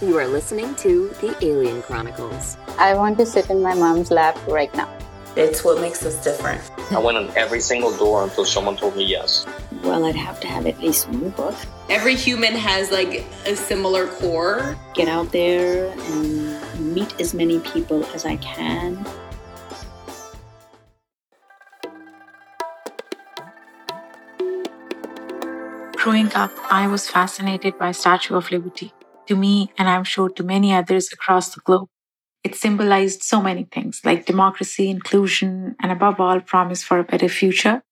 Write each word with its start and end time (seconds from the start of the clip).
You 0.00 0.16
are 0.16 0.28
listening 0.28 0.76
to 0.76 1.08
The 1.20 1.36
Alien 1.44 1.82
Chronicles. 1.82 2.56
I 2.78 2.94
want 2.94 3.18
to 3.18 3.26
sit 3.26 3.50
in 3.50 3.60
my 3.60 3.74
mom's 3.74 4.12
lap 4.12 4.38
right 4.46 4.72
now. 4.76 4.88
It's 5.34 5.64
what 5.64 5.80
makes 5.80 6.06
us 6.06 6.22
different. 6.22 6.62
I 6.92 7.00
went 7.00 7.16
on 7.16 7.36
every 7.36 7.58
single 7.58 7.90
door 7.96 8.22
until 8.22 8.44
someone 8.44 8.76
told 8.76 8.96
me 8.96 9.04
yes. 9.04 9.44
Well, 9.82 10.04
I'd 10.04 10.14
have 10.14 10.38
to 10.40 10.46
have 10.46 10.66
at 10.66 10.78
least 10.78 11.08
one 11.08 11.30
book. 11.30 11.56
Every 11.90 12.14
human 12.14 12.52
has 12.52 12.92
like 12.92 13.24
a 13.44 13.56
similar 13.56 14.06
core. 14.06 14.76
Get 14.94 15.08
out 15.08 15.32
there 15.32 15.92
and 15.92 16.94
meet 16.94 17.20
as 17.20 17.34
many 17.34 17.58
people 17.58 18.04
as 18.14 18.24
I 18.24 18.36
can. 18.36 19.04
Growing 25.96 26.32
up, 26.34 26.52
I 26.70 26.86
was 26.86 27.10
fascinated 27.10 27.76
by 27.80 27.90
Statue 27.90 28.36
of 28.36 28.52
Liberty. 28.52 28.92
To 29.28 29.36
me, 29.36 29.70
and 29.76 29.88
I'm 29.88 30.04
sure 30.04 30.30
to 30.30 30.42
many 30.42 30.72
others 30.72 31.12
across 31.12 31.54
the 31.54 31.60
globe, 31.60 31.88
it 32.42 32.54
symbolized 32.54 33.22
so 33.22 33.42
many 33.42 33.64
things 33.64 34.00
like 34.02 34.24
democracy, 34.24 34.88
inclusion, 34.88 35.76
and 35.82 35.92
above 35.92 36.18
all, 36.18 36.40
promise 36.40 36.82
for 36.82 36.98
a 36.98 37.04
better 37.04 37.28
future. 37.28 37.82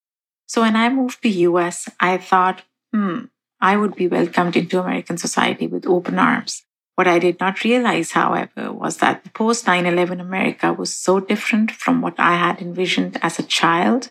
So 0.46 0.62
when 0.62 0.76
I 0.76 0.88
moved 0.88 1.20
to 1.22 1.28
US, 1.28 1.90
I 2.00 2.16
thought, 2.16 2.62
hmm, 2.90 3.26
I 3.60 3.76
would 3.76 3.96
be 3.96 4.09
welcomed 4.09 4.56
into 4.56 4.80
American 4.80 5.18
society 5.18 5.66
with 5.66 5.86
open 5.86 6.18
arms. 6.18 6.62
What 6.95 7.06
I 7.06 7.18
did 7.18 7.38
not 7.38 7.62
realize, 7.64 8.12
however, 8.12 8.73
was 8.73 8.96
that 8.98 9.23
the 9.23 9.30
post 9.30 9.66
9 9.66 9.84
11 9.84 10.20
America 10.20 10.73
was 10.73 10.95
so 10.95 11.20
different 11.20 11.70
from 11.70 12.00
what 12.00 12.14
I 12.18 12.37
had 12.37 12.62
envisioned 12.62 13.18
as 13.20 13.38
a 13.38 13.42
child. 13.42 14.10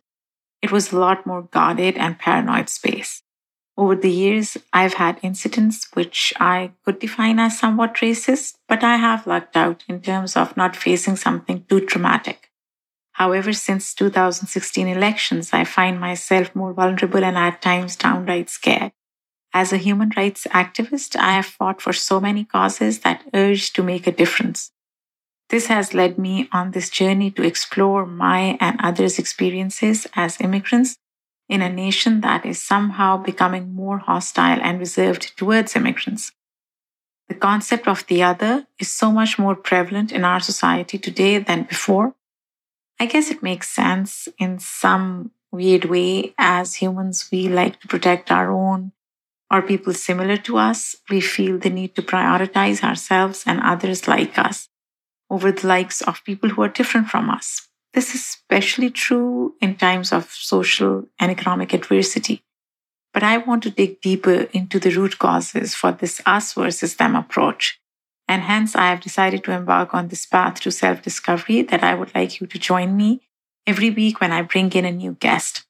It 0.61 0.71
was 0.71 0.91
a 0.91 0.99
lot 0.99 1.25
more 1.25 1.41
guarded 1.41 1.97
and 1.97 2.19
paranoid 2.19 2.69
space. 2.69 3.23
Over 3.77 3.95
the 3.95 4.11
years, 4.11 4.57
I've 4.71 4.93
had 4.93 5.19
incidents 5.21 5.87
which 5.93 6.33
I 6.39 6.71
could 6.85 6.99
define 6.99 7.39
as 7.39 7.59
somewhat 7.59 7.95
racist, 7.95 8.55
but 8.69 8.83
I 8.83 8.95
have 8.95 9.27
lucked 9.27 9.57
out 9.57 9.83
in 9.89 10.01
terms 10.01 10.37
of 10.37 10.55
not 10.55 10.77
facing 10.77 11.17
something 11.17 11.65
too 11.67 11.81
traumatic. 11.81 12.51
However, 13.13 13.51
since 13.51 13.93
2016 13.93 14.87
elections, 14.87 15.51
I 15.51 15.65
find 15.65 15.99
myself 15.99 16.55
more 16.55 16.73
vulnerable 16.73 17.23
and 17.23 17.37
at 17.37 17.61
times 17.61 17.95
downright 17.95 18.49
scared. 18.49 18.93
As 19.53 19.71
a 19.71 19.77
human 19.77 20.11
rights 20.15 20.47
activist, 20.51 21.15
I 21.15 21.31
have 21.33 21.45
fought 21.45 21.81
for 21.81 21.93
so 21.93 22.19
many 22.19 22.43
causes 22.43 22.99
that 22.99 23.23
urge 23.33 23.71
to 23.73 23.83
make 23.83 24.05
a 24.05 24.11
difference. 24.11 24.71
This 25.49 25.67
has 25.67 25.93
led 25.93 26.17
me 26.17 26.49
on 26.51 26.71
this 26.71 26.89
journey 26.89 27.29
to 27.31 27.43
explore 27.43 28.05
my 28.05 28.57
and 28.59 28.79
others' 28.81 29.19
experiences 29.19 30.07
as 30.15 30.41
immigrants 30.41 30.97
in 31.47 31.61
a 31.61 31.69
nation 31.69 32.21
that 32.21 32.45
is 32.45 32.61
somehow 32.61 33.17
becoming 33.17 33.73
more 33.73 33.99
hostile 33.99 34.59
and 34.61 34.79
reserved 34.79 35.37
towards 35.37 35.75
immigrants. 35.75 36.31
The 37.27 37.35
concept 37.35 37.87
of 37.87 38.05
the 38.07 38.23
other 38.23 38.67
is 38.79 38.91
so 38.91 39.11
much 39.11 39.39
more 39.39 39.55
prevalent 39.55 40.11
in 40.11 40.23
our 40.23 40.39
society 40.39 40.97
today 40.97 41.39
than 41.39 41.63
before. 41.63 42.15
I 42.99 43.07
guess 43.07 43.29
it 43.29 43.43
makes 43.43 43.69
sense 43.69 44.27
in 44.37 44.59
some 44.59 45.31
weird 45.51 45.85
way. 45.85 46.33
As 46.37 46.75
humans, 46.75 47.27
we 47.31 47.47
like 47.47 47.79
to 47.81 47.87
protect 47.87 48.31
our 48.31 48.51
own 48.51 48.91
or 49.51 49.61
people 49.61 49.93
similar 49.93 50.37
to 50.37 50.57
us. 50.57 50.95
We 51.09 51.21
feel 51.21 51.57
the 51.57 51.69
need 51.69 51.95
to 51.95 52.01
prioritize 52.01 52.83
ourselves 52.83 53.43
and 53.45 53.59
others 53.59 54.07
like 54.07 54.37
us 54.37 54.69
over 55.29 55.51
the 55.51 55.67
likes 55.67 56.01
of 56.01 56.23
people 56.23 56.49
who 56.49 56.61
are 56.61 56.69
different 56.69 57.09
from 57.09 57.29
us. 57.29 57.67
This 57.95 58.13
is 58.13 58.21
especially 58.25 58.89
true 58.89 59.55
in 59.61 59.77
times 59.77 60.11
of 60.11 60.29
social 60.29 61.05
and 61.17 61.31
economic 61.31 61.73
adversity. 61.73 62.43
But 63.13 63.23
I 63.23 63.37
want 63.37 63.63
to 63.63 63.69
dig 63.69 64.01
deeper 64.01 64.49
into 64.51 64.81
the 64.81 64.89
root 64.89 65.17
causes 65.17 65.73
for 65.73 65.93
this 65.93 66.21
us 66.25 66.53
versus 66.53 66.97
them 66.97 67.15
approach. 67.15 67.79
And 68.27 68.41
hence, 68.41 68.75
I 68.75 68.87
have 68.89 68.99
decided 68.99 69.45
to 69.45 69.53
embark 69.53 69.93
on 69.93 70.09
this 70.09 70.25
path 70.25 70.59
to 70.61 70.71
self 70.71 71.01
discovery 71.01 71.61
that 71.61 71.83
I 71.83 71.95
would 71.95 72.13
like 72.13 72.41
you 72.41 72.47
to 72.47 72.59
join 72.59 72.97
me 72.97 73.21
every 73.65 73.89
week 73.89 74.19
when 74.19 74.33
I 74.33 74.41
bring 74.41 74.73
in 74.73 74.83
a 74.83 74.91
new 74.91 75.13
guest. 75.13 75.65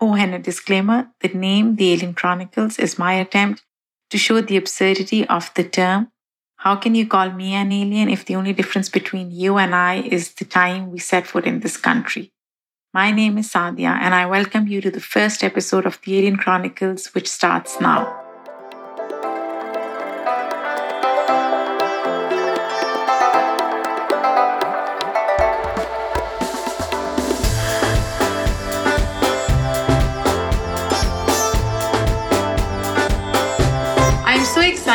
Oh, 0.00 0.16
and 0.16 0.34
a 0.34 0.40
disclaimer 0.40 1.10
the 1.20 1.28
name 1.28 1.76
The 1.76 1.92
Alien 1.92 2.14
Chronicles 2.14 2.80
is 2.80 2.98
my 2.98 3.12
attempt 3.12 3.62
to 4.10 4.18
show 4.18 4.40
the 4.40 4.56
absurdity 4.56 5.24
of 5.28 5.54
the 5.54 5.62
term 5.62 6.10
how 6.60 6.76
can 6.76 6.94
you 6.94 7.06
call 7.06 7.30
me 7.30 7.54
an 7.54 7.72
alien 7.72 8.10
if 8.10 8.26
the 8.26 8.36
only 8.36 8.52
difference 8.52 8.90
between 8.90 9.30
you 9.30 9.56
and 9.56 9.74
I 9.74 10.02
is 10.02 10.34
the 10.34 10.44
time 10.44 10.90
we 10.90 10.98
set 10.98 11.26
foot 11.26 11.46
in 11.46 11.60
this 11.60 11.78
country? 11.78 12.32
My 12.92 13.10
name 13.10 13.38
is 13.38 13.50
Saadia, 13.50 13.98
and 13.98 14.14
I 14.14 14.26
welcome 14.26 14.68
you 14.68 14.82
to 14.82 14.90
the 14.90 15.00
first 15.00 15.42
episode 15.42 15.86
of 15.86 15.98
the 16.04 16.18
Alien 16.18 16.36
Chronicles, 16.36 17.14
which 17.14 17.28
starts 17.28 17.80
now. 17.80 18.19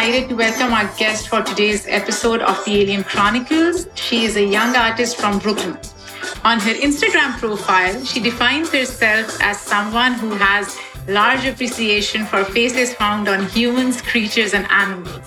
Excited 0.05 0.29
to 0.29 0.35
welcome 0.35 0.71
our 0.71 0.85
guest 0.97 1.29
for 1.29 1.41
today's 1.41 1.87
episode 1.87 2.39
of 2.41 2.63
the 2.63 2.79
Alien 2.79 3.03
Chronicles. 3.03 3.87
She 3.95 4.23
is 4.25 4.35
a 4.35 4.45
young 4.45 4.75
artist 4.75 5.17
from 5.17 5.39
Brooklyn. 5.39 5.79
On 6.43 6.59
her 6.59 6.75
Instagram 6.75 7.39
profile, 7.39 8.05
she 8.05 8.19
defines 8.19 8.69
herself 8.69 9.41
as 9.41 9.59
someone 9.59 10.13
who 10.13 10.29
has 10.35 10.77
large 11.07 11.43
appreciation 11.47 12.23
for 12.23 12.45
faces 12.45 12.93
found 12.93 13.27
on 13.27 13.47
humans, 13.47 13.99
creatures, 13.99 14.53
and 14.53 14.67
animals. 14.69 15.23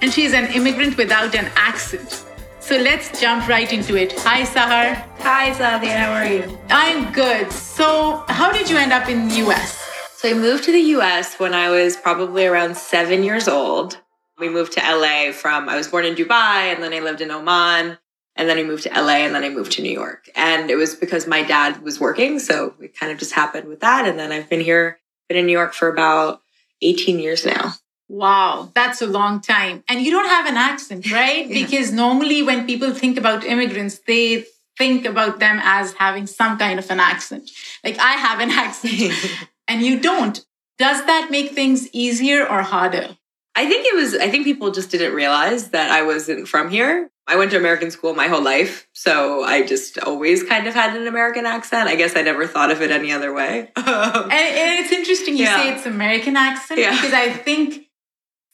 And 0.00 0.12
she 0.12 0.22
is 0.22 0.32
an 0.32 0.46
immigrant 0.52 0.96
without 0.96 1.34
an 1.34 1.50
accent. 1.56 2.24
So 2.60 2.76
let's 2.76 3.20
jump 3.20 3.48
right 3.48 3.72
into 3.72 3.96
it. 3.96 4.12
Hi, 4.20 4.42
Sahar. 4.42 4.94
Hi, 5.26 5.50
Saadia. 5.50 5.96
How 5.96 6.12
are 6.12 6.26
you? 6.26 6.56
I'm 6.70 7.12
good. 7.12 7.50
So, 7.50 8.22
how 8.28 8.52
did 8.52 8.70
you 8.70 8.76
end 8.76 8.92
up 8.92 9.08
in 9.08 9.26
the 9.26 9.34
US? 9.46 9.76
So 10.18 10.28
I 10.28 10.34
moved 10.34 10.62
to 10.64 10.72
the 10.72 10.86
US 10.98 11.34
when 11.40 11.52
I 11.52 11.68
was 11.70 11.96
probably 11.96 12.46
around 12.46 12.76
seven 12.76 13.24
years 13.24 13.48
old. 13.48 13.98
We 14.40 14.48
moved 14.48 14.72
to 14.72 14.80
LA 14.80 15.32
from, 15.32 15.68
I 15.68 15.76
was 15.76 15.88
born 15.88 16.04
in 16.04 16.14
Dubai 16.14 16.72
and 16.74 16.82
then 16.82 16.92
I 16.92 17.00
lived 17.00 17.20
in 17.20 17.30
Oman. 17.30 17.98
And 18.36 18.48
then 18.48 18.58
I 18.58 18.62
moved 18.62 18.84
to 18.84 18.88
LA 18.90 19.26
and 19.26 19.34
then 19.34 19.44
I 19.44 19.50
moved 19.50 19.72
to 19.72 19.82
New 19.82 19.92
York. 19.92 20.30
And 20.34 20.70
it 20.70 20.76
was 20.76 20.94
because 20.94 21.26
my 21.26 21.42
dad 21.42 21.82
was 21.82 22.00
working. 22.00 22.38
So 22.38 22.74
it 22.80 22.98
kind 22.98 23.12
of 23.12 23.18
just 23.18 23.32
happened 23.32 23.68
with 23.68 23.80
that. 23.80 24.06
And 24.08 24.18
then 24.18 24.32
I've 24.32 24.48
been 24.48 24.60
here, 24.60 24.98
been 25.28 25.36
in 25.36 25.46
New 25.46 25.52
York 25.52 25.74
for 25.74 25.88
about 25.88 26.40
18 26.80 27.18
years 27.18 27.44
now. 27.44 27.74
Wow, 28.08 28.72
that's 28.74 29.02
a 29.02 29.06
long 29.06 29.40
time. 29.40 29.84
And 29.88 30.00
you 30.00 30.10
don't 30.10 30.28
have 30.28 30.46
an 30.46 30.56
accent, 30.56 31.10
right? 31.12 31.46
yeah. 31.46 31.62
Because 31.62 31.92
normally 31.92 32.42
when 32.42 32.66
people 32.66 32.94
think 32.94 33.18
about 33.18 33.44
immigrants, 33.44 34.00
they 34.06 34.46
think 34.78 35.04
about 35.04 35.38
them 35.38 35.60
as 35.62 35.92
having 35.94 36.26
some 36.26 36.56
kind 36.56 36.78
of 36.78 36.90
an 36.90 36.98
accent. 36.98 37.50
Like 37.84 37.98
I 37.98 38.12
have 38.12 38.40
an 38.40 38.50
accent 38.50 39.12
and 39.68 39.82
you 39.82 40.00
don't. 40.00 40.44
Does 40.78 41.04
that 41.04 41.28
make 41.30 41.50
things 41.50 41.88
easier 41.92 42.46
or 42.46 42.62
harder? 42.62 43.16
I 43.60 43.66
think 43.66 43.84
it 43.84 43.94
was, 43.94 44.14
I 44.14 44.30
think 44.30 44.44
people 44.44 44.70
just 44.70 44.90
didn't 44.90 45.12
realize 45.12 45.68
that 45.70 45.90
I 45.90 46.00
wasn't 46.02 46.48
from 46.48 46.70
here. 46.70 47.10
I 47.26 47.36
went 47.36 47.50
to 47.50 47.58
American 47.58 47.90
school 47.90 48.14
my 48.14 48.26
whole 48.26 48.42
life. 48.42 48.88
So 48.94 49.44
I 49.44 49.66
just 49.66 49.98
always 49.98 50.42
kind 50.42 50.66
of 50.66 50.72
had 50.72 50.96
an 50.96 51.06
American 51.06 51.44
accent. 51.44 51.86
I 51.86 51.94
guess 51.94 52.16
I 52.16 52.22
never 52.22 52.46
thought 52.46 52.70
of 52.70 52.80
it 52.80 52.90
any 52.90 53.12
other 53.12 53.34
way. 53.34 53.70
and, 53.76 53.86
and, 53.86 54.80
it's 54.80 54.92
interesting 54.92 55.36
you 55.36 55.44
yeah. 55.44 55.62
say 55.62 55.74
it's 55.74 55.84
American 55.84 56.38
accent 56.38 56.80
yeah. 56.80 56.92
because 56.92 57.12
I 57.12 57.28
think 57.34 57.88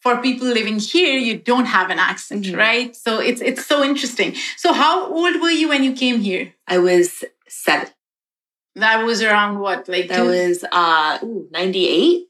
for 0.01 0.21
people 0.21 0.49
living 0.49 0.81
here, 0.81 1.17
you 1.17 1.39
don't 1.39 1.67
have 1.67 1.91
an 1.91 2.01
accent, 2.01 2.47
mm-hmm. 2.47 2.59
right? 2.59 2.97
So 2.97 3.21
it's 3.21 3.41
it's 3.41 3.65
so 3.65 3.85
interesting. 3.85 4.35
So 4.57 4.73
how 4.73 5.07
old 5.07 5.41
were 5.41 5.51
you 5.51 5.69
when 5.69 5.85
you 5.85 5.93
came 5.93 6.19
here? 6.19 6.53
I 6.67 6.79
was 6.79 7.25
seven. 7.47 7.91
That 8.75 9.05
was 9.05 9.23
around 9.23 9.61
what? 9.61 9.89
Like 9.89 10.09
that 10.09 10.17
two? 10.17 10.27
was 10.27 10.65
uh 10.65 11.19
98, 11.23 12.27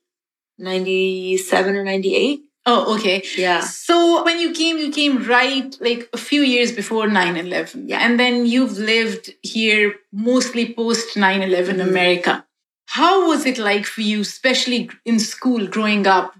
97 0.58 1.76
or 1.76 1.82
98. 1.82 2.45
Oh, 2.68 2.96
okay. 2.96 3.22
Yeah. 3.36 3.60
So 3.60 4.24
when 4.24 4.40
you 4.40 4.52
came, 4.52 4.76
you 4.76 4.90
came 4.90 5.22
right 5.24 5.74
like 5.80 6.08
a 6.12 6.18
few 6.18 6.42
years 6.42 6.72
before 6.72 7.06
9 7.06 7.36
11. 7.36 7.88
Yeah. 7.88 8.00
And 8.00 8.18
then 8.18 8.44
you've 8.44 8.76
lived 8.76 9.32
here 9.42 9.94
mostly 10.12 10.74
post 10.74 11.16
9 11.16 11.42
11 11.42 11.76
mm-hmm. 11.76 11.88
America. 11.88 12.44
How 12.86 13.28
was 13.28 13.46
it 13.46 13.58
like 13.58 13.86
for 13.86 14.00
you, 14.00 14.20
especially 14.22 14.90
in 15.04 15.20
school 15.20 15.66
growing 15.68 16.08
up 16.08 16.34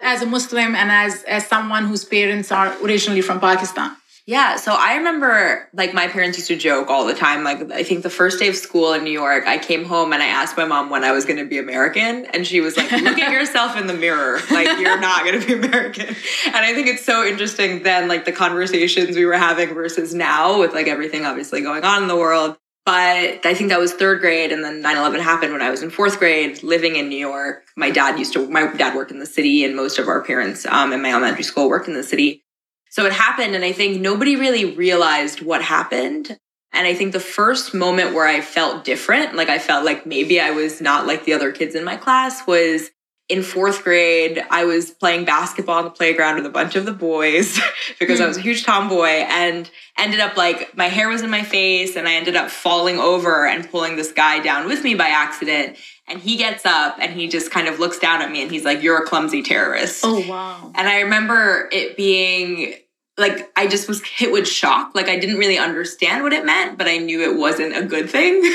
as 0.00 0.20
a 0.20 0.26
Muslim 0.26 0.74
and 0.74 0.90
as, 0.90 1.22
as 1.22 1.46
someone 1.46 1.86
whose 1.86 2.04
parents 2.04 2.52
are 2.52 2.76
originally 2.82 3.22
from 3.22 3.40
Pakistan? 3.40 3.96
Yeah. 4.24 4.54
So 4.54 4.72
I 4.72 4.96
remember 4.96 5.68
like 5.72 5.94
my 5.94 6.06
parents 6.06 6.38
used 6.38 6.48
to 6.48 6.56
joke 6.56 6.88
all 6.88 7.06
the 7.06 7.14
time. 7.14 7.42
Like 7.42 7.72
I 7.72 7.82
think 7.82 8.04
the 8.04 8.10
first 8.10 8.38
day 8.38 8.48
of 8.48 8.56
school 8.56 8.92
in 8.92 9.02
New 9.02 9.10
York, 9.10 9.46
I 9.46 9.58
came 9.58 9.84
home 9.84 10.12
and 10.12 10.22
I 10.22 10.26
asked 10.26 10.56
my 10.56 10.64
mom 10.64 10.90
when 10.90 11.02
I 11.02 11.10
was 11.10 11.24
going 11.24 11.38
to 11.38 11.44
be 11.44 11.58
American. 11.58 12.26
And 12.26 12.46
she 12.46 12.60
was 12.60 12.76
like, 12.76 12.92
look 12.92 13.18
at 13.18 13.32
yourself 13.32 13.76
in 13.76 13.88
the 13.88 13.94
mirror. 13.94 14.38
Like 14.50 14.78
you're 14.78 15.00
not 15.00 15.24
going 15.24 15.40
to 15.40 15.46
be 15.46 15.54
American. 15.54 16.14
And 16.46 16.56
I 16.56 16.72
think 16.72 16.86
it's 16.86 17.04
so 17.04 17.24
interesting 17.26 17.82
then 17.82 18.06
like 18.06 18.24
the 18.24 18.32
conversations 18.32 19.16
we 19.16 19.24
were 19.24 19.36
having 19.36 19.74
versus 19.74 20.14
now 20.14 20.60
with 20.60 20.72
like 20.72 20.86
everything 20.86 21.26
obviously 21.26 21.60
going 21.60 21.84
on 21.84 22.02
in 22.02 22.08
the 22.08 22.16
world. 22.16 22.56
But 22.84 23.46
I 23.46 23.54
think 23.54 23.70
that 23.70 23.78
was 23.78 23.92
third 23.92 24.20
grade. 24.20 24.52
And 24.52 24.62
then 24.62 24.82
9 24.82 24.96
11 24.96 25.20
happened 25.20 25.52
when 25.52 25.62
I 25.62 25.70
was 25.70 25.82
in 25.82 25.90
fourth 25.90 26.18
grade 26.20 26.62
living 26.62 26.94
in 26.94 27.08
New 27.08 27.18
York. 27.18 27.64
My 27.76 27.90
dad 27.90 28.18
used 28.18 28.32
to, 28.34 28.48
my 28.48 28.72
dad 28.72 28.94
worked 28.94 29.10
in 29.10 29.18
the 29.18 29.26
city 29.26 29.64
and 29.64 29.74
most 29.74 29.98
of 29.98 30.06
our 30.06 30.22
parents 30.22 30.64
um, 30.66 30.92
in 30.92 31.02
my 31.02 31.10
elementary 31.10 31.44
school 31.44 31.68
worked 31.68 31.88
in 31.88 31.94
the 31.94 32.04
city. 32.04 32.44
So 32.92 33.06
it 33.06 33.12
happened, 33.14 33.54
and 33.54 33.64
I 33.64 33.72
think 33.72 34.02
nobody 34.02 34.36
really 34.36 34.66
realized 34.66 35.40
what 35.40 35.62
happened. 35.62 36.38
And 36.74 36.86
I 36.86 36.94
think 36.94 37.14
the 37.14 37.20
first 37.20 37.72
moment 37.72 38.12
where 38.12 38.26
I 38.26 38.42
felt 38.42 38.84
different, 38.84 39.34
like 39.34 39.48
I 39.48 39.58
felt 39.58 39.86
like 39.86 40.04
maybe 40.04 40.38
I 40.38 40.50
was 40.50 40.78
not 40.82 41.06
like 41.06 41.24
the 41.24 41.32
other 41.32 41.52
kids 41.52 41.74
in 41.74 41.84
my 41.84 41.96
class, 41.96 42.46
was 42.46 42.90
in 43.30 43.42
fourth 43.42 43.82
grade. 43.82 44.44
I 44.50 44.66
was 44.66 44.90
playing 44.90 45.24
basketball 45.24 45.78
on 45.78 45.84
the 45.84 45.90
playground 45.90 46.34
with 46.34 46.44
a 46.44 46.50
bunch 46.50 46.76
of 46.76 46.84
the 46.84 46.92
boys 46.92 47.58
because 47.98 48.20
I 48.20 48.26
was 48.26 48.36
a 48.36 48.40
hmm. 48.40 48.48
huge 48.48 48.64
tomboy 48.66 49.06
and 49.06 49.70
ended 49.96 50.20
up 50.20 50.36
like 50.36 50.76
my 50.76 50.88
hair 50.88 51.08
was 51.08 51.22
in 51.22 51.30
my 51.30 51.44
face 51.44 51.96
and 51.96 52.06
I 52.06 52.12
ended 52.12 52.36
up 52.36 52.50
falling 52.50 52.98
over 52.98 53.46
and 53.46 53.70
pulling 53.70 53.96
this 53.96 54.12
guy 54.12 54.40
down 54.40 54.68
with 54.68 54.84
me 54.84 54.94
by 54.94 55.08
accident. 55.08 55.78
And 56.08 56.20
he 56.20 56.36
gets 56.36 56.66
up 56.66 56.96
and 57.00 57.12
he 57.12 57.28
just 57.28 57.50
kind 57.50 57.68
of 57.68 57.78
looks 57.78 57.98
down 57.98 58.22
at 58.22 58.30
me 58.30 58.42
and 58.42 58.50
he's 58.50 58.64
like, 58.64 58.82
You're 58.82 59.02
a 59.02 59.06
clumsy 59.06 59.42
terrorist. 59.42 60.00
Oh, 60.04 60.26
wow. 60.28 60.72
And 60.74 60.88
I 60.88 61.00
remember 61.02 61.68
it 61.72 61.96
being 61.96 62.74
like 63.18 63.50
I 63.56 63.66
just 63.66 63.88
was 63.88 64.02
hit 64.04 64.32
with 64.32 64.48
shock. 64.48 64.94
Like 64.94 65.08
I 65.08 65.18
didn't 65.18 65.36
really 65.36 65.58
understand 65.58 66.22
what 66.24 66.32
it 66.32 66.44
meant, 66.44 66.76
but 66.78 66.88
I 66.88 66.96
knew 66.98 67.20
it 67.22 67.36
wasn't 67.38 67.76
a 67.76 67.84
good 67.84 68.10
thing. 68.10 68.42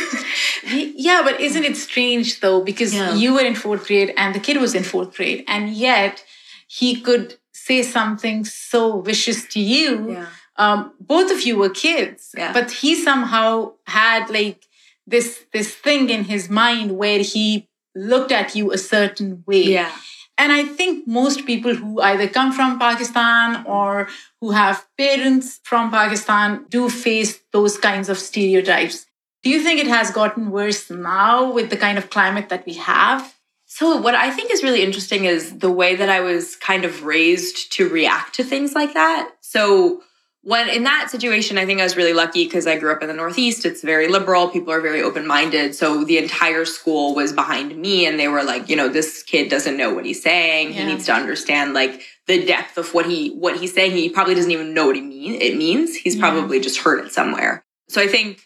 Yeah, 0.69 1.21
but 1.23 1.39
isn't 1.39 1.63
it 1.63 1.77
strange 1.77 2.41
though? 2.41 2.61
Because 2.61 2.93
Yeah. 2.93 3.13
you 3.15 3.33
were 3.35 3.41
in 3.41 3.55
fourth 3.55 3.87
grade 3.87 4.13
and 4.17 4.35
the 4.35 4.39
kid 4.39 4.57
was 4.57 4.75
in 4.75 4.83
fourth 4.83 5.15
grade, 5.15 5.45
and 5.47 5.69
yet 5.71 6.23
he 6.67 6.99
could 6.99 7.35
say 7.53 7.81
something 7.83 8.43
so 8.43 8.99
vicious 9.01 9.45
to 9.53 9.59
you. 9.61 10.25
Um, 10.57 10.91
both 10.99 11.31
of 11.31 11.43
you 11.43 11.55
were 11.57 11.69
kids, 11.69 12.33
Yeah. 12.37 12.51
but 12.51 12.71
he 12.71 12.95
somehow 12.95 13.73
had 13.85 14.29
like 14.29 14.66
this 15.07 15.45
this 15.53 15.73
thing 15.73 16.09
in 16.09 16.25
his 16.25 16.49
mind 16.49 16.97
where 16.97 17.19
he 17.19 17.67
looked 17.95 18.31
at 18.31 18.55
you 18.55 18.71
a 18.71 18.77
certain 18.77 19.43
way. 19.47 19.63
Yeah. 19.63 19.91
And 20.37 20.51
I 20.51 20.65
think 20.65 21.07
most 21.07 21.47
people 21.47 21.73
who 21.73 21.99
either 21.99 22.27
come 22.27 22.51
from 22.51 22.77
Pakistan 22.77 23.65
or 23.65 24.07
who 24.39 24.51
have 24.51 24.85
parents 24.95 25.59
from 25.63 25.89
Pakistan 25.89 26.65
do 26.69 26.89
face 26.89 27.39
those 27.51 27.77
kinds 27.77 28.07
of 28.07 28.19
stereotypes. 28.19 29.07
Do 29.41 29.49
you 29.49 29.61
think 29.63 29.79
it 29.79 29.87
has 29.87 30.11
gotten 30.11 30.51
worse 30.51 30.91
now 30.91 31.51
with 31.51 31.71
the 31.71 31.77
kind 31.77 31.97
of 31.97 32.11
climate 32.11 32.49
that 32.49 32.65
we 32.67 32.73
have? 32.73 33.33
So, 33.65 33.97
what 33.97 34.15
I 34.15 34.31
think 34.31 34.51
is 34.51 34.63
really 34.63 34.81
interesting 34.81 35.25
is 35.25 35.57
the 35.57 35.71
way 35.71 35.95
that 35.95 36.09
I 36.09 36.21
was 36.21 36.55
kind 36.55 36.85
of 36.85 37.03
raised 37.03 37.71
to 37.73 37.89
react 37.89 38.35
to 38.35 38.43
things 38.43 38.73
like 38.73 38.93
that. 38.93 39.31
So, 39.41 40.03
when 40.47 40.69
in 40.69 40.85
that 40.85 41.09
situation, 41.11 41.57
I 41.57 41.65
think 41.65 41.81
I 41.81 41.83
was 41.83 41.97
really 41.97 42.13
lucky 42.13 42.45
because 42.45 42.67
I 42.67 42.77
grew 42.77 42.93
up 42.93 43.01
in 43.01 43.09
the 43.09 43.13
Northeast. 43.13 43.65
It's 43.65 43.81
very 43.81 44.07
liberal. 44.07 44.47
People 44.47 44.71
are 44.71 44.79
very 44.79 45.01
open 45.03 45.27
minded. 45.27 45.75
So, 45.75 46.05
the 46.05 46.17
entire 46.17 46.63
school 46.63 47.13
was 47.13 47.33
behind 47.33 47.75
me 47.75 48.05
and 48.05 48.17
they 48.17 48.29
were 48.29 48.43
like, 48.43 48.69
you 48.69 48.77
know, 48.77 48.87
this 48.87 49.23
kid 49.23 49.49
doesn't 49.49 49.75
know 49.75 49.93
what 49.93 50.05
he's 50.05 50.23
saying. 50.23 50.71
He 50.71 50.85
needs 50.85 51.05
to 51.07 51.13
understand 51.13 51.73
like 51.73 52.01
the 52.27 52.45
depth 52.45 52.77
of 52.77 52.93
what 52.93 53.05
he 53.07 53.31
what 53.31 53.57
he's 53.57 53.73
saying. 53.73 53.91
He 53.91 54.07
probably 54.07 54.35
doesn't 54.35 54.51
even 54.51 54.73
know 54.73 54.85
what 54.87 54.95
he 54.95 55.01
mean 55.01 55.33
it 55.41 55.57
means. 55.57 55.97
He's 55.97 56.15
Yeah. 56.15 56.21
probably 56.21 56.61
just 56.61 56.77
heard 56.79 57.05
it 57.05 57.11
somewhere. 57.11 57.65
So, 57.89 58.01
I 58.01 58.07
think 58.07 58.39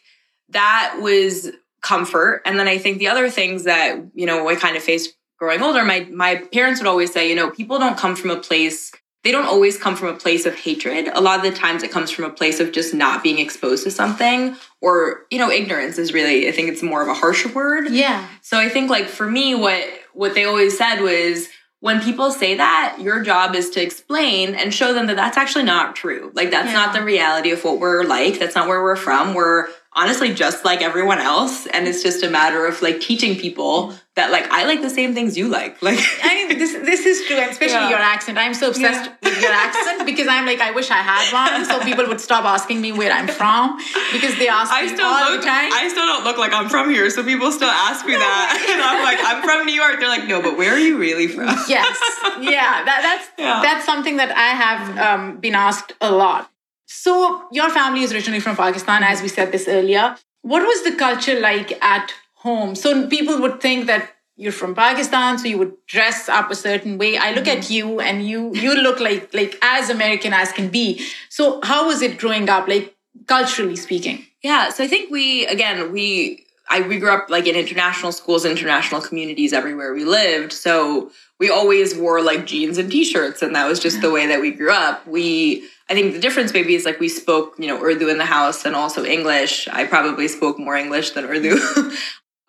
that 0.49 0.97
was 1.01 1.51
comfort. 1.83 2.41
And 2.45 2.57
then 2.57 2.67
I 2.67 2.79
think 2.79 2.97
the 2.97 3.09
other 3.09 3.29
things 3.29 3.65
that, 3.65 3.99
you 4.15 4.25
know, 4.25 4.49
I 4.49 4.55
kind 4.55 4.75
of 4.75 4.81
faced 4.81 5.13
growing 5.37 5.61
older, 5.61 5.85
my 5.85 6.07
my 6.11 6.37
parents 6.51 6.79
would 6.79 6.87
always 6.87 7.13
say, 7.13 7.29
you 7.29 7.35
know, 7.35 7.51
people 7.51 7.77
don't 7.77 7.95
come 7.95 8.15
from 8.15 8.31
a 8.31 8.37
place 8.37 8.91
they 9.23 9.31
don't 9.31 9.45
always 9.45 9.77
come 9.77 9.95
from 9.95 10.07
a 10.07 10.15
place 10.15 10.45
of 10.45 10.55
hatred. 10.55 11.07
A 11.13 11.21
lot 11.21 11.37
of 11.37 11.51
the 11.51 11.57
times 11.57 11.83
it 11.83 11.91
comes 11.91 12.09
from 12.09 12.25
a 12.25 12.29
place 12.29 12.59
of 12.59 12.71
just 12.71 12.93
not 12.93 13.21
being 13.21 13.39
exposed 13.39 13.83
to 13.83 13.91
something 13.91 14.55
or, 14.81 15.25
you 15.29 15.37
know, 15.37 15.51
ignorance 15.51 15.97
is 15.97 16.13
really 16.13 16.47
I 16.47 16.51
think 16.51 16.69
it's 16.69 16.81
more 16.81 17.01
of 17.01 17.07
a 17.07 17.13
harsher 17.13 17.49
word. 17.49 17.91
Yeah. 17.91 18.27
So 18.41 18.57
I 18.57 18.69
think 18.69 18.89
like 18.89 19.07
for 19.07 19.29
me 19.29 19.55
what 19.55 19.83
what 20.13 20.33
they 20.33 20.45
always 20.45 20.77
said 20.77 21.01
was 21.01 21.47
when 21.81 21.99
people 21.99 22.29
say 22.31 22.55
that, 22.55 22.97
your 22.99 23.23
job 23.23 23.55
is 23.55 23.71
to 23.71 23.81
explain 23.81 24.53
and 24.53 24.71
show 24.71 24.93
them 24.93 25.07
that 25.07 25.15
that's 25.15 25.35
actually 25.35 25.63
not 25.63 25.95
true. 25.95 26.31
Like 26.35 26.51
that's 26.51 26.71
not 26.71 26.93
the 26.93 27.03
reality 27.03 27.49
of 27.49 27.63
what 27.63 27.79
we're 27.79 28.03
like. 28.03 28.37
That's 28.37 28.53
not 28.53 28.67
where 28.67 28.83
we're 28.83 28.95
from. 28.95 29.33
We're 29.33 29.67
honestly 29.93 30.33
just 30.33 30.63
like 30.63 30.81
everyone 30.81 31.19
else 31.19 31.67
and 31.67 31.87
it's 31.87 32.01
just 32.01 32.23
a 32.23 32.29
matter 32.29 32.65
of 32.65 32.81
like 32.81 33.01
teaching 33.01 33.35
people 33.37 33.93
that 34.15 34.29
like 34.31 34.45
I 34.51 34.65
like 34.65 34.81
the 34.81 34.89
same 34.89 35.13
things 35.13 35.37
you 35.37 35.47
like. 35.47 35.81
Like 35.87 35.99
I 36.23 36.45
mean, 36.47 36.57
this 36.59 36.73
this 36.73 37.05
is 37.05 37.25
true, 37.27 37.37
and 37.37 37.49
especially 37.51 37.75
Yeah. 37.75 37.89
your 37.95 37.99
accent. 37.99 38.37
I'm 38.37 38.53
so 38.53 38.69
obsessed 38.69 39.09
with 39.23 39.41
your 39.41 39.51
accent 39.51 40.05
because 40.11 40.27
I'm 40.27 40.45
like, 40.45 40.59
I 40.59 40.71
wish 40.71 40.91
I 40.91 41.01
had 41.13 41.23
one, 41.33 41.65
so 41.65 41.79
people 41.89 42.05
would 42.07 42.19
stop 42.21 42.43
asking 42.45 42.81
me 42.81 42.91
where 42.91 43.11
I'm 43.11 43.27
from 43.27 43.77
because 44.11 44.37
they 44.37 44.47
ask 44.49 44.71
I 44.71 44.83
me 44.83 44.87
still 44.89 45.05
all 45.05 45.31
look 45.31 45.41
the 45.41 45.47
time. 45.47 45.71
I 45.73 45.87
still 45.89 46.05
don't 46.05 46.23
look 46.25 46.37
like 46.37 46.53
I'm 46.53 46.67
from 46.69 46.89
here, 46.89 47.09
so 47.09 47.23
people 47.23 47.51
still 47.51 47.69
ask 47.69 48.05
me 48.05 48.13
that. 48.13 48.67
And 48.71 48.81
I'm 48.81 49.01
like, 49.03 49.19
I'm 49.21 49.41
from 49.43 49.65
New 49.65 49.73
York. 49.73 49.99
They're 49.99 50.09
like, 50.09 50.27
no, 50.27 50.41
but 50.41 50.57
where 50.57 50.73
are 50.73 50.79
you 50.79 50.97
really 50.97 51.27
from? 51.27 51.47
yes 51.67 51.97
yeah 52.39 52.83
that, 52.85 52.99
that's 53.01 53.25
Yeah. 53.37 53.59
that's 53.61 53.85
something 53.85 54.17
that 54.17 54.31
i 54.31 54.49
have 54.63 54.97
um, 54.97 55.37
been 55.37 55.55
asked 55.55 55.93
a 56.01 56.11
lot 56.11 56.50
so 56.91 57.47
your 57.51 57.69
family 57.69 58.03
is 58.03 58.11
originally 58.13 58.41
from 58.41 58.55
pakistan 58.55 59.03
as 59.03 59.21
we 59.21 59.27
said 59.27 59.51
this 59.51 59.67
earlier. 59.67 60.15
What 60.41 60.63
was 60.63 60.83
the 60.83 60.95
culture 60.95 61.39
like 61.39 61.81
at 61.83 62.13
home? 62.33 62.75
So 62.75 63.07
people 63.07 63.39
would 63.41 63.61
think 63.61 63.85
that 63.87 64.09
you're 64.35 64.51
from 64.51 64.75
pakistan 64.75 65.37
so 65.37 65.47
you 65.47 65.57
would 65.57 65.73
dress 65.87 66.27
up 66.27 66.51
a 66.51 66.55
certain 66.55 66.97
way. 66.97 67.17
I 67.17 67.31
look 67.33 67.47
at 67.47 67.59
mm-hmm. 67.59 67.73
you 67.73 67.99
and 68.01 68.27
you 68.27 68.53
you 68.53 68.75
look 68.75 68.99
like 68.99 69.33
like 69.33 69.57
as 69.61 69.89
american 69.89 70.33
as 70.33 70.51
can 70.51 70.69
be. 70.69 71.05
So 71.29 71.61
how 71.63 71.87
was 71.87 72.01
it 72.01 72.17
growing 72.17 72.49
up 72.49 72.67
like 72.67 72.95
culturally 73.27 73.75
speaking? 73.75 74.25
Yeah, 74.43 74.69
so 74.69 74.83
I 74.83 74.87
think 74.87 75.11
we 75.11 75.45
again 75.45 75.91
we 75.91 76.45
I 76.71 76.81
we 76.81 76.97
grew 76.97 77.11
up 77.11 77.29
like 77.29 77.45
in 77.47 77.55
international 77.55 78.11
schools, 78.13 78.45
international 78.45 79.01
communities 79.01 79.51
everywhere 79.51 79.93
we 79.93 80.05
lived. 80.05 80.53
So 80.53 81.11
we 81.39 81.49
always 81.49 81.93
wore 81.95 82.21
like 82.21 82.45
jeans 82.45 82.77
and 82.77 82.89
t-shirts, 82.89 83.41
and 83.41 83.53
that 83.55 83.67
was 83.67 83.79
just 83.79 84.01
the 84.01 84.09
way 84.09 84.25
that 84.27 84.39
we 84.39 84.51
grew 84.51 84.71
up. 84.71 85.05
We 85.05 85.67
I 85.89 85.93
think 85.93 86.13
the 86.13 86.19
difference 86.19 86.53
maybe 86.53 86.73
is 86.75 86.85
like 86.85 86.99
we 87.01 87.09
spoke 87.09 87.55
you 87.59 87.67
know 87.67 87.83
Urdu 87.83 88.07
in 88.09 88.17
the 88.17 88.25
house 88.25 88.65
and 88.65 88.73
also 88.75 89.03
English. 89.03 89.67
I 89.67 89.85
probably 89.85 90.27
spoke 90.29 90.57
more 90.57 90.75
English 90.77 91.11
than 91.11 91.25
Urdu. 91.25 91.59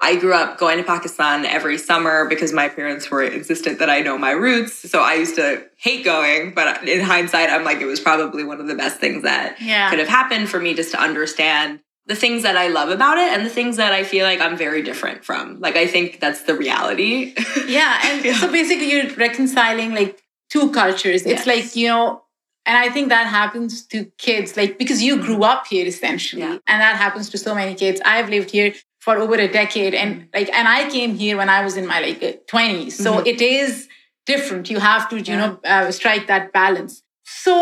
I 0.05 0.17
grew 0.17 0.35
up 0.35 0.59
going 0.59 0.79
to 0.79 0.85
Pakistan 0.85 1.47
every 1.47 1.79
summer 1.79 2.29
because 2.29 2.53
my 2.53 2.69
parents 2.69 3.09
were 3.09 3.23
insistent 3.23 3.79
that 3.79 3.89
I 3.89 4.01
know 4.01 4.19
my 4.19 4.33
roots. 4.33 4.91
So 4.91 5.01
I 5.01 5.15
used 5.15 5.37
to 5.37 5.65
hate 5.79 6.05
going, 6.05 6.55
but 6.55 6.89
in 6.89 7.01
hindsight, 7.01 7.51
I'm 7.51 7.63
like, 7.63 7.81
it 7.81 7.87
was 7.87 8.01
probably 8.01 8.43
one 8.43 8.61
of 8.61 8.67
the 8.67 8.75
best 8.75 8.99
things 8.99 9.23
that 9.23 9.61
Yeah. 9.61 9.91
could 9.91 10.01
have 10.01 10.09
happened 10.09 10.49
for 10.49 10.59
me 10.59 10.75
just 10.75 10.91
to 10.91 11.01
understand 11.01 11.79
the 12.07 12.17
things 12.17 12.43
that 12.43 12.57
I 12.57 12.67
love 12.69 12.89
about 12.91 13.19
it 13.19 13.33
and 13.33 13.47
the 13.47 13.51
things 13.51 13.77
that 13.77 13.93
I 13.93 14.03
feel 14.03 14.25
like 14.27 14.41
I'm 14.41 14.57
very 14.57 14.83
different 14.83 15.25
from. 15.25 15.61
Like, 15.61 15.77
I 15.77 15.87
think 15.87 16.19
that's 16.21 16.43
the 16.43 16.55
reality. 16.55 17.35
yeah 17.67 18.01
and 18.07 18.25
Yeah. 18.25 18.37
so 18.41 18.51
basically 18.51 18.91
you're 18.93 19.11
reconciling 19.15 19.95
like 19.95 20.21
two 20.51 20.71
cultures 20.73 21.23
it's 21.23 21.47
Yes. 21.47 21.47
like 21.47 21.77
you 21.77 21.89
know 21.89 22.23
and 22.67 22.77
i 22.77 22.89
think 22.91 23.09
that 23.09 23.27
happens 23.27 23.87
to 23.93 24.05
kids 24.19 24.49
like 24.61 24.73
because 24.83 25.03
you 25.03 25.15
grew 25.27 25.43
up 25.53 25.67
here 25.67 25.87
essentially 25.87 26.43
Yeah. 26.43 26.59
and 26.71 26.79
that 26.87 26.97
happens 27.05 27.31
to 27.31 27.39
so 27.39 27.55
many 27.55 27.75
kids 27.75 28.03
i've 28.05 28.29
lived 28.29 28.51
here 28.51 28.75
for 29.01 29.17
over 29.17 29.35
a 29.35 29.49
decade 29.61 29.95
and 29.95 30.29
like 30.35 30.49
and 30.59 30.69
i 30.69 30.81
came 30.91 31.15
here 31.15 31.37
when 31.39 31.49
i 31.49 31.65
was 31.65 31.75
in 31.81 31.87
my 31.87 31.99
like 32.07 32.23
uh, 32.23 32.33
20s 32.53 32.93
so 33.05 33.11
Mhm. 33.15 33.27
it 33.33 33.41
is 33.41 33.89
different 34.27 34.69
you 34.75 34.79
have 34.91 35.09
to 35.11 35.17
you 35.17 35.25
Yeah. 35.27 35.41
know 35.41 35.51
uh, 35.73 35.91
strike 35.91 36.25
that 36.33 36.53
balance 36.53 37.03
so 37.25 37.57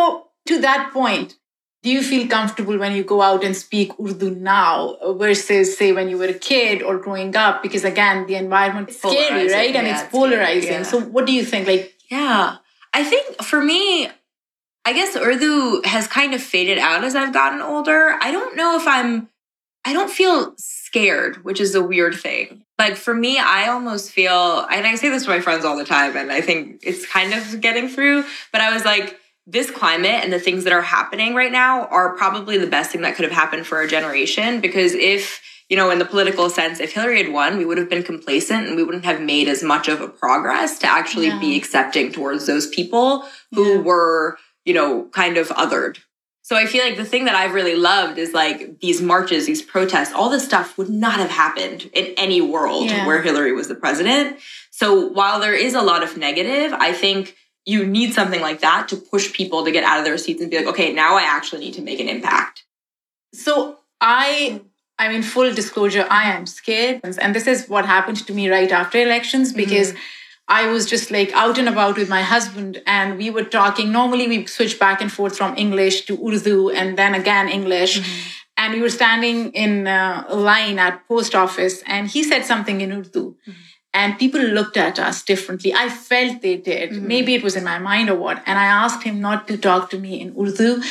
to 0.49 0.55
that 0.67 0.83
point 0.93 1.37
do 1.83 1.91
you 1.91 2.03
feel 2.03 2.27
comfortable 2.29 2.77
when 2.79 2.95
you 2.95 3.03
go 3.05 3.23
out 3.23 3.43
and 3.43 3.57
speak 3.57 3.93
Urdu 3.99 4.31
now 4.35 4.97
versus, 5.17 5.79
say, 5.79 5.93
when 5.93 6.09
you 6.11 6.19
were 6.19 6.27
a 6.27 6.35
kid 6.35 6.83
or 6.83 6.99
growing 6.99 7.35
up? 7.37 7.63
Because 7.63 7.85
again, 7.85 8.27
the 8.27 8.35
environment 8.35 8.91
is 8.91 8.99
scary, 8.99 9.15
Polarizing, 9.17 9.57
right? 9.57 9.77
And 9.77 9.87
yeah, 9.87 9.93
it's 9.93 10.03
it's 10.03 10.09
scary, 10.11 10.31
polarizing. 10.31 10.73
yeah. 10.73 10.83
So, 10.83 11.01
what 11.01 11.27
do 11.27 11.33
you 11.33 11.45
think? 11.45 11.67
Like, 11.67 11.95
Yeah. 12.11 12.57
I 12.93 13.05
think 13.05 13.43
for 13.43 13.63
me, 13.63 14.09
I 14.85 14.93
guess 14.93 15.15
Urdu 15.17 15.83
has 15.85 16.07
kind 16.07 16.35
of 16.35 16.43
faded 16.43 16.79
out 16.79 17.05
as 17.05 17.15
I've 17.15 17.33
gotten 17.33 17.61
older. 17.61 18.17
I 18.21 18.33
don't 18.33 18.57
know 18.57 18.77
if 18.77 18.87
I'm, 18.87 19.29
I 19.85 19.93
don't 19.93 20.11
feel 20.11 20.55
scared, 20.59 21.45
which 21.45 21.61
is 21.61 21.75
a 21.75 21.83
weird 21.83 22.15
thing. 22.17 22.65
Like 22.79 22.97
for 22.97 23.15
me, 23.15 23.39
I 23.39 23.69
almost 23.69 24.11
feel, 24.11 24.67
and 24.73 24.87
I 24.87 24.95
say 24.97 25.09
this 25.11 25.25
to 25.25 25.31
my 25.31 25.41
friends 25.41 25.65
all 25.65 25.77
the 25.77 25.85
time, 25.85 26.17
and 26.17 26.33
I 26.33 26.41
think 26.41 26.81
it's 26.83 27.07
kind 27.07 27.33
of 27.35 27.61
getting 27.61 27.89
through, 27.89 28.25
but 28.53 28.61
I 28.63 28.73
was 28.73 28.85
like, 28.85 29.20
this 29.47 29.71
climate 29.71 30.23
and 30.23 30.33
the 30.33 30.39
things 30.39 30.65
that 30.65 30.73
are 30.73 30.83
happening 30.83 31.35
right 31.35 31.53
now 31.53 31.87
are 31.87 32.17
probably 32.17 32.59
the 32.59 32.67
best 32.67 32.91
thing 32.91 33.01
that 33.03 33.17
could 33.17 33.25
have 33.25 33.33
happened 33.33 33.67
for 33.67 33.79
our 33.79 33.87
generation 33.87 34.61
because 34.61 34.93
if 34.95 35.41
you 35.69 35.77
know 35.77 35.91
in 35.91 35.99
the 35.99 36.05
political 36.05 36.51
sense 36.51 36.79
if 36.79 36.93
hillary 36.93 37.23
had 37.23 37.33
won 37.33 37.57
we 37.57 37.65
would 37.65 37.79
have 37.79 37.89
been 37.89 38.03
complacent 38.03 38.67
and 38.67 38.77
we 38.77 38.83
wouldn't 38.85 39.05
have 39.05 39.21
made 39.21 39.49
as 39.49 39.63
much 39.63 39.89
of 39.89 40.01
a 40.01 40.09
progress 40.09 40.79
to 40.79 40.87
actually 40.87 41.31
be 41.41 41.57
accepting 41.57 42.13
towards 42.13 42.47
those 42.47 42.67
people 42.69 43.25
who 43.53 43.77
Yeah. 43.77 43.79
were 43.83 44.39
you 44.65 44.75
know 44.75 45.09
kind 45.13 45.37
of 45.39 45.49
othered 45.49 45.97
so 46.43 46.55
i 46.57 46.67
feel 46.67 46.85
like 46.85 46.97
the 46.99 47.05
thing 47.05 47.25
that 47.25 47.35
i've 47.35 47.55
really 47.55 47.77
loved 47.77 48.19
is 48.19 48.35
like 48.35 48.79
these 48.81 49.01
marches 49.01 49.47
these 49.47 49.63
protests 49.63 50.13
all 50.13 50.29
this 50.29 50.45
stuff 50.45 50.77
would 50.77 50.91
not 50.91 51.19
have 51.19 51.31
happened 51.31 51.89
in 51.95 52.13
any 52.19 52.41
world 52.43 52.91
Yeah. 52.91 53.07
where 53.07 53.23
hillary 53.23 53.53
was 53.53 53.69
the 53.69 53.75
president 53.75 54.39
so 54.71 55.07
while 55.09 55.41
there 55.41 55.55
is 55.55 55.75
a 55.75 55.83
lot 55.83 56.03
of 56.03 56.17
negative 56.19 56.73
i 56.75 56.93
think 56.93 57.37
you 57.67 57.87
need 57.87 58.15
something 58.15 58.41
like 58.41 58.61
that 58.61 58.89
to 58.89 58.97
push 58.97 59.33
people 59.33 59.65
to 59.65 59.71
get 59.71 59.85
out 59.85 59.99
of 59.99 60.05
their 60.05 60.19
seats 60.19 60.41
and 60.41 60.51
be 60.51 60.59
like, 60.59 60.67
okay, 60.67 60.93
now 60.93 61.17
I 61.17 61.23
actually 61.23 61.61
need 61.61 61.75
to 61.75 61.83
make 61.83 62.01
an 62.01 62.09
impact. 62.09 62.65
so 63.35 63.79
I, 64.01 64.63
I 64.99 65.09
mean, 65.09 65.23
full 65.23 65.53
disclosure, 65.53 66.07
I 66.11 66.31
am 66.33 66.47
scared. 66.47 67.01
And 67.05 67.35
this 67.35 67.47
is 67.47 67.69
what 67.69 67.85
happened 67.85 68.27
to 68.27 68.33
me 68.33 68.51
right 68.51 68.71
after 68.71 68.99
elections 68.99 69.51
mm-hmm. 69.51 69.59
because 69.59 69.95
I 70.51 70.67
was 70.67 70.85
just 70.85 71.11
like 71.13 71.33
out 71.33 71.59
and 71.59 71.69
about 71.69 71.97
with 71.97 72.09
my 72.09 72.23
husband, 72.23 72.83
and 72.85 73.17
we 73.17 73.31
were 73.31 73.45
talking. 73.45 73.93
Normally, 73.93 74.27
we 74.27 74.47
switch 74.47 74.81
back 74.81 75.01
and 75.01 75.11
forth 75.11 75.37
from 75.37 75.57
English 75.57 76.07
to 76.07 76.15
Urdu 76.27 76.71
and 76.71 76.99
then 76.99 77.15
again 77.15 77.49
English. 77.49 78.01
Mm-hmm. 78.01 78.29
And 78.57 78.75
we 78.75 78.81
were 78.83 78.91
standing 78.91 79.53
in 79.53 79.87
uh, 79.87 80.25
a 80.29 80.37
line 80.37 80.79
at 80.79 81.07
post 81.07 81.35
office, 81.37 81.83
and 81.87 82.09
he 82.09 82.25
said 82.25 82.45
something 82.45 82.81
in 82.81 82.91
Urdu. 82.93 83.37
Mm-hmm. 83.37 83.53
And 83.93 84.19
people 84.19 84.41
looked 84.41 84.77
at 84.77 84.99
us 84.99 85.23
differently. 85.23 85.75
I 85.75 85.89
felt 85.89 86.43
they 86.43 86.57
did. 86.57 86.91
Mm-hmm. 86.91 87.07
Maybe 87.07 87.35
it 87.35 87.43
was 87.43 87.57
in 87.57 87.65
my 87.65 87.79
mind 87.79 88.09
or 88.09 88.15
what. 88.15 88.43
And 88.47 88.59
I 88.59 88.65
asked 88.65 89.03
him 89.03 89.21
not 89.21 89.49
to 89.49 89.59
talk 89.59 89.91
to 89.91 89.99
me 89.99 90.21
in 90.21 90.35
Urdu, 90.41 90.83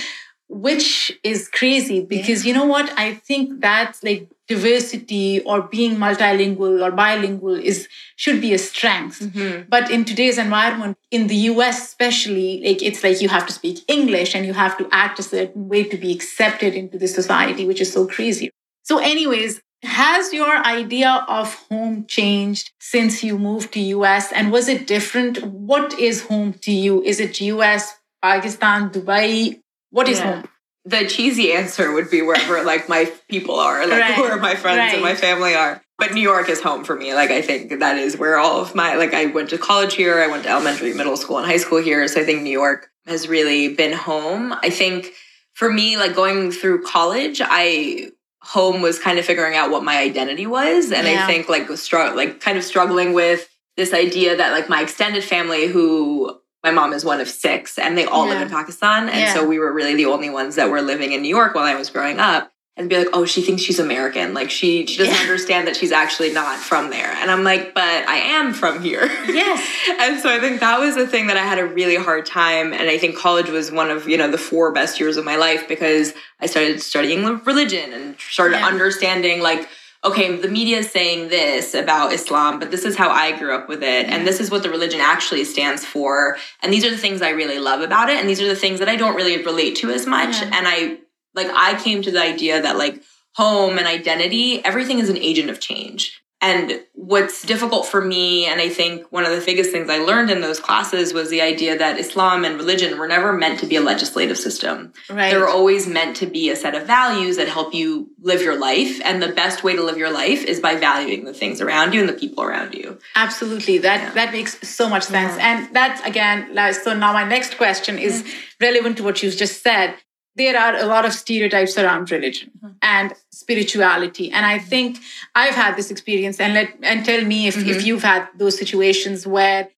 which 0.50 1.18
is 1.24 1.48
crazy 1.48 2.04
because 2.04 2.46
you 2.46 2.54
know 2.54 2.66
what? 2.66 2.92
I 2.98 3.14
think 3.14 3.62
that's 3.62 4.04
like 4.04 4.28
diversity 4.50 5.42
or 5.42 5.62
being 5.62 5.96
multilingual 5.96 6.84
or 6.84 6.92
bilingual 6.92 7.54
is 7.54 7.88
should 8.16 8.42
be 8.42 8.54
a 8.54 8.58
strength. 8.58 9.20
Mm-hmm. 9.20 9.70
But 9.70 9.92
in 9.92 10.04
today's 10.04 10.40
environment, 10.40 10.98
in 11.12 11.28
the 11.28 11.36
US 11.54 11.84
especially, 11.84 12.62
like 12.66 12.82
it's 12.82 13.04
like 13.04 13.22
you 13.22 13.30
have 13.30 13.46
to 13.46 13.54
speak 13.54 13.80
English 13.88 14.36
and 14.36 14.46
you 14.46 14.54
have 14.54 14.76
to 14.80 14.90
act 14.92 15.20
a 15.20 15.24
certain 15.24 15.70
way 15.70 15.84
to 15.84 15.98
be 15.98 16.12
accepted 16.12 16.74
into 16.74 16.98
the 16.98 17.08
society, 17.08 17.66
which 17.66 17.80
is 17.80 17.94
so 17.94 18.08
crazy. 18.08 18.50
So, 18.84 18.98
anyways, 18.98 19.62
has 19.84 20.34
your 20.34 20.56
idea 20.66 21.26
of 21.28 21.54
home 21.70 22.06
changed 22.08 22.72
since 22.80 23.24
you 23.24 23.38
moved 23.38 23.74
to 23.74 23.80
US 23.80 24.32
and 24.32 24.52
was 24.52 24.68
it 24.68 24.88
different? 24.88 25.44
What 25.44 25.98
is 26.00 26.24
home 26.24 26.54
to 26.62 26.72
you? 26.72 27.02
Is 27.04 27.20
it 27.20 27.40
US, 27.42 27.94
Pakistan, 28.22 28.90
Dubai? 28.90 29.62
What 29.92 30.08
is 30.10 30.20
Yeah. 30.20 30.36
home? 30.36 30.50
the 30.86 31.06
cheesy 31.06 31.52
answer 31.54 31.92
would 31.92 32.10
be 32.10 32.22
wherever 32.22 32.64
like 32.72 32.90
my 32.90 33.12
people 33.30 33.60
are, 33.60 33.86
like 33.86 34.02
Right. 34.02 34.18
where 34.18 34.38
my 34.38 34.56
friends 34.56 34.94
and 34.94 35.02
my 35.04 35.14
family 35.14 35.54
are. 35.54 35.82
But 35.98 36.14
New 36.14 36.22
York 36.22 36.50
is 36.50 36.62
home 36.62 36.84
for 36.86 36.96
me. 36.96 37.14
Like 37.14 37.30
I 37.32 37.42
think 37.42 37.80
that 37.80 37.98
is 37.98 38.18
where 38.18 38.38
all 38.38 38.62
of 38.62 38.74
my 38.74 38.96
like 38.96 39.14
I 39.14 39.26
went 39.28 39.50
to 39.50 39.58
college 39.58 39.94
here, 39.96 40.20
I 40.22 40.28
went 40.28 40.44
to 40.44 40.50
elementary, 40.50 40.94
middle 40.94 41.18
school, 41.18 41.38
and 41.38 41.46
high 41.46 41.58
school 41.58 41.82
here. 41.82 42.08
So 42.08 42.22
I 42.22 42.24
think 42.24 42.42
New 42.42 42.58
York 42.64 42.90
has 43.06 43.28
really 43.28 43.76
been 43.76 43.94
home. 43.94 44.54
I 44.64 44.70
think 44.70 45.12
for 45.54 45.72
me, 45.72 45.98
like 45.98 46.16
going 46.16 46.52
through 46.52 46.84
college, 46.84 47.42
I 47.44 48.12
home 48.50 48.82
was 48.82 48.98
kind 48.98 49.20
of 49.20 49.26
figuring 49.26 49.56
out 49.56 49.70
what 49.70 49.84
my 49.84 49.98
identity 50.00 50.48
was. 50.48 50.92
And 50.92 51.06
Yeah. 51.08 51.24
I 51.24 51.28
think 51.28 51.48
like 51.50 51.70
str- 51.78 52.16
like 52.16 52.40
kind 52.40 52.58
of 52.58 52.64
struggling 52.64 53.14
with 53.14 53.48
this 53.78 53.94
idea 53.94 54.36
that 54.36 54.52
like 54.54 54.68
my 54.70 54.82
extended 54.82 55.24
family 55.24 55.68
who 55.68 56.36
my 56.64 56.72
mom 56.72 56.92
is 56.94 57.06
one 57.06 57.22
of 57.22 57.30
six 57.30 57.78
and 57.78 57.96
they 57.98 58.06
all 58.06 58.26
live 58.28 58.42
in 58.42 58.50
Pakistan. 58.50 59.08
And 59.08 59.20
Yeah. 59.20 59.34
so 59.36 59.46
we 59.46 59.60
were 59.60 59.72
really 59.72 59.94
the 59.96 60.08
only 60.08 60.30
ones 60.32 60.56
that 60.56 60.70
were 60.72 60.82
living 60.82 61.12
in 61.12 61.22
New 61.22 61.30
York 61.30 61.54
while 61.54 61.64
I 61.64 61.76
was 61.76 61.90
growing 61.92 62.20
up. 62.20 62.52
And 62.80 62.90
be 62.90 62.98
like, 62.98 63.10
oh, 63.12 63.26
she 63.26 63.42
thinks 63.42 63.62
she's 63.62 63.78
American. 63.78 64.34
Like 64.34 64.50
she 64.50 64.86
she 64.88 64.98
doesn't 64.98 65.14
Yeah. 65.14 65.20
understand 65.22 65.68
that 65.68 65.76
she's 65.76 65.92
actually 65.92 66.32
not 66.32 66.58
from 66.58 66.90
there. 66.90 67.12
And 67.12 67.30
I'm 67.30 67.44
like, 67.44 67.74
but 67.74 67.84
I 68.08 68.16
am 68.18 68.54
from 68.54 68.82
here. 68.82 69.06
Yes. 69.28 69.68
and 70.00 70.20
so 70.22 70.34
I 70.34 70.40
think 70.40 70.62
that 70.62 70.80
was 70.80 70.96
the 70.96 71.06
thing 71.06 71.28
that 71.28 71.36
I 71.36 71.44
had 71.44 71.60
a 71.60 71.66
really 71.66 71.98
hard 71.98 72.26
time. 72.26 72.72
And 72.72 72.90
I 72.90 72.98
think 72.98 73.18
college 73.18 73.50
was 73.50 73.70
one 73.72 73.92
of, 73.92 74.08
you 74.08 74.18
know, 74.18 74.32
the 74.32 74.38
four 74.38 74.72
best 74.72 75.00
years 75.00 75.18
of 75.18 75.26
my 75.26 75.36
life 75.36 75.68
because 75.68 76.14
I 76.40 76.46
started 76.46 76.82
studying 76.82 77.26
religion 77.44 77.92
and 77.94 78.16
started 78.20 78.58
Yeah. 78.60 78.68
understanding 78.68 79.42
like, 79.42 79.68
okay, 80.06 80.38
the 80.38 80.48
media 80.48 80.78
is 80.78 80.90
saying 80.90 81.28
this 81.28 81.74
about 81.74 82.14
Islam, 82.14 82.60
but 82.60 82.72
this 82.72 82.86
is 82.86 82.96
how 82.96 83.10
I 83.10 83.38
grew 83.38 83.54
up 83.54 83.68
with 83.68 83.84
it. 83.84 84.06
And 84.08 84.26
this 84.26 84.40
is 84.40 84.50
what 84.50 84.64
the 84.64 84.70
religion 84.70 85.02
actually 85.02 85.44
stands 85.44 85.84
for. 85.84 86.38
And 86.64 86.72
these 86.72 86.86
are 86.86 86.90
the 86.90 86.98
things 86.98 87.22
I 87.22 87.32
really 87.32 87.60
love 87.60 87.82
about 87.82 88.10
it. 88.10 88.16
And 88.18 88.30
these 88.30 88.42
are 88.42 88.48
the 88.48 88.56
things 88.56 88.80
that 88.80 88.88
I 88.88 88.96
don't 88.96 89.16
really 89.16 89.44
relate 89.44 89.76
to 89.82 89.90
as 89.92 90.06
much. 90.06 90.40
Yeah. 90.40 90.52
And 90.54 90.66
I, 90.66 91.00
like, 91.36 91.48
I 91.54 91.82
came 91.82 92.02
to 92.02 92.12
the 92.12 92.22
idea 92.22 92.62
that, 92.62 92.78
like, 92.78 93.02
home 93.36 93.78
and 93.78 93.88
identity, 93.88 94.64
everything 94.66 95.00
is 95.00 95.10
an 95.10 95.18
agent 95.18 95.50
of 95.50 95.60
change. 95.60 96.22
And 96.42 96.80
what's 96.94 97.44
difficult 97.44 97.86
for 97.86 98.00
me, 98.00 98.46
and 98.46 98.62
I 98.62 98.70
think 98.70 99.12
one 99.12 99.26
of 99.26 99.32
the 99.38 99.46
biggest 99.46 99.72
things 99.72 99.90
I 99.90 99.98
learned 99.98 100.32
in 100.32 100.40
those 100.40 100.58
classes 100.58 101.14
was 101.14 101.30
the 101.30 101.42
idea 101.42 101.78
that 101.78 102.00
Islam 102.00 102.46
and 102.46 102.56
religion 102.56 102.98
were 102.98 103.10
never 103.10 103.34
meant 103.34 103.60
to 103.60 103.66
be 103.66 103.76
a 103.76 103.82
legislative 103.82 104.38
system. 104.38 104.94
Right. 105.10 105.32
They 105.32 105.38
were 105.38 105.50
always 105.50 105.86
meant 105.86 106.16
to 106.18 106.28
be 106.28 106.50
a 106.50 106.56
set 106.56 106.76
of 106.76 106.88
values 106.88 107.36
that 107.36 107.50
help 107.50 107.74
you 107.74 108.12
live 108.22 108.42
your 108.42 108.58
life. 108.58 109.02
And 109.04 109.22
the 109.22 109.34
best 109.34 109.66
way 109.66 109.76
to 109.76 109.84
live 109.84 109.98
your 109.98 110.14
life 110.14 110.46
is 110.46 110.62
by 110.62 110.76
valuing 110.76 111.26
the 111.26 111.34
things 111.34 111.60
around 111.60 111.94
you 111.94 112.00
and 112.00 112.08
the 112.08 112.14
people 112.14 112.42
around 112.42 112.74
you. 112.74 113.00
Absolutely. 113.18 113.80
That 113.80 114.14
that 114.14 114.32
makes 114.32 114.66
so 114.66 114.88
much 114.88 115.04
sense. 115.04 115.38
And 115.42 115.76
that 115.76 116.02
again, 116.08 116.56
so 116.74 116.94
now 116.94 117.12
my 117.12 117.26
next 117.26 117.58
question 117.58 118.00
is 118.00 118.24
relevant 118.62 118.96
to 118.96 119.04
what 119.04 119.22
you've 119.22 119.36
just 119.36 119.62
said. 119.62 119.96
There 120.40 120.58
are 120.64 120.76
a 120.86 120.86
lot 120.86 121.04
of 121.08 121.14
stereotypes 121.24 121.78
around 121.78 122.12
religion 122.12 122.52
hmm. 122.62 122.72
and 122.82 123.14
spirituality. 123.30 124.32
And 124.32 124.46
I 124.46 124.60
hmm. 124.60 124.66
think 124.72 124.98
I've 125.36 125.58
had 125.64 125.76
this 125.76 125.92
experience 125.96 126.40
and 126.40 126.54
let 126.54 126.70
and 126.92 127.06
tell 127.10 127.24
me 127.34 127.40
if, 127.48 127.58
if 127.58 127.64
mm-hmm. 127.64 127.88
you've 127.88 128.04
had 128.12 128.28
those 128.38 128.58
situations 128.64 129.28
where 129.36 129.70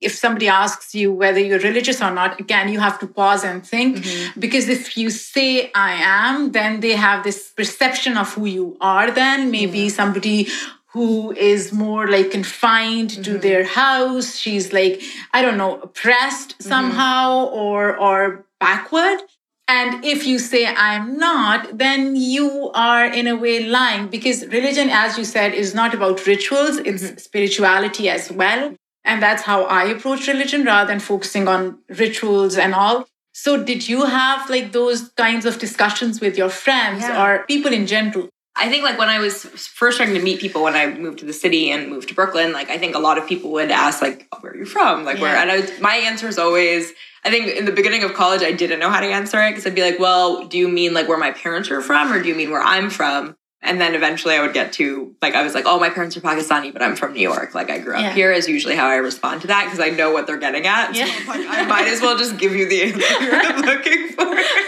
if 0.00 0.12
somebody 0.14 0.48
asks 0.48 0.94
you 0.94 1.12
whether 1.12 1.40
you're 1.40 1.58
religious 1.70 2.00
or 2.00 2.12
not, 2.18 2.38
again, 2.40 2.68
you 2.68 2.78
have 2.78 2.98
to 3.00 3.06
pause 3.06 3.42
and 3.44 3.66
think 3.66 3.98
mm-hmm. 3.98 4.40
because 4.40 4.68
if 4.68 4.96
you 4.96 5.10
say 5.10 5.72
I 5.74 5.92
am, 6.24 6.52
then 6.52 6.80
they 6.80 6.94
have 7.06 7.24
this 7.24 7.38
perception 7.60 8.16
of 8.16 8.32
who 8.34 8.46
you 8.58 8.76
are, 8.80 9.10
then. 9.10 9.50
Maybe 9.50 9.80
mm-hmm. 9.80 10.00
somebody 10.00 10.48
who 10.92 11.32
is 11.32 11.72
more 11.72 12.08
like 12.08 12.30
confined 12.30 13.10
to 13.24 13.38
their 13.38 13.64
house. 13.64 14.36
She's 14.36 14.72
like, 14.72 15.02
I 15.32 15.42
don't 15.42 15.58
know, 15.58 15.80
oppressed 15.80 16.62
somehow 16.62 17.46
or 17.64 17.96
or 17.96 18.18
backward. 18.58 19.20
And 19.68 20.02
if 20.02 20.26
you 20.26 20.38
say 20.38 20.66
I'm 20.66 21.18
not, 21.18 21.76
then 21.76 22.16
you 22.16 22.70
are 22.74 23.04
in 23.04 23.26
a 23.26 23.36
way 23.36 23.64
lying 23.64 24.08
because 24.08 24.46
religion, 24.46 24.88
as 24.90 25.18
you 25.18 25.24
said, 25.24 25.52
is 25.52 25.74
not 25.74 25.92
about 25.92 26.26
rituals, 26.26 26.78
it's 26.78 27.04
mm-hmm. 27.04 27.18
spirituality 27.18 28.08
as 28.08 28.32
well. 28.32 28.74
And 29.04 29.22
that's 29.22 29.42
how 29.42 29.64
I 29.64 29.84
approach 29.84 30.26
religion 30.26 30.64
rather 30.64 30.88
than 30.88 31.00
focusing 31.00 31.48
on 31.48 31.78
rituals 31.88 32.56
and 32.56 32.74
all. 32.74 33.06
So, 33.32 33.62
did 33.62 33.88
you 33.88 34.06
have 34.06 34.50
like 34.50 34.72
those 34.72 35.10
kinds 35.10 35.44
of 35.46 35.58
discussions 35.58 36.20
with 36.20 36.36
your 36.36 36.48
friends 36.48 37.02
Yeah. 37.02 37.22
or 37.22 37.44
people 37.46 37.72
in 37.72 37.86
general? 37.86 38.28
I 38.56 38.68
think 38.68 38.82
like 38.82 38.98
when 38.98 39.08
I 39.08 39.20
was 39.20 39.44
first 39.44 39.98
starting 39.98 40.16
to 40.16 40.22
meet 40.22 40.40
people 40.40 40.64
when 40.64 40.74
I 40.74 40.86
moved 40.88 41.20
to 41.20 41.24
the 41.24 41.32
city 41.32 41.70
and 41.70 41.88
moved 41.88 42.08
to 42.08 42.14
Brooklyn, 42.14 42.52
like 42.52 42.70
I 42.70 42.78
think 42.78 42.96
a 42.96 42.98
lot 42.98 43.16
of 43.16 43.28
people 43.28 43.52
would 43.52 43.70
ask 43.70 44.02
like, 44.02 44.26
oh, 44.32 44.38
"Where 44.40 44.52
are 44.52 44.56
you 44.56 44.64
from?" 44.64 45.04
Like 45.04 45.20
where, 45.20 45.36
and 45.36 45.50
I, 45.50 45.80
my 45.80 45.96
answer 45.96 46.26
is 46.26 46.38
always. 46.38 46.92
I 47.28 47.30
think 47.30 47.48
in 47.58 47.64
the 47.66 47.72
beginning 47.72 48.04
of 48.04 48.14
college, 48.14 48.42
I 48.42 48.52
didn't 48.52 48.80
know 48.80 48.88
how 48.90 49.00
to 49.00 49.06
answer 49.06 49.38
it 49.42 49.50
because 49.50 49.66
I'd 49.66 49.74
be 49.74 49.82
like, 49.82 49.98
"Well, 49.98 50.46
do 50.46 50.56
you 50.56 50.66
mean 50.68 50.94
like 50.94 51.08
where 51.08 51.18
my 51.18 51.30
parents 51.32 51.70
are 51.70 51.80
from, 51.82 52.10
or 52.12 52.22
do 52.22 52.28
you 52.28 52.34
mean 52.34 52.50
where 52.50 52.62
I'm 52.62 52.88
from?" 52.90 53.36
And 53.60 53.80
then 53.80 53.94
eventually, 53.96 54.34
I 54.36 54.40
would 54.40 54.54
get 54.54 54.72
to 54.74 55.14
like 55.20 55.34
I 55.34 55.42
was 55.42 55.52
like, 55.54 55.64
"Oh, 55.66 55.78
my 55.78 55.90
parents 55.90 56.16
are 56.16 56.20
Pakistani, 56.20 56.72
but 56.72 56.80
I'm 56.80 56.96
from 56.96 57.12
New 57.12 57.20
York. 57.20 57.54
Like 57.54 57.68
I 57.70 57.78
grew 57.80 57.94
up 57.96 58.00
Yeah. 58.02 58.12
here." 58.14 58.32
Is 58.32 58.48
usually 58.48 58.76
how 58.76 58.86
I 58.86 58.96
respond 58.96 59.42
to 59.42 59.48
that 59.48 59.64
because 59.64 59.80
I 59.80 59.90
know 59.90 60.10
what 60.12 60.26
they're 60.26 60.38
getting 60.38 60.66
at. 60.66 60.94
So 60.94 61.00
Yeah. 61.00 61.06
Like, 61.26 61.44
I 61.46 61.64
might 61.66 61.88
as 61.88 62.00
well 62.00 62.16
just 62.16 62.38
give 62.38 62.54
you 62.54 62.68
the 62.68 62.82
answer 62.84 63.04
I'm 63.32 63.60
looking 63.72 64.08
for 64.08 64.24
to 64.24 64.42
cut 64.42 64.67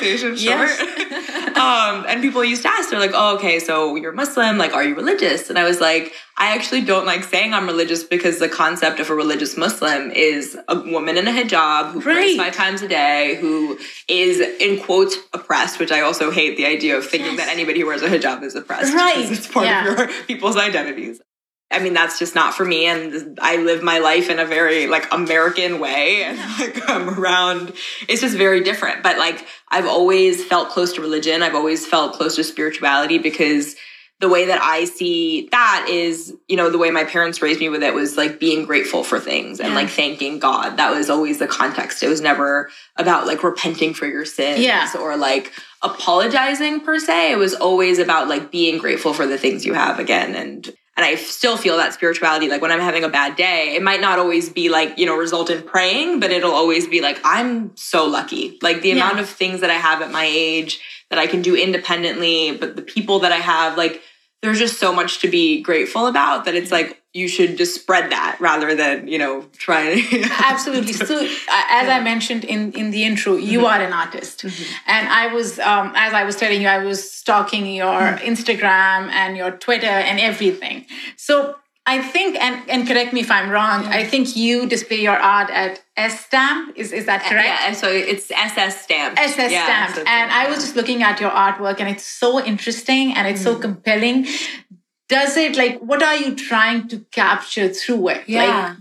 conversation 0.00 0.36
short. 0.36 0.68
Yes. 0.68 1.56
um, 1.56 2.04
and 2.08 2.22
people 2.22 2.44
used 2.44 2.62
to 2.62 2.68
ask, 2.68 2.90
they're 2.90 3.00
like, 3.00 3.12
"Oh, 3.14 3.36
okay, 3.36 3.58
so 3.58 3.96
you're 3.96 4.12
Muslim. 4.12 4.58
Like, 4.58 4.72
are 4.72 4.82
you 4.84 4.94
religious?" 4.94 5.48
And 5.50 5.58
I 5.58 5.64
was 5.64 5.80
like, 5.80 6.12
"I 6.36 6.54
actually 6.54 6.82
don't 6.82 7.06
like 7.06 7.24
saying 7.24 7.54
I'm 7.54 7.66
religious 7.66 8.02
because 8.04 8.38
the 8.38 8.48
concept 8.48 9.00
of 9.00 9.10
a 9.10 9.14
religious 9.14 9.56
Muslim 9.56 10.10
is 10.10 10.56
a 10.68 10.76
woman 10.78 11.16
in 11.16 11.28
a 11.28 11.32
hijab 11.32 11.92
who 11.92 12.00
prays 12.00 12.36
five 12.36 12.54
times 12.54 12.82
a 12.82 12.88
day, 12.88 13.36
who 13.40 13.78
is 14.08 14.40
in 14.40 14.80
quotes 14.82 15.16
oppressed, 15.32 15.78
which 15.78 15.92
I 15.92 16.00
also 16.00 16.30
hate 16.30 16.56
the 16.56 16.66
idea 16.66 16.96
of 16.96 17.06
thinking 17.06 17.36
that 17.36 17.48
anybody 17.48 17.80
who 17.80 17.86
wears 17.86 18.02
a 18.02 18.08
hijab 18.08 18.42
is 18.42 18.54
oppressed. 18.54 18.94
Right. 18.94 19.16
because 19.16 19.38
It's 19.38 19.46
part 19.46 19.66
Yeah. 19.66 19.86
of 19.92 19.98
your 19.98 20.08
people's 20.26 20.56
identities. 20.56 21.20
I 21.72 21.78
mean, 21.78 21.92
that's 21.94 22.18
just 22.18 22.34
not 22.34 22.54
for 22.54 22.64
me. 22.64 22.86
And 22.86 23.38
I 23.40 23.56
live 23.56 23.82
my 23.82 23.98
life 23.98 24.28
in 24.28 24.38
a 24.40 24.44
very 24.44 24.88
like 24.88 25.06
American 25.12 25.78
way. 25.78 26.24
And 26.24 26.36
like 26.60 26.88
I'm 26.90 27.08
around, 27.08 27.72
it's 28.08 28.20
just 28.20 28.36
very 28.36 28.62
different. 28.62 29.02
But 29.02 29.18
like 29.18 29.46
I've 29.68 29.86
always 29.86 30.44
felt 30.44 30.70
close 30.70 30.92
to 30.94 31.00
religion. 31.00 31.42
I've 31.42 31.54
always 31.54 31.86
felt 31.86 32.14
close 32.14 32.36
to 32.36 32.44
spirituality 32.44 33.18
because 33.18 33.76
the 34.18 34.28
way 34.28 34.46
that 34.48 34.60
I 34.60 34.84
see 34.84 35.48
that 35.50 35.86
is, 35.88 36.34
you 36.46 36.56
know, 36.56 36.68
the 36.68 36.76
way 36.76 36.90
my 36.90 37.04
parents 37.04 37.40
raised 37.40 37.58
me 37.60 37.70
with 37.70 37.82
it 37.82 37.94
was 37.94 38.18
like 38.18 38.38
being 38.38 38.66
grateful 38.66 39.02
for 39.02 39.18
things 39.18 39.60
and 39.60 39.70
Yeah. 39.70 39.74
like 39.76 39.88
thanking 39.88 40.38
God. 40.40 40.76
That 40.76 40.90
was 40.94 41.08
always 41.08 41.38
the 41.38 41.46
context. 41.46 42.02
It 42.02 42.08
was 42.08 42.20
never 42.20 42.68
about 42.96 43.26
like 43.26 43.42
repenting 43.42 43.94
for 43.94 44.06
your 44.06 44.26
sins 44.26 44.60
Yeah. 44.60 44.90
or 44.98 45.16
like 45.16 45.52
apologizing 45.82 46.80
per 46.80 46.98
se. 46.98 47.32
It 47.32 47.38
was 47.38 47.54
always 47.54 47.98
about 47.98 48.28
like 48.28 48.50
being 48.50 48.78
grateful 48.78 49.14
for 49.14 49.26
the 49.26 49.38
things 49.38 49.64
you 49.64 49.72
have 49.74 49.98
again. 49.98 50.34
And 50.34 50.70
and 50.96 51.04
I 51.06 51.14
still 51.14 51.56
feel 51.56 51.76
that 51.78 51.94
spirituality. 51.94 52.48
Like 52.48 52.60
when 52.60 52.72
I'm 52.72 52.80
having 52.80 53.04
a 53.04 53.08
bad 53.08 53.36
day, 53.36 53.74
it 53.74 53.82
might 53.82 54.00
not 54.00 54.18
always 54.18 54.48
be 54.48 54.68
like, 54.68 54.98
you 54.98 55.06
know, 55.06 55.16
result 55.16 55.48
in 55.50 55.62
praying, 55.62 56.20
but 56.20 56.30
it'll 56.30 56.52
always 56.52 56.86
be 56.86 57.00
like, 57.00 57.20
I'm 57.24 57.74
so 57.76 58.06
lucky. 58.06 58.58
Like 58.60 58.82
the 58.82 58.88
Yeah. 58.88 58.96
amount 58.96 59.20
of 59.20 59.28
things 59.28 59.60
that 59.60 59.70
I 59.70 59.74
have 59.74 60.02
at 60.02 60.10
my 60.10 60.24
age 60.28 60.80
that 61.08 61.18
I 61.18 61.26
can 61.26 61.42
do 61.42 61.56
independently, 61.56 62.56
but 62.56 62.76
the 62.76 62.82
people 62.82 63.20
that 63.20 63.32
I 63.32 63.36
have, 63.36 63.76
like, 63.76 64.02
there's 64.42 64.58
just 64.58 64.78
so 64.78 64.92
much 64.92 65.20
to 65.20 65.28
be 65.28 65.60
grateful 65.62 66.06
about 66.06 66.44
that 66.44 66.54
it's 66.54 66.70
like 66.70 67.00
you 67.12 67.26
should 67.26 67.56
just 67.56 67.74
spread 67.74 68.12
that 68.12 68.36
rather 68.38 68.74
than, 68.76 69.08
you 69.08 69.18
know, 69.18 69.42
try 69.56 69.80
and 69.80 70.30
Absolutely. 70.44 70.92
So, 70.92 71.16
uh, 71.16 71.64
as 71.70 71.88
I 71.88 72.00
mentioned 72.00 72.44
in 72.44 72.72
in 72.72 72.92
the 72.92 73.02
intro, 73.04 73.34
you 73.34 73.66
are 73.66 73.80
an 73.80 73.92
artist, 73.92 74.44
and 74.86 75.08
I 75.08 75.34
was, 75.34 75.58
um, 75.58 75.92
as 75.96 76.12
I 76.12 76.22
was 76.22 76.36
telling 76.36 76.62
you, 76.62 76.68
I 76.68 76.78
was 76.78 77.10
stalking 77.10 77.66
your 77.66 78.00
Instagram 78.18 79.10
and 79.10 79.36
your 79.36 79.50
Twitter 79.52 79.86
and 79.86 80.20
everything. 80.20 80.86
So. 81.16 81.56
I 81.94 81.96
think, 82.14 82.30
and, 82.44 82.54
and 82.72 82.80
correct 82.90 83.10
me 83.12 83.20
if 83.20 83.30
I'm 83.36 83.48
wrong, 83.50 83.78
I 84.00 84.02
think 84.10 84.24
you 84.36 84.66
display 84.74 85.00
your 85.08 85.16
art 85.36 85.50
at 85.50 85.72
S 85.96 86.14
Stamp. 86.26 86.76
Is, 86.76 86.92
is 86.92 87.04
that 87.10 87.20
correct? 87.28 87.48
Yeah, 87.48 87.72
so 87.82 87.88
it's 88.12 88.30
SS 88.30 88.74
stamp. 88.84 89.18
SS 89.18 89.50
yeah, 89.52 89.64
Stamp. 89.66 89.90
so 89.96 90.00
and 90.16 90.30
I 90.30 90.48
was 90.50 90.58
just 90.64 90.76
looking 90.76 91.02
at 91.02 91.20
your 91.20 91.30
artwork 91.46 91.80
and 91.80 91.88
it's 91.94 92.04
so 92.04 92.28
interesting 92.52 93.06
and 93.16 93.26
it's 93.30 93.42
so 93.48 93.54
Mm. 93.56 93.60
compelling. 93.66 94.18
Does 95.08 95.36
it, 95.36 95.56
like, 95.56 95.74
what 95.90 96.00
are 96.08 96.16
you 96.24 96.30
trying 96.36 96.86
to 96.88 96.96
capture 97.10 97.68
through 97.68 98.08
it? 98.14 98.22
Yeah. 98.28 98.44
Like, 98.68 98.76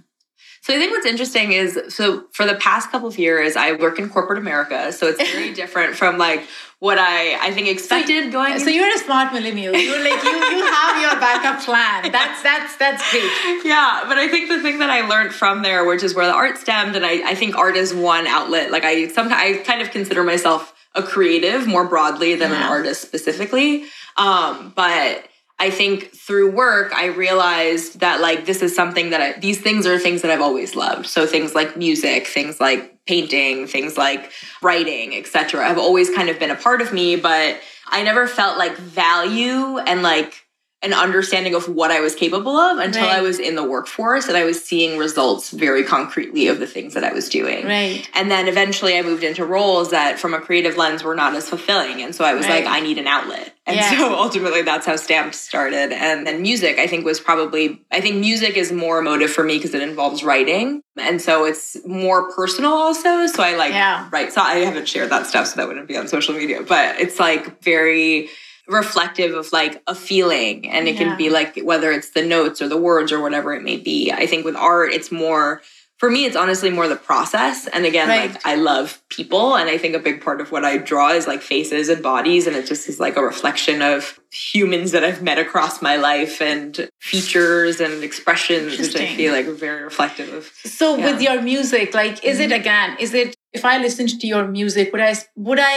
so 0.62 0.76
I 0.76 0.78
think 0.78 0.92
what's 0.92 1.06
interesting 1.08 1.52
is 1.54 1.80
so 1.90 2.26
for 2.38 2.46
the 2.46 2.56
past 2.56 2.92
couple 2.92 3.08
of 3.08 3.18
years, 3.18 3.56
I 3.56 3.72
work 3.72 3.98
in 3.98 4.08
corporate 4.10 4.38
America, 4.46 4.92
so 4.92 5.08
it's 5.08 5.24
very 5.32 5.52
different 5.62 5.96
from 5.96 6.18
like 6.20 6.42
what 6.80 6.98
I 6.98 7.36
I 7.48 7.52
think 7.52 7.68
expected 7.68 8.32
going. 8.32 8.58
so 8.60 8.70
you're 8.70 8.94
a 8.94 8.98
smart 9.00 9.34
millennial. 9.34 9.76
You're 9.76 10.04
like, 10.04 10.24
you, 10.24 10.30
you 10.30 10.66
have 10.66 11.02
your 11.02 11.20
backup 11.20 11.64
plan. 11.64 12.12
That's, 12.12 12.42
that's, 12.42 12.78
that's 12.78 13.12
great. 13.12 13.66
yeah, 13.66 14.06
but 14.08 14.18
I 14.18 14.28
think 14.30 14.50
the 14.50 14.62
thing 14.62 14.80
that 14.80 14.90
I 14.90 15.08
learned 15.08 15.34
from 15.34 15.62
there, 15.62 15.86
which 15.86 16.04
is 16.04 16.16
where 16.16 16.26
the 16.26 16.34
art 16.34 16.58
stemmed, 16.58 16.96
and 16.96 17.06
I, 17.06 17.32
I 17.32 17.36
think 17.36 17.58
art 17.58 17.76
is 17.76 17.94
one 17.94 18.28
outlet. 18.28 18.72
Like 18.72 18.84
I 18.86 19.08
sometimes 19.08 19.42
I 19.42 19.58
kind 19.64 19.82
of 19.82 19.92
consider 19.92 20.24
myself 20.24 20.74
a 20.96 21.04
creative 21.04 21.68
more 21.68 21.88
broadly 21.88 22.36
than 22.36 22.52
an 22.52 22.64
artist 22.64 23.02
specifically. 23.02 23.86
Um, 24.18 24.74
but 24.76 25.24
I 25.60 25.70
think 25.70 26.16
through 26.16 26.52
work, 26.52 26.94
I 26.94 27.08
realized 27.08 28.00
that 28.00 28.22
like 28.22 28.46
this 28.46 28.62
is 28.62 28.74
something 28.74 29.10
that 29.10 29.22
I, 29.22 29.40
these 29.40 29.60
things 29.60 29.86
are 29.86 30.00
things 30.00 30.22
that 30.22 30.32
I've 30.32 30.42
always 30.42 30.76
loved. 30.76 31.06
So 31.06 31.28
things 31.28 31.54
like 31.54 31.76
music, 31.76 32.28
things 32.28 32.62
like 32.62 33.06
painting, 33.06 33.68
things 33.68 33.98
like 33.98 34.32
writing, 34.62 35.16
etc. 35.16 35.68
have 35.68 35.78
always 35.78 36.10
kind 36.10 36.30
of 36.30 36.40
been 36.40 36.52
a 36.52 36.56
part 36.56 36.82
of 36.82 36.94
me, 36.94 37.18
but 37.18 37.60
I 37.88 38.04
never 38.04 38.26
felt 38.28 38.58
like 38.58 38.78
value 38.78 39.80
and 39.80 40.02
like 40.02 40.46
an 40.82 40.94
understanding 40.94 41.56
of 41.56 41.68
what 41.68 41.92
I 41.92 42.00
was 42.00 42.16
capable 42.16 42.56
of 42.56 42.78
until 42.78 43.02
Right. 43.04 43.18
I 43.18 43.22
was 43.22 43.38
in 43.38 43.56
the 43.56 43.64
workforce 43.64 44.30
and 44.30 44.38
I 44.38 44.46
was 44.46 44.64
seeing 44.64 44.98
results 44.98 45.50
very 45.50 45.84
concretely 45.84 46.48
of 46.48 46.60
the 46.60 46.68
things 46.68 46.94
that 46.94 47.04
I 47.04 47.12
was 47.12 47.28
doing. 47.28 47.66
Right. 47.66 48.08
And 48.14 48.32
then 48.32 48.48
eventually 48.48 48.98
I 48.98 49.02
moved 49.02 49.26
into 49.26 49.44
roles 49.44 49.92
that 49.92 50.20
from 50.20 50.34
a 50.34 50.40
creative 50.40 50.78
lens 50.78 51.04
were 51.04 51.16
not 51.16 51.36
as 51.36 51.50
fulfilling. 51.50 52.02
And 52.02 52.16
so 52.16 52.24
I 52.24 52.34
was 52.34 52.48
Right. 52.48 52.64
like, 52.64 52.74
I 52.74 52.80
need 52.80 52.98
an 52.98 53.08
outlet. 53.08 53.54
And 53.68 53.76
Yeah. 53.76 53.90
so 53.98 54.16
ultimately 54.18 54.62
that's 54.62 54.86
how 54.86 54.96
Stamped 54.96 55.36
started. 55.36 55.92
And 55.92 56.26
then 56.26 56.42
music, 56.42 56.80
I 56.80 56.88
think, 56.88 57.04
was 57.04 57.20
probably, 57.20 57.82
I 57.92 58.00
think 58.00 58.16
music 58.16 58.56
is 58.56 58.72
more 58.72 59.00
emotive 59.00 59.32
for 59.32 59.44
me 59.44 59.58
because 59.58 59.74
it 59.74 59.82
involves 59.82 60.24
writing. 60.24 60.82
And 60.98 61.22
so 61.22 61.44
it's 61.44 61.76
more 61.86 62.32
personal 62.32 62.72
also. 62.72 63.28
So 63.28 63.44
I 63.44 63.58
like 63.58 63.74
Yeah. 63.74 64.08
write. 64.14 64.32
So 64.32 64.40
I 64.42 64.60
haven't 64.60 64.88
shared 64.88 65.10
that 65.10 65.28
stuff, 65.28 65.48
so 65.48 65.58
that 65.58 65.68
wouldn't 65.68 65.90
be 65.90 65.98
on 65.98 66.08
social 66.08 66.34
media. 66.36 66.62
But 66.64 67.02
it's 67.02 67.20
like 67.20 67.62
very 67.64 68.30
reflective 68.70 69.34
of 69.36 69.52
like 69.52 69.82
a 69.88 69.96
feeling 69.96 70.70
and 70.70 70.88
it 70.88 70.96
Yeah. 70.96 71.00
can 71.10 71.18
be 71.18 71.30
like 71.30 71.60
whether 71.64 71.92
it's 71.92 72.12
the 72.12 72.24
notes 72.24 72.62
or 72.62 72.68
the 72.68 72.78
words 72.78 73.12
or 73.12 73.20
whatever 73.22 73.54
it 73.54 73.64
may 73.64 73.78
be 73.78 74.12
i 74.12 74.26
think 74.26 74.46
with 74.46 74.56
art 74.56 74.92
it's 74.94 75.12
more 75.12 75.62
for 75.98 76.10
me 76.10 76.24
it's 76.26 76.36
honestly 76.36 76.70
more 76.70 76.88
the 76.88 76.96
process 76.96 77.68
and 77.68 77.86
again 77.86 78.08
Right. 78.08 78.32
like 78.32 78.46
i 78.46 78.56
love 78.56 79.02
people 79.10 79.56
and 79.56 79.70
i 79.70 79.78
think 79.78 79.96
a 79.96 80.00
big 80.00 80.22
part 80.22 80.40
of 80.40 80.52
what 80.52 80.64
i 80.64 80.78
draw 80.78 81.10
is 81.12 81.26
like 81.28 81.42
faces 81.42 81.90
and 81.90 82.02
bodies 82.04 82.46
and 82.48 82.56
it 82.56 82.66
just 82.68 82.88
is 82.88 83.00
like 83.00 83.18
a 83.18 83.24
reflection 83.24 83.82
of 83.82 84.20
humans 84.32 84.92
that 84.92 85.04
i've 85.04 85.22
met 85.24 85.40
across 85.40 85.82
my 85.82 85.96
life 85.98 86.42
and 86.42 86.90
features 87.02 87.80
and 87.82 88.04
expressions 88.04 88.78
which 88.78 88.96
i 88.96 89.08
feel 89.16 89.34
like 89.34 89.48
very 89.48 89.84
reflective 89.84 90.32
of 90.34 90.44
So 90.64 90.96
Yeah. 90.96 91.06
with 91.12 91.22
your 91.22 91.42
music, 91.42 91.94
like, 91.94 92.24
is 92.24 92.40
it 92.40 92.52
mm-hmm. 92.52 92.62
again? 92.62 92.90
Is 93.00 93.14
it 93.14 93.36
if 93.52 93.66
I 93.66 93.76
listened 93.80 94.12
to 94.22 94.28
your 94.28 94.46
music, 94.48 94.92
would 94.94 95.02
I 95.02 95.14
would 95.36 95.60
I 95.60 95.76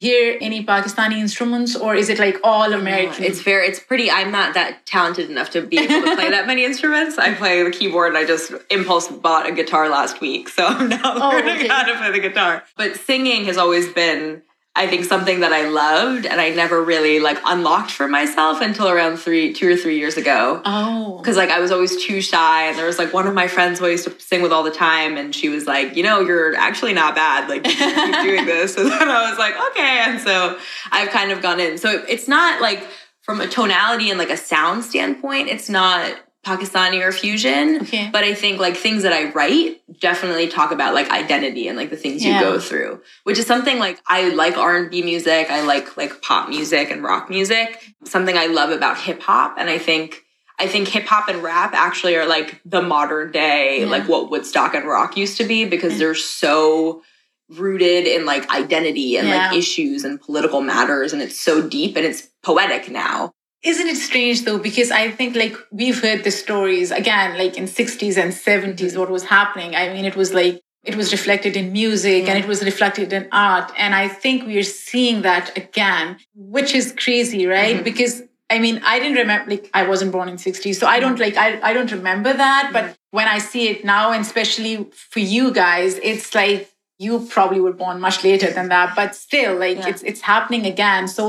hear 0.00 0.36
any 0.40 0.64
Pakistani 0.64 1.18
instruments, 1.18 1.74
or 1.76 1.94
is 1.94 2.08
it 2.08 2.18
like 2.18 2.36
all 2.44 2.72
American? 2.72 3.24
It's 3.24 3.40
fair. 3.40 3.62
it's 3.62 3.80
pretty. 3.80 4.10
I'm 4.10 4.30
not 4.30 4.54
that 4.54 4.84
talented 4.86 5.30
enough 5.30 5.50
to 5.50 5.62
be 5.62 5.78
able 5.78 6.06
to 6.08 6.14
play 6.16 6.30
that 6.30 6.46
many 6.46 6.64
instruments. 6.64 7.16
I 7.18 7.34
play 7.34 7.62
the 7.62 7.70
keyboard 7.70 8.08
and 8.08 8.18
I 8.18 8.24
just 8.26 8.52
impulse 8.70 9.08
bought 9.08 9.48
a 9.48 9.52
guitar 9.52 9.88
last 9.88 10.20
week. 10.20 10.48
So 10.48 10.66
I'm 10.66 10.88
now 10.88 11.00
Oh, 11.04 11.30
learning 11.30 11.56
okay. 11.56 11.68
how 11.68 11.84
to 11.84 11.96
play 11.96 12.10
the 12.12 12.20
guitar. 12.20 12.64
But 12.76 12.96
singing 12.96 13.44
has 13.46 13.56
always 13.56 13.92
been, 13.92 14.42
I 14.76 14.88
think, 14.88 15.04
something 15.04 15.40
that 15.40 15.52
I 15.52 15.68
loved 15.68 16.26
and 16.26 16.40
I 16.40 16.50
never 16.50 16.82
really 16.82 17.20
like 17.20 17.38
unlocked 17.44 17.92
for 17.92 18.08
myself 18.08 18.60
until 18.60 18.88
around 18.88 19.18
three, 19.18 19.52
two 19.52 19.70
or 19.72 19.76
three 19.76 19.98
years 19.98 20.16
ago. 20.16 20.60
oh, 20.64 21.18
Because 21.18 21.36
like 21.36 21.50
I 21.50 21.60
was 21.60 21.70
always 21.70 22.02
too 22.04 22.20
shy, 22.20 22.64
and 22.68 22.76
there 22.76 22.86
was 22.86 22.98
like 22.98 23.12
one 23.12 23.28
of 23.28 23.34
my 23.34 23.46
friends 23.46 23.78
who 23.78 23.86
I 23.86 23.90
used 23.90 24.04
to 24.04 24.20
sing 24.20 24.42
with 24.42 24.52
all 24.52 24.64
the 24.64 24.72
time, 24.72 25.16
and 25.16 25.32
she 25.34 25.48
was 25.48 25.66
like, 25.66 25.94
"You 25.96 26.02
know, 26.02 26.20
you're 26.20 26.56
actually 26.56 26.92
not 26.92 27.14
bad. 27.14 27.48
Like 27.48 27.62
keep 27.64 27.78
doing 28.24 28.46
this." 28.46 28.76
And 28.78 28.90
then 28.90 29.08
I 29.08 29.30
was 29.30 29.38
like, 29.38 29.54
"Okay." 29.70 30.02
And 30.06 30.20
so 30.20 30.58
I've 30.90 31.10
kind 31.10 31.30
of 31.30 31.40
gone 31.40 31.60
in. 31.60 31.78
So 31.78 32.02
it's 32.08 32.26
not 32.26 32.60
like 32.60 32.84
from 33.22 33.40
a 33.40 33.46
tonality 33.46 34.10
and 34.10 34.18
like 34.18 34.30
a 34.30 34.36
sound 34.36 34.84
standpoint, 34.84 35.48
it's 35.48 35.68
not 35.70 36.12
Pakistani 36.44 37.00
or 37.02 37.10
fusion. 37.12 37.80
Okay. 37.82 38.10
But 38.12 38.24
I 38.24 38.34
think 38.34 38.60
like 38.60 38.76
things 38.76 39.02
that 39.02 39.12
I 39.12 39.30
write 39.32 39.80
definitely 40.00 40.48
talk 40.48 40.70
about 40.72 40.94
like 40.94 41.10
identity 41.10 41.68
and 41.68 41.76
like 41.76 41.90
the 41.90 41.96
things 41.96 42.24
Yeah. 42.24 42.38
you 42.38 42.44
go 42.44 42.60
through, 42.60 43.00
which 43.24 43.38
is 43.38 43.46
something 43.46 43.78
like 43.78 43.98
I 44.06 44.28
like 44.28 44.56
R 44.56 44.76
and 44.76 44.90
B 44.90 45.02
music. 45.02 45.50
I 45.50 45.62
like 45.62 45.96
like 45.96 46.22
pop 46.22 46.48
music 46.48 46.90
and 46.90 47.02
rock 47.02 47.28
music. 47.30 47.82
Something 48.04 48.36
I 48.36 48.46
love 48.46 48.70
about 48.70 48.98
hip 48.98 49.22
hop, 49.22 49.56
and 49.58 49.68
I 49.70 49.78
think. 49.78 50.20
I 50.56 50.68
think 50.68 50.86
hip 50.86 51.06
hop 51.06 51.26
and 51.26 51.42
rap 51.42 51.74
actually 51.74 52.14
are 52.14 52.26
like 52.26 52.60
the 52.64 52.80
modern 52.80 53.32
day, 53.32 53.80
Yeah. 53.80 53.86
like 53.86 54.06
what 54.08 54.30
Woodstock 54.30 54.72
and 54.76 54.86
rock 54.86 55.16
used 55.16 55.36
to 55.38 55.44
be, 55.44 55.64
because 55.64 55.98
they're 55.98 56.14
so 56.14 57.02
rooted 57.50 58.06
in 58.06 58.24
like 58.24 58.48
identity 58.50 59.16
and 59.16 59.26
Yeah. 59.26 59.48
like 59.48 59.56
issues 59.58 60.04
and 60.04 60.20
political 60.20 60.60
matters, 60.60 61.12
and 61.12 61.20
it's 61.20 61.40
so 61.40 61.60
deep 61.60 61.96
and 61.96 62.06
it's 62.06 62.28
poetic 62.44 62.88
now. 62.88 63.32
Isn't 63.64 63.88
it 63.88 63.96
strange 63.96 64.44
though? 64.44 64.58
Because 64.58 64.90
I 64.90 65.10
think 65.10 65.34
like 65.34 65.56
we've 65.72 66.00
heard 66.02 66.22
the 66.22 66.30
stories 66.30 66.90
again, 66.90 67.38
like 67.38 67.56
in 67.56 67.66
60s 67.66 68.18
and 68.18 68.32
70s, 68.32 68.96
what 68.96 69.10
was 69.10 69.24
happening. 69.24 69.74
I 69.74 69.88
mean, 69.92 70.04
it 70.04 70.16
was 70.16 70.34
like 70.34 70.60
it 70.84 70.96
was 70.96 71.12
reflected 71.12 71.56
in 71.56 71.72
music 71.72 72.28
and 72.28 72.38
it 72.38 72.46
was 72.46 72.62
reflected 72.62 73.10
in 73.12 73.26
art. 73.32 73.72
And 73.78 73.94
I 73.94 74.06
think 74.08 74.46
we're 74.46 74.62
seeing 74.62 75.22
that 75.22 75.56
again, 75.56 76.18
which 76.34 76.74
is 76.74 76.92
crazy, 77.04 77.46
right? 77.46 77.78
Mhm. 77.78 77.84
Because 77.84 78.22
I 78.50 78.58
mean, 78.58 78.82
I 78.84 78.98
didn't 78.98 79.16
remember 79.16 79.50
like 79.50 79.70
I 79.72 79.84
wasn't 79.88 80.12
born 80.12 80.28
in 80.28 80.36
60s. 80.36 80.78
So 80.78 80.86
I 80.86 81.00
don't 81.00 81.18
like 81.18 81.36
I, 81.38 81.58
I 81.62 81.72
don't 81.72 81.90
remember 81.90 82.34
that. 82.34 82.70
But 82.70 82.94
when 83.12 83.28
I 83.28 83.38
see 83.38 83.68
it 83.68 83.82
now, 83.84 84.12
and 84.12 84.20
especially 84.20 84.86
for 84.92 85.20
you 85.20 85.52
guys, 85.52 85.98
it's 86.02 86.34
like 86.34 86.68
you 87.04 87.14
probably 87.36 87.60
were 87.66 87.76
born 87.82 88.00
much 88.06 88.18
later 88.28 88.50
than 88.56 88.68
that 88.74 88.88
but 89.00 89.14
still 89.26 89.52
like 89.64 89.78
Yeah. 89.78 89.90
it's 89.90 90.02
it's 90.10 90.22
happening 90.32 90.64
again 90.74 91.08
so 91.16 91.24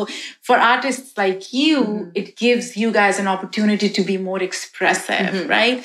for 0.50 0.58
artists 0.74 1.18
like 1.24 1.42
you 1.62 2.12
it 2.22 2.28
gives 2.44 2.68
you 2.82 2.90
guys 3.00 3.20
an 3.24 3.28
opportunity 3.36 3.90
to 3.98 4.02
be 4.12 4.18
more 4.30 4.42
expressive 4.50 5.34
Mhm. 5.36 5.50
right 5.58 5.78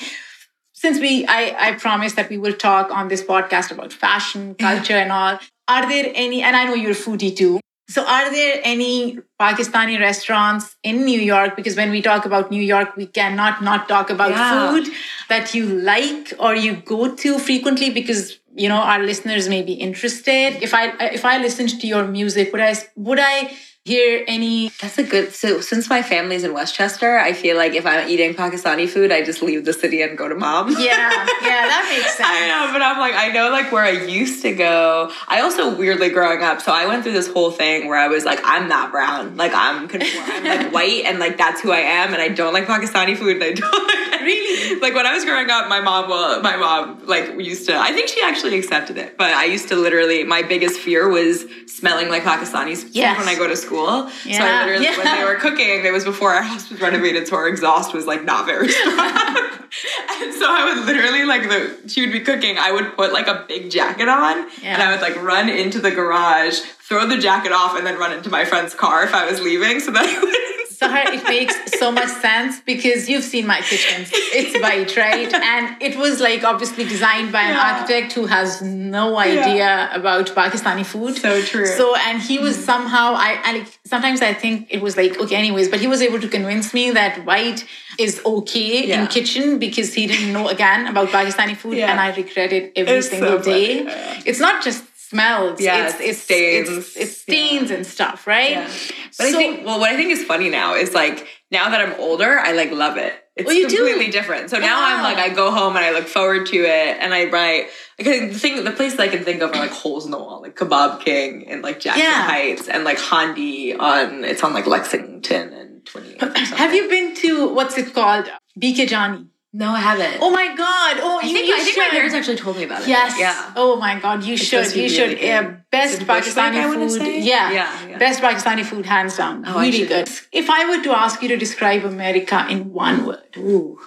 since 0.73 0.99
we 0.99 1.25
I, 1.27 1.55
I 1.69 1.71
promised 1.73 2.15
that 2.15 2.29
we 2.29 2.37
will 2.37 2.53
talk 2.53 2.91
on 2.91 3.07
this 3.07 3.23
podcast 3.23 3.71
about 3.71 3.93
fashion 3.93 4.55
culture 4.67 4.97
and 5.05 5.11
all 5.11 5.39
are 5.67 5.85
there 5.93 6.07
any 6.27 6.41
and 6.43 6.55
i 6.55 6.63
know 6.65 6.73
you're 6.73 6.91
a 6.99 7.03
foodie 7.07 7.35
too 7.41 7.59
so 7.95 8.03
are 8.15 8.27
there 8.31 8.61
any 8.63 9.17
pakistani 9.39 9.99
restaurants 9.99 10.75
in 10.91 11.03
new 11.05 11.19
york 11.19 11.55
because 11.55 11.75
when 11.81 11.91
we 11.91 12.01
talk 12.01 12.25
about 12.25 12.51
new 12.51 12.63
york 12.73 12.95
we 13.01 13.05
cannot 13.19 13.61
not 13.69 13.87
talk 13.93 14.09
about 14.09 14.31
Yeah. 14.31 14.71
food 14.71 14.87
that 15.29 15.53
you 15.55 15.65
like 15.91 16.33
or 16.39 16.55
you 16.55 16.73
go 16.93 17.01
to 17.23 17.37
frequently 17.39 17.89
because 17.99 18.23
you 18.53 18.69
know 18.69 18.77
our 18.77 19.01
listeners 19.03 19.47
may 19.49 19.61
be 19.61 19.73
interested. 19.73 20.61
If 20.61 20.73
i 20.73 20.93
if 21.13 21.25
i 21.25 21.37
listened 21.37 21.79
to 21.81 21.87
your 21.87 22.07
music 22.07 22.51
would 22.51 22.61
i 22.61 22.75
would 22.95 23.19
i 23.19 23.51
hear 23.83 24.23
any 24.27 24.69
That's 24.79 24.97
a 24.99 25.03
good. 25.03 25.33
So 25.33 25.59
since 25.59 25.89
my 25.89 26.03
family's 26.03 26.43
in 26.43 26.53
Westchester, 26.53 27.17
I 27.17 27.33
feel 27.33 27.57
like 27.57 27.73
if 27.73 27.85
I'm 27.85 28.07
eating 28.07 28.35
Pakistani 28.35 28.87
food, 28.87 29.11
I 29.11 29.23
just 29.23 29.41
leave 29.41 29.65
the 29.65 29.73
city 29.73 30.03
and 30.03 30.15
go 30.17 30.27
to 30.27 30.35
mom. 30.35 30.69
yeah 30.69 30.77
yeah 30.79 31.65
that 31.65 31.87
makes 31.89 32.15
sense 32.17 32.29
I 32.29 32.47
know, 32.47 32.71
but 32.73 32.81
I'm 32.83 32.99
like, 32.99 33.15
I 33.15 33.29
know 33.29 33.49
like 33.49 33.71
where 33.71 33.83
I 33.83 33.89
used 33.91 34.43
to 34.43 34.53
go. 34.53 35.11
I 35.27 35.41
also 35.41 35.75
weirdly 35.75 36.09
growing 36.09 36.43
up, 36.43 36.61
so 36.61 36.71
I 36.71 36.85
went 36.85 37.03
through 37.03 37.13
this 37.13 37.31
whole 37.31 37.49
thing 37.51 37.87
where 37.87 37.97
I 37.97 38.07
was 38.07 38.23
like, 38.23 38.39
I'm 38.43 38.67
not 38.67 38.91
brown, 38.91 39.35
like 39.35 39.51
I'm 39.55 39.87
conform- 39.87 40.25
I'm 40.29 40.43
like 40.43 40.73
white, 40.77 41.05
and 41.05 41.17
like 41.19 41.37
that's 41.37 41.61
who 41.61 41.71
I 41.71 41.79
am, 41.79 42.13
and 42.13 42.21
I 42.21 42.27
don't 42.27 42.53
like 42.53 42.65
Pakistani 42.67 43.17
food, 43.17 43.37
and 43.37 43.43
I 43.43 43.51
don't 43.53 43.87
like, 43.87 44.21
Really? 44.21 44.79
like 44.79 44.93
when 44.93 45.07
I 45.07 45.15
was 45.15 45.25
growing 45.25 45.49
up, 45.49 45.67
my 45.67 45.81
mom, 45.81 46.07
well, 46.07 46.41
my 46.43 46.55
mom 46.55 47.07
like 47.07 47.39
used 47.39 47.65
to. 47.67 47.75
I 47.75 47.91
think 47.91 48.07
she 48.09 48.21
actually 48.21 48.59
accepted 48.59 48.99
it, 48.99 49.17
but 49.17 49.31
I 49.31 49.45
used 49.45 49.69
to 49.69 49.75
literally. 49.75 50.23
My 50.23 50.43
biggest 50.43 50.79
fear 50.79 51.09
was 51.09 51.43
smelling 51.65 52.07
like 52.09 52.21
Pakistani 52.21 52.77
food 52.77 52.91
Yes. 52.93 53.17
when 53.17 53.27
I 53.27 53.33
go 53.35 53.47
to 53.47 53.55
school. 53.57 53.70
So 53.71 54.29
Yeah. 54.29 54.43
I 54.43 54.65
literally, 54.65 54.97
when 54.97 55.17
they 55.17 55.23
were 55.23 55.35
cooking, 55.35 55.85
it 55.85 55.91
was 55.93 56.03
before 56.03 56.33
our 56.33 56.41
house 56.41 56.69
was 56.69 56.79
renovated, 56.81 57.27
so 57.27 57.35
our 57.37 57.47
exhaust 57.47 57.93
was 57.93 58.05
like 58.05 58.23
not 58.23 58.45
very 58.45 58.67
strong. 58.79 58.95
and 58.97 60.33
so 60.33 60.45
I 60.47 60.73
would 60.75 60.85
literally 60.85 61.23
like 61.23 61.43
the 61.43 61.89
she 61.89 62.01
would 62.01 62.11
be 62.11 62.19
cooking, 62.19 62.57
I 62.57 62.71
would 62.71 62.95
put 62.95 63.13
like 63.13 63.27
a 63.27 63.45
big 63.47 63.71
jacket 63.71 64.09
on 64.09 64.47
Yeah. 64.61 64.73
and 64.73 64.83
I 64.83 64.91
would 64.91 65.01
like 65.01 65.15
run 65.21 65.49
into 65.49 65.79
the 65.79 65.91
garage, 65.91 66.59
throw 66.59 67.05
the 67.07 67.17
jacket 67.17 67.51
off, 67.51 67.77
and 67.77 67.85
then 67.87 67.97
run 67.97 68.11
into 68.11 68.29
my 68.29 68.43
friend's 68.45 68.73
car 68.75 69.03
if 69.03 69.13
I 69.13 69.29
was 69.29 69.39
leaving 69.41 69.79
so 69.79 69.91
that 69.91 70.03
I 70.05 70.19
wouldn't 70.19 70.60
Sahar, 70.81 71.05
it 71.13 71.23
makes 71.25 71.55
so 71.79 71.91
much 71.91 72.09
sense 72.09 72.59
because 72.61 73.07
you've 73.09 73.23
seen 73.23 73.45
my 73.45 73.61
kitchens. 73.61 74.09
It's 74.13 74.53
white, 74.63 74.95
right? 74.97 75.31
And 75.33 75.81
it 75.81 75.95
was 75.97 76.19
like 76.19 76.43
obviously 76.43 76.85
designed 76.85 77.31
by 77.31 77.43
an 77.43 77.53
Yeah. 77.55 77.69
architect 77.69 78.13
who 78.13 78.25
has 78.25 78.61
no 78.63 79.17
idea 79.19 79.89
about 79.93 80.25
Pakistani 80.27 80.85
food. 80.85 81.17
So 81.17 81.41
true. 81.41 81.67
So, 81.67 81.95
and 82.07 82.21
he 82.21 82.39
was 82.39 82.57
mm. 82.57 82.61
somehow, 82.71 83.13
I, 83.13 83.39
I 83.43 83.51
like, 83.57 83.67
sometimes 83.85 84.21
I 84.21 84.33
think 84.33 84.67
it 84.71 84.81
was 84.81 84.97
like, 84.97 85.19
okay, 85.19 85.35
anyways, 85.35 85.69
but 85.69 85.79
he 85.79 85.87
was 85.87 86.01
able 86.01 86.19
to 86.19 86.27
convince 86.27 86.73
me 86.73 86.91
that 86.91 87.25
white 87.25 87.65
is 87.99 88.21
okay 88.25 88.87
Yeah. 88.87 89.01
in 89.01 89.07
kitchen 89.07 89.59
because 89.59 89.93
he 89.93 90.07
didn't 90.07 90.33
know 90.33 90.47
again 90.47 90.87
about 90.87 91.09
Pakistani 91.09 91.55
food. 91.55 91.77
Yeah. 91.77 91.91
And 91.91 91.99
I 91.99 92.15
regret 92.15 92.51
it 92.53 92.71
every 92.75 92.93
It's 92.97 93.09
so 93.09 93.15
single 93.15 93.39
day. 93.39 93.83
yeah. 93.83 94.21
It's 94.25 94.39
not 94.39 94.63
just 94.63 94.83
smells. 95.11 95.61
Yeah, 95.61 95.87
it's, 95.89 95.99
it's 95.99 96.19
stains. 96.21 96.69
It's, 96.69 96.95
it's 96.97 97.17
stains 97.17 97.69
and 97.71 97.85
stuff, 97.85 98.25
right? 98.27 98.51
Yeah. 98.51 98.71
But 99.17 99.27
I 99.27 99.31
think, 99.33 99.65
well, 99.65 99.79
what 99.79 99.89
I 99.91 99.95
think 99.97 100.11
is 100.11 100.23
funny 100.23 100.49
now 100.49 100.75
is 100.75 100.93
like 100.93 101.27
now 101.51 101.69
that 101.69 101.79
I'm 101.81 101.99
older, 101.99 102.39
I 102.39 102.53
like 102.53 102.71
love 102.71 102.97
it. 102.97 103.13
It's 103.35 103.47
Oh, 103.49 103.51
you 103.53 103.67
do? 103.69 103.77
completely 103.77 104.11
different. 104.11 104.49
So 104.49 104.59
now 104.59 104.77
I'm 104.83 105.03
like, 105.03 105.17
I 105.17 105.29
go 105.33 105.51
home 105.51 105.75
and 105.77 105.85
I 105.85 105.91
look 105.91 106.07
forward 106.07 106.47
to 106.47 106.57
it, 106.57 106.97
and 106.99 107.13
I 107.13 107.25
write. 107.25 107.67
Because 107.97 108.33
the 108.33 108.39
thing, 108.39 108.63
the 108.63 108.71
places 108.71 108.99
I 108.99 109.07
can 109.07 109.23
think 109.23 109.41
of 109.41 109.51
are 109.51 109.59
like 109.59 109.71
holes 109.71 110.03
in 110.05 110.11
the 110.11 110.17
wall, 110.17 110.41
like 110.41 110.55
Kebab 110.55 110.99
King 111.05 111.47
and 111.47 111.61
like 111.61 111.79
Jackson 111.79 112.03
Yeah. 112.03 112.23
Heights, 112.23 112.67
and 112.67 112.83
like 112.83 112.99
Handi 112.99 113.73
on. 113.75 114.23
It's 114.25 114.43
on 114.43 114.53
like 114.53 114.67
Lexington 114.67 115.53
and 115.53 115.85
28th. 115.85 116.23
or 116.53 116.55
Have 116.57 116.73
you 116.73 116.89
been 116.89 117.15
to 117.23 117.53
what's 117.53 117.77
it 117.77 117.93
called? 117.93 118.25
BK 118.59 118.89
Jani. 118.89 119.27
No, 119.53 119.71
I 119.71 119.79
haven't. 119.79 120.19
Oh 120.21 120.29
my 120.29 120.47
God! 120.55 120.97
Oh, 121.01 121.19
I 121.21 121.27
you, 121.27 121.33
think 121.33 121.47
you 121.47 121.55
I 121.55 121.59
think 121.59 121.77
my 121.77 121.89
parents 121.89 122.15
actually 122.15 122.37
told 122.37 122.55
me 122.55 122.63
about 122.63 122.83
it. 122.83 122.87
Yes. 122.87 123.19
Yeah. 123.19 123.53
Oh 123.57 123.75
my 123.75 123.99
God! 123.99 124.23
You 124.23 124.37
should. 124.37 124.47
supposed 124.47 124.69
to 124.69 124.75
be 124.75 124.83
You 124.83 125.01
really 125.01 125.15
should. 125.15 125.21
Yeah, 125.21 125.57
best 125.69 125.95
Is 125.95 125.99
it 125.99 126.07
Bushwick, 126.07 126.33
Pakistani 126.35 126.97
food. 126.97 127.23
Yeah. 127.23 127.51
Yeah, 127.51 127.87
yeah. 127.87 127.97
Best 127.97 128.21
Pakistani 128.21 128.63
food, 128.63 128.85
hands 128.85 129.17
down. 129.17 129.43
Oh, 129.45 129.59
really 129.59 129.85
good. 129.85 130.09
If 130.31 130.49
I 130.49 130.69
were 130.69 130.81
to 130.83 130.91
ask 130.91 131.21
you 131.21 131.27
to 131.29 131.37
describe 131.37 131.83
America 131.83 132.47
in 132.49 132.71
one 132.71 133.05
word, 133.05 133.35
Ooh. 133.37 133.77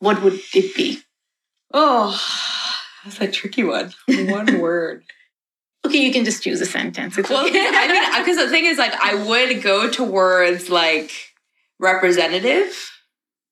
what 0.00 0.20
would 0.20 0.40
it 0.52 0.74
be? 0.74 1.00
Oh, 1.72 2.20
that's 3.04 3.20
a 3.20 3.30
tricky 3.30 3.62
one. 3.62 3.92
One 4.08 4.58
word. 4.66 5.04
Okay, 5.86 5.98
you 5.98 6.12
can 6.12 6.24
just 6.24 6.42
choose 6.42 6.60
a 6.60 6.66
sentence. 6.66 7.18
It's 7.18 7.30
Well, 7.30 7.46
okay. 7.46 7.70
I 7.72 7.88
mean, 7.88 8.22
because 8.22 8.36
the 8.36 8.48
thing 8.48 8.64
is, 8.64 8.78
like, 8.78 8.94
I 8.94 9.14
would 9.14 9.62
go 9.62 9.88
towards 9.88 10.70
like 10.70 11.12
representative 11.78 12.91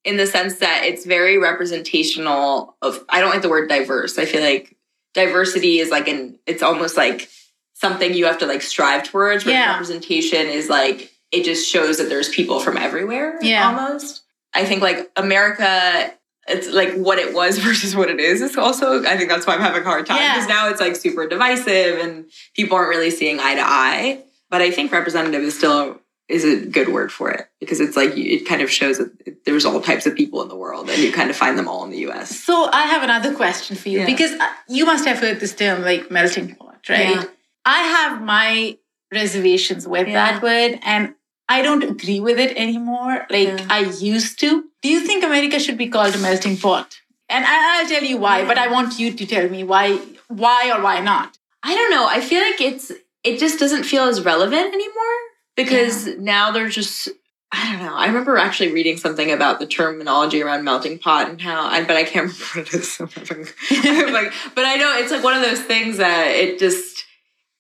in 0.05 0.17
the 0.17 0.27
sense 0.27 0.57
that 0.59 0.85
it's 0.85 1.05
very 1.05 1.39
representational 1.39 2.77
of. 2.83 3.05
I 3.09 3.21
don't 3.21 3.31
like 3.31 3.43
the 3.43 3.49
word 3.49 3.69
diverse. 3.69 4.19
I 4.19 4.25
feel 4.25 4.43
like 4.43 4.77
diversity 5.15 5.79
is 5.79 5.91
like 5.91 6.09
an. 6.09 6.39
It's 6.47 6.63
almost 6.63 6.97
like 6.97 7.29
something 7.75 8.13
you 8.15 8.27
have 8.27 8.39
to 8.39 8.47
like 8.47 8.63
strive 8.63 9.05
towards. 9.05 9.45
Yeah. 9.47 9.73
representation 9.73 10.47
is 10.47 10.69
like 10.69 11.11
it 11.33 11.45
just 11.45 11.69
shows 11.71 11.99
that 11.99 12.09
there's 12.09 12.29
people 12.29 12.61
from 12.61 12.77
everywhere. 12.77 13.39
Yeah. 13.43 13.69
almost. 13.69 14.23
I 14.55 14.65
think 14.65 14.83
like 14.83 15.11
America. 15.17 16.13
It's 16.49 16.69
like 16.69 16.95
what 16.95 17.19
it 17.19 17.33
was 17.33 17.59
versus 17.65 17.95
what 17.95 18.11
it 18.11 18.19
is. 18.19 18.41
It's 18.41 18.57
also, 18.57 19.05
I 19.05 19.17
think 19.17 19.29
that's 19.29 19.47
why 19.47 19.55
I'm 19.55 19.61
having 19.61 19.83
a 19.83 19.85
hard 19.85 20.07
time 20.07 20.17
Yeah. 20.17 20.35
because 20.35 20.49
now 20.49 20.69
it's 20.69 20.81
like 20.81 20.97
super 20.97 21.29
divisive 21.29 21.99
and 22.01 22.25
people 22.57 22.77
aren't 22.77 22.89
really 22.89 23.11
seeing 23.11 23.39
eye 23.39 23.55
to 23.55 23.61
eye. 23.63 24.25
But 24.49 24.61
I 24.63 24.73
think 24.73 24.91
representative 24.91 25.43
is 25.43 25.57
still 25.57 26.00
is 26.31 26.45
a 26.45 26.67
good 26.67 26.89
word 26.89 27.11
for 27.13 27.31
it 27.31 27.49
because 27.61 27.81
it's 27.81 27.97
like 27.97 28.13
it 28.17 28.47
kind 28.47 28.63
of 28.63 28.71
shows 28.71 28.99
that 28.99 29.11
there's 29.45 29.65
all 29.65 29.81
types 29.81 30.07
of 30.07 30.15
people 30.15 30.43
in 30.43 30.49
the 30.49 30.57
world 30.57 30.89
and 30.91 30.99
you 31.03 31.13
kind 31.13 31.31
of 31.31 31.37
find 31.37 31.59
them 31.59 31.69
all 31.69 31.83
in 31.85 31.91
the 31.91 31.99
U.S. 32.09 32.39
So 32.41 32.69
I 32.73 32.83
have 32.83 33.03
another 33.03 33.35
question 33.35 33.77
for 33.77 33.89
you 33.89 34.01
Yeah. 34.01 34.07
because 34.07 34.33
uh, 34.33 34.47
you 34.69 34.85
must 34.87 35.05
have 35.07 35.19
heard 35.19 35.41
this 35.41 35.55
term 35.55 35.83
like 35.83 36.11
melting 36.11 36.55
pot, 36.55 36.81
right? 36.89 37.17
Yeah. 37.17 37.25
I 37.65 37.81
have 37.97 38.23
my 38.23 38.79
reservations 39.13 39.87
with 39.87 40.09
Yeah. 40.09 40.15
that 40.33 40.43
word 40.43 40.79
and 40.83 41.15
I 41.49 41.63
don't 41.63 41.83
agree 41.83 42.21
with 42.21 42.39
it 42.39 42.57
anymore 42.57 43.27
like. 43.29 43.61
I 43.71 43.81
used 43.81 44.39
to. 44.41 44.65
Do 44.83 44.89
you 44.89 45.01
think 45.01 45.25
America 45.25 45.59
should 45.59 45.77
be 45.77 45.89
called 45.89 46.15
a 46.15 46.19
melting 46.19 46.57
pot? 46.57 47.01
And 47.29 47.45
I, 47.45 47.81
I'll 47.83 47.89
tell 47.89 48.05
you 48.05 48.19
why, 48.19 48.45
but 48.45 48.57
I 48.59 48.69
want 48.69 48.99
you 49.01 49.13
to 49.13 49.27
tell 49.27 49.49
me 49.49 49.65
why 49.65 49.99
why 50.29 50.71
or 50.75 50.81
why 50.81 51.01
not. 51.01 51.39
I 51.65 51.75
don't 51.75 51.91
know. 51.91 52.07
I 52.07 52.21
feel 52.21 52.41
like 52.49 52.61
it's 52.61 52.93
it 53.25 53.39
just 53.41 53.59
doesn't 53.59 53.83
feel 53.83 54.05
as 54.05 54.25
relevant 54.25 54.73
anymore 54.73 55.17
because 55.57 56.07
now 56.19 56.51
there's 56.51 56.75
just 56.75 57.09
I 57.53 57.73
don't 57.73 57.85
know. 57.85 57.97
I 57.97 58.07
remember 58.07 58.37
actually 58.37 58.73
reading 58.73 58.97
something 58.97 59.33
about 59.33 59.59
the 59.59 59.67
terminology 59.67 60.41
around 60.41 60.63
melting 60.63 61.01
pot 61.01 61.29
and 61.29 61.41
how 61.41 61.67
I 61.67 61.83
but 61.83 61.97
I 61.97 62.05
can't 62.05 62.27
remember 62.27 62.45
what 62.55 62.69
it 62.69 62.75
is. 62.75 62.93
So 62.93 63.05
I'm 63.05 63.11
having- 63.11 63.47
I'm 63.71 64.13
like, 64.13 64.33
but 64.55 64.65
I 64.65 64.77
know 64.77 64.97
it's 64.99 65.11
like 65.11 65.25
one 65.25 65.35
of 65.35 65.43
those 65.43 65.61
things 65.61 65.97
that 65.97 66.29
it 66.29 66.59
just 66.59 67.07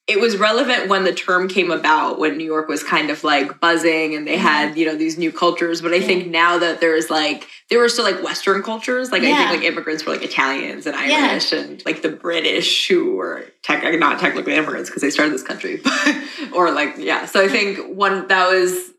it 0.07 0.21
was 0.21 0.37
relevant 0.37 0.89
when 0.89 1.05
the 1.05 1.13
term 1.13 1.49
came 1.49 1.71
about 1.71 2.19
when 2.19 2.37
New 2.37 2.45
York 2.45 2.69
was 2.69 2.83
kind 2.83 3.11
of 3.11 3.23
like 3.23 3.61
buzzing 3.61 4.15
and 4.15 4.27
they 4.27 4.35
mm-hmm. 4.35 4.43
had 4.43 4.79
you 4.79 4.87
know 4.87 4.97
these 4.97 5.19
new 5.19 5.33
cultures. 5.33 5.83
But 5.83 5.93
I 5.93 6.01
think 6.01 6.29
now 6.29 6.59
that 6.59 6.81
there's 6.81 7.11
like 7.11 7.49
there 7.71 7.79
were 7.79 7.89
still 7.89 8.05
like 8.05 8.23
Western 8.23 8.63
cultures. 8.63 9.11
Like 9.13 9.23
I 9.23 9.27
think 9.37 9.51
like 9.51 9.63
immigrants 9.63 10.05
were 10.05 10.13
like 10.13 10.25
Italians 10.25 10.87
and 10.87 10.97
Yeah. 10.97 11.29
Irish 11.31 11.53
and 11.53 11.83
like 11.87 12.03
the 12.03 12.09
British 12.11 12.89
who 12.89 13.15
were 13.15 13.47
tech 13.63 13.83
not 13.99 14.19
technically 14.21 14.55
immigrants 14.55 14.91
because 14.91 15.03
they 15.03 15.11
started 15.11 15.33
this 15.33 15.43
country, 15.45 15.81
or 16.53 16.71
like 16.73 16.97
yeah. 16.99 17.27
So 17.27 17.43
I 17.43 17.49
think 17.49 17.79
one 17.97 18.27
that 18.29 18.49
was. 18.51 18.91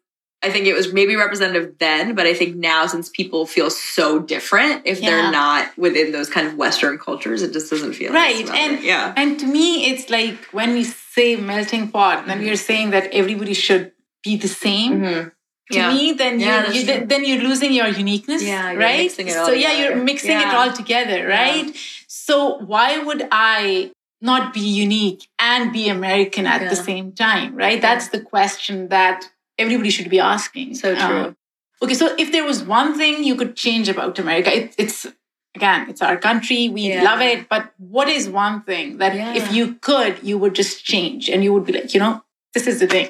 I 0.44 0.50
think 0.50 0.66
it 0.66 0.74
was 0.74 0.92
maybe 0.92 1.16
representative 1.16 1.76
then, 1.78 2.16
but 2.16 2.26
I 2.26 2.34
think 2.34 2.56
now 2.56 2.88
since 2.88 3.10
people 3.10 3.46
feel 3.46 3.70
so 3.70 4.18
different, 4.18 4.82
if 4.88 5.00
Yeah. 5.00 5.10
they're 5.12 5.32
not 5.32 5.78
within 5.78 6.12
those 6.12 6.32
kind 6.32 6.48
of 6.48 6.56
Western 6.56 6.98
cultures, 6.98 7.44
it 7.44 7.54
just 7.54 7.70
doesn't 7.70 7.94
feel 7.94 8.12
Right. 8.12 8.50
And 8.50 8.82
yeah. 8.82 9.14
and 9.16 9.40
to 9.40 9.46
me 9.46 9.86
it's 9.92 10.10
like 10.10 10.46
when 10.52 10.74
we 10.74 10.84
say 10.84 11.36
melting 11.36 11.90
pot, 11.92 12.26
then 12.26 12.40
we're 12.40 12.56
saying 12.56 12.90
that 12.90 13.12
everybody 13.14 13.54
should 13.54 13.92
be 14.24 14.36
the 14.36 14.48
same. 14.48 15.02
Mhm. 15.02 15.32
To 15.72 15.78
Yeah. 15.80 15.94
me, 15.94 16.14
then 16.14 16.40
Yeah, 16.40 16.70
you, 16.72 16.82
you 16.82 17.06
then, 17.06 17.26
you're 17.26 17.44
losing 17.50 17.74
your 17.74 17.88
uniqueness, 17.88 18.44
Yeah, 18.44 18.72
you're 18.72 18.80
right? 18.80 19.04
mixing 19.04 19.28
it 19.28 19.38
all 19.38 19.46
so 19.46 19.52
yeah, 19.54 19.72
you're 19.80 19.90
together. 19.90 20.04
mixing 20.04 20.38
it 20.46 20.54
all 20.54 20.72
together, 20.72 21.28
right? 21.28 21.76
So 22.08 22.58
why 22.72 23.00
would 23.00 23.28
I 23.32 23.92
not 24.22 24.54
be 24.54 24.60
unique 24.62 25.28
and 25.40 25.74
be 25.74 25.90
American 25.90 26.46
at 26.46 26.70
the 26.70 26.76
same 26.76 27.12
time, 27.12 27.56
right? 27.56 27.82
That's 27.82 28.10
the 28.10 28.22
question 28.22 28.90
that 28.90 29.26
everybody 29.58 29.90
should 29.90 30.10
be 30.10 30.20
asking. 30.20 30.76
So 30.76 30.96
true. 30.96 31.22
Um, 31.26 31.36
okay, 31.82 31.96
so 31.96 32.14
if 32.20 32.32
there 32.32 32.44
was 32.44 32.64
one 32.64 32.96
thing 32.98 33.24
you 33.24 33.36
could 33.36 33.56
change 33.56 33.90
about 33.90 34.20
America, 34.20 34.56
it, 34.56 34.76
it's 34.78 35.08
again, 35.56 35.90
it's 35.90 36.02
our 36.02 36.18
country, 36.18 36.70
we 36.70 36.84
Yeah. 36.94 37.04
love 37.04 37.20
it, 37.22 37.50
but 37.50 37.74
what 37.78 38.08
is 38.08 38.30
one 38.30 38.62
thing 38.62 38.98
that 39.00 39.16
Yeah. 39.16 39.34
if 39.36 39.52
you 39.52 39.76
could, 39.82 40.20
you 40.24 40.38
would 40.38 40.54
just 40.56 40.86
change 40.86 41.28
and 41.30 41.44
you 41.44 41.52
would 41.54 41.66
be 41.66 41.74
like, 41.74 41.94
you 41.94 42.00
know, 42.00 42.24
this 42.54 42.68
is 42.68 42.80
the 42.80 42.88
thing. 42.88 43.10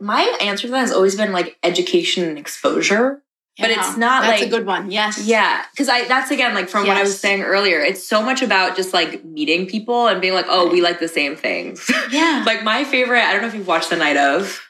My 0.00 0.22
answer 0.40 0.66
to 0.68 0.72
that 0.72 0.80
has 0.80 0.92
always 0.92 1.16
been 1.16 1.32
like 1.32 1.58
education 1.62 2.24
and 2.24 2.38
exposure. 2.38 3.22
But 3.60 3.70
it's 3.70 3.96
not 3.96 4.22
like. 4.22 4.38
that's 4.38 4.42
a 4.42 4.48
good 4.56 4.66
one. 4.66 4.88
Yes. 4.92 5.26
Yeah, 5.26 5.64
because 5.72 5.88
I 5.88 6.06
that's 6.06 6.30
again 6.30 6.54
like 6.54 6.68
from 6.68 6.86
what 6.86 6.96
I 6.96 7.02
was 7.02 7.18
saying 7.18 7.42
earlier. 7.42 7.80
It's 7.80 8.06
so 8.06 8.22
much 8.22 8.40
about 8.40 8.76
just 8.76 8.94
like 8.94 9.24
meeting 9.24 9.66
people 9.66 10.06
and 10.06 10.20
being 10.20 10.32
like, 10.34 10.46
oh, 10.48 10.70
we 10.70 10.80
like 10.80 11.00
the 11.00 11.08
same 11.08 11.34
things. 11.34 11.90
Yeah. 12.12 12.44
like 12.46 12.62
my 12.62 12.84
favorite. 12.84 13.22
I 13.22 13.32
don't 13.32 13.42
know 13.42 13.48
if 13.48 13.54
you've 13.54 13.66
watched 13.66 13.90
The 13.90 13.96
Night 13.96 14.16
of 14.16 14.62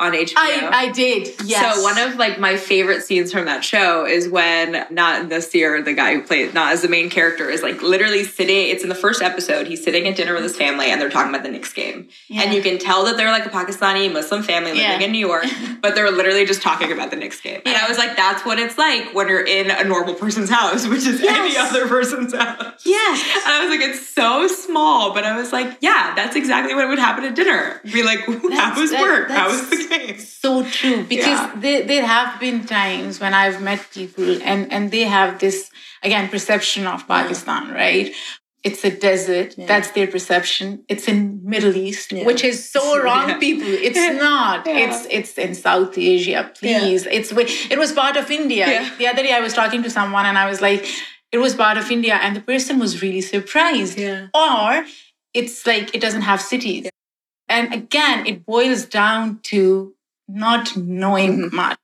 on 0.00 0.12
HBO. 0.12 0.32
I, 0.36 0.68
I 0.86 0.92
did. 0.92 1.28
Yes. 1.44 1.76
So 1.76 1.82
one 1.84 1.98
of 1.98 2.16
like 2.16 2.40
my 2.40 2.56
favorite 2.56 3.02
scenes 3.02 3.32
from 3.32 3.44
that 3.44 3.64
show 3.64 4.04
is 4.04 4.28
when 4.28 4.84
not 4.90 5.28
Nasir, 5.28 5.82
the 5.82 5.92
guy 5.92 6.14
who 6.14 6.22
played 6.22 6.52
not 6.52 6.72
as 6.72 6.82
the 6.82 6.88
main 6.88 7.10
character, 7.10 7.48
is 7.48 7.62
like 7.62 7.80
literally 7.80 8.24
sitting. 8.24 8.70
It's 8.70 8.82
in 8.82 8.88
the 8.88 8.94
first 8.96 9.22
episode. 9.22 9.68
He's 9.68 9.84
sitting 9.84 10.08
at 10.08 10.16
dinner 10.16 10.34
with 10.34 10.42
his 10.42 10.56
family 10.56 10.86
and 10.90 11.00
they're 11.00 11.10
talking 11.10 11.32
about 11.32 11.44
the 11.44 11.50
Knicks 11.52 11.72
game, 11.72 12.08
and 12.34 12.52
you 12.52 12.60
can 12.60 12.78
tell 12.78 13.04
that 13.04 13.16
they're 13.16 13.30
like 13.30 13.46
a 13.46 13.50
Pakistani 13.50 14.12
Muslim 14.12 14.42
family 14.42 14.72
living 14.72 14.82
Yeah. 14.82 14.98
in 15.00 15.12
New 15.12 15.18
York, 15.24 15.44
but 15.80 15.94
they're 15.94 16.10
literally 16.10 16.44
just 16.44 16.60
talking 16.62 16.90
about 16.90 17.10
the 17.10 17.16
Knicks 17.16 17.40
game. 17.40 17.60
And 17.64 17.76
I 17.76 17.88
was 17.88 17.96
like, 17.96 18.16
that's 18.16 18.44
what 18.44 18.58
it's 18.58 18.76
like 18.76 19.14
when 19.14 19.28
you're 19.28 19.46
in 19.46 19.70
a 19.70 19.84
normal 19.84 20.14
person's 20.14 20.50
house, 20.50 20.86
which 20.88 21.06
is 21.06 21.22
any 21.22 21.56
other 21.56 21.86
person's 21.86 22.34
house. 22.34 22.82
Yes. 22.84 23.22
And 23.46 23.52
I 23.54 23.60
was 23.64 23.70
like, 23.70 23.88
it's 23.88 24.08
so 24.08 24.48
small, 24.48 25.14
but 25.14 25.22
I 25.24 25.36
was 25.36 25.52
like, 25.52 25.76
yeah, 25.80 26.14
that's 26.16 26.34
exactly 26.34 26.74
what 26.74 26.88
would 26.88 26.98
happen 26.98 27.22
at 27.24 27.36
dinner. 27.36 27.80
Be 27.84 28.02
like, 28.02 28.18
how 28.52 28.80
was 28.80 28.90
that- 28.90 29.00
work? 29.00 29.30
How 29.30 29.48
was 29.48 29.70
the 29.70 29.83
So 30.18 30.64
true 30.64 31.04
because 31.14 31.26
Yeah. 31.40 31.52
there, 31.56 31.82
there 31.82 32.06
have 32.06 32.40
been 32.40 32.64
times 32.64 33.20
when 33.20 33.34
I've 33.34 33.60
met 33.62 33.80
people 33.92 34.42
and, 34.42 34.72
and 34.72 34.90
they 34.90 35.04
have 35.04 35.38
this 35.38 35.70
again 36.02 36.28
perception 36.28 36.86
of 36.86 37.06
Pakistan, 37.08 37.70
right? 37.70 38.12
It's 38.62 38.82
a 38.82 38.90
desert. 38.90 39.56
Yeah. 39.58 39.66
That's 39.66 39.90
their 39.90 40.06
perception. 40.06 40.84
It's 40.88 41.06
in 41.06 41.40
Middle 41.44 41.76
East, 41.76 42.12
Yeah. 42.12 42.24
which 42.24 42.42
is 42.42 42.70
so 42.76 42.82
wrong, 43.04 43.28
Yeah. 43.28 43.38
people. 43.38 43.68
It's 43.88 44.04
not. 44.22 44.66
Yeah. 44.66 44.78
It's 44.84 45.06
it's 45.10 45.32
in 45.38 45.54
South 45.54 45.96
Asia. 45.98 46.50
Please, 46.58 47.06
it's 47.06 47.30
it 47.72 47.78
was 47.78 47.92
part 47.92 48.16
of 48.16 48.30
India. 48.30 48.66
Yeah. 48.66 48.90
The 48.98 49.06
other 49.08 49.22
day 49.22 49.32
I 49.32 49.40
was 49.40 49.52
talking 49.52 49.82
to 49.82 49.90
someone 49.90 50.24
and 50.24 50.38
I 50.38 50.46
was 50.48 50.60
like, 50.62 50.82
it 51.30 51.38
was 51.38 51.54
part 51.54 51.76
of 51.76 51.90
India, 51.90 52.14
and 52.22 52.34
the 52.36 52.40
person 52.52 52.78
was 52.78 53.02
really 53.02 53.20
surprised. 53.20 53.98
Yeah. 53.98 54.28
Or 54.32 54.86
it's 55.40 55.66
like 55.66 55.94
it 55.94 56.00
doesn't 56.00 56.22
have 56.22 56.40
cities. 56.40 56.88
And 57.48 57.72
again, 57.74 58.26
it 58.26 58.44
boils 58.46 58.86
down 58.86 59.40
to 59.44 59.94
not 60.28 60.76
knowing 60.76 61.38
Mm-hmm. 61.38 61.56
much. 61.56 61.78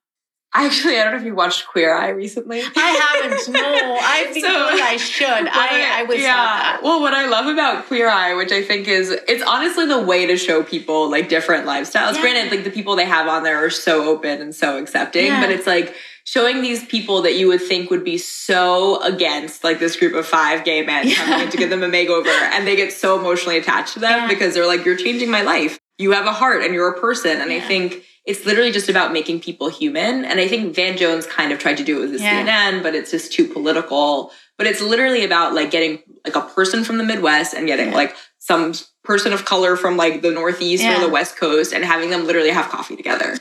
Actually, 0.53 0.99
I 0.99 1.05
don't 1.05 1.13
know 1.13 1.19
if 1.21 1.25
you 1.25 1.35
watched 1.35 1.69
Queer 1.69 1.95
Eye 1.95 2.09
recently. 2.09 2.61
I 2.61 3.21
haven't. 3.23 3.49
No, 3.61 3.99
I've 4.03 4.35
been 4.35 4.43
So- 4.43 4.49
I 4.51 4.97
should. 4.97 5.27
I, 5.49 6.07
I 6.09 6.13
yeah. 6.15 6.79
Well, 6.83 7.01
what 7.01 7.15
I 7.15 7.27
love 7.29 7.47
about 7.47 7.87
Queer 7.87 8.09
Eye, 8.09 8.35
which 8.35 8.51
I 8.51 8.63
think 8.63 8.89
is, 8.89 9.11
it's 9.11 9.43
honestly 9.47 9.87
the 9.87 10.01
way 10.01 10.27
to 10.27 10.37
show 10.37 10.63
people 10.65 11.09
like 11.11 11.29
different 11.29 11.67
lifestyles. 11.67 12.15
Yeah. 12.15 12.21
Granted, 12.21 12.51
like 12.51 12.65
the 12.65 12.71
people 12.71 12.97
they 12.97 13.05
have 13.05 13.29
on 13.29 13.45
there 13.45 13.65
are 13.65 13.71
so 13.71 14.09
open 14.09 14.41
and 14.41 14.53
so 14.55 14.77
accepting, 14.79 15.27
Yeah. 15.27 15.41
but 15.41 15.51
it's 15.51 15.67
like 15.69 15.95
showing 16.25 16.63
these 16.63 16.85
people 16.85 17.23
that 17.23 17.37
you 17.37 17.47
would 17.49 17.63
think 17.63 17.91
would 17.91 18.05
be 18.05 18.19
so 18.19 19.01
against 19.03 19.63
like 19.65 19.79
this 19.79 19.97
group 19.97 20.15
of 20.15 20.27
five 20.27 20.65
gay 20.65 20.83
men 20.85 21.11
coming 21.13 21.41
in 21.47 21.51
to 21.51 21.57
give 21.57 21.71
them 21.71 21.83
a 21.83 21.89
makeover, 21.89 22.27
and 22.27 22.67
they 22.67 22.75
get 22.77 22.93
so 22.93 23.19
emotionally 23.19 23.57
attached 23.59 23.95
to 23.95 24.01
them 24.01 24.23
Yeah. 24.23 24.29
because 24.29 24.55
they're 24.55 24.67
like, 24.67 24.85
"You're 24.85 24.97
changing 24.97 25.31
my 25.31 25.43
life. 25.43 25.79
You 26.01 26.13
have 26.13 26.27
a 26.27 26.33
heart, 26.33 26.63
and 26.65 26.75
you're 26.75 26.89
a 26.89 27.01
person." 27.01 27.41
And 27.41 27.51
I 27.53 27.61
think. 27.61 28.05
It's 28.27 28.45
literally 28.45 28.71
just 28.71 28.91
about 28.91 29.15
making 29.15 29.41
people 29.41 29.71
human. 29.71 30.27
And 30.27 30.39
I 30.39 30.47
think 30.47 30.75
Van 30.75 30.95
Jones 30.99 31.25
kind 31.27 31.53
of 31.53 31.59
tried 31.59 31.79
to 31.79 31.83
do 31.83 31.97
it 31.97 32.01
with 32.03 32.13
the 32.13 32.19
Yeah. 32.19 32.45
CNN, 32.45 32.83
but 32.83 32.95
it's 32.95 33.11
just 33.11 33.33
too 33.33 33.47
political. 33.47 34.31
But 34.59 34.67
it's 34.67 34.83
literally 34.83 35.25
about 35.25 35.55
like 35.55 35.71
getting 35.71 36.03
like 36.27 36.37
a 36.37 36.43
person 36.43 36.85
from 36.85 36.99
the 36.99 37.03
Midwest 37.03 37.55
and 37.55 37.67
getting 37.67 37.93
like 37.93 38.15
some 38.39 38.75
person 39.05 39.33
of 39.33 39.47
color 39.47 39.75
from 39.75 39.97
like 39.97 40.21
the 40.21 40.31
Northeast 40.31 40.83
Yeah. 40.85 40.99
or 40.99 41.01
the 41.01 41.09
West 41.09 41.39
Coast 41.39 41.73
and 41.73 41.83
having 41.83 42.11
them 42.11 42.27
literally 42.27 42.51
have 42.51 42.69
coffee 42.69 42.95
together. 42.95 43.39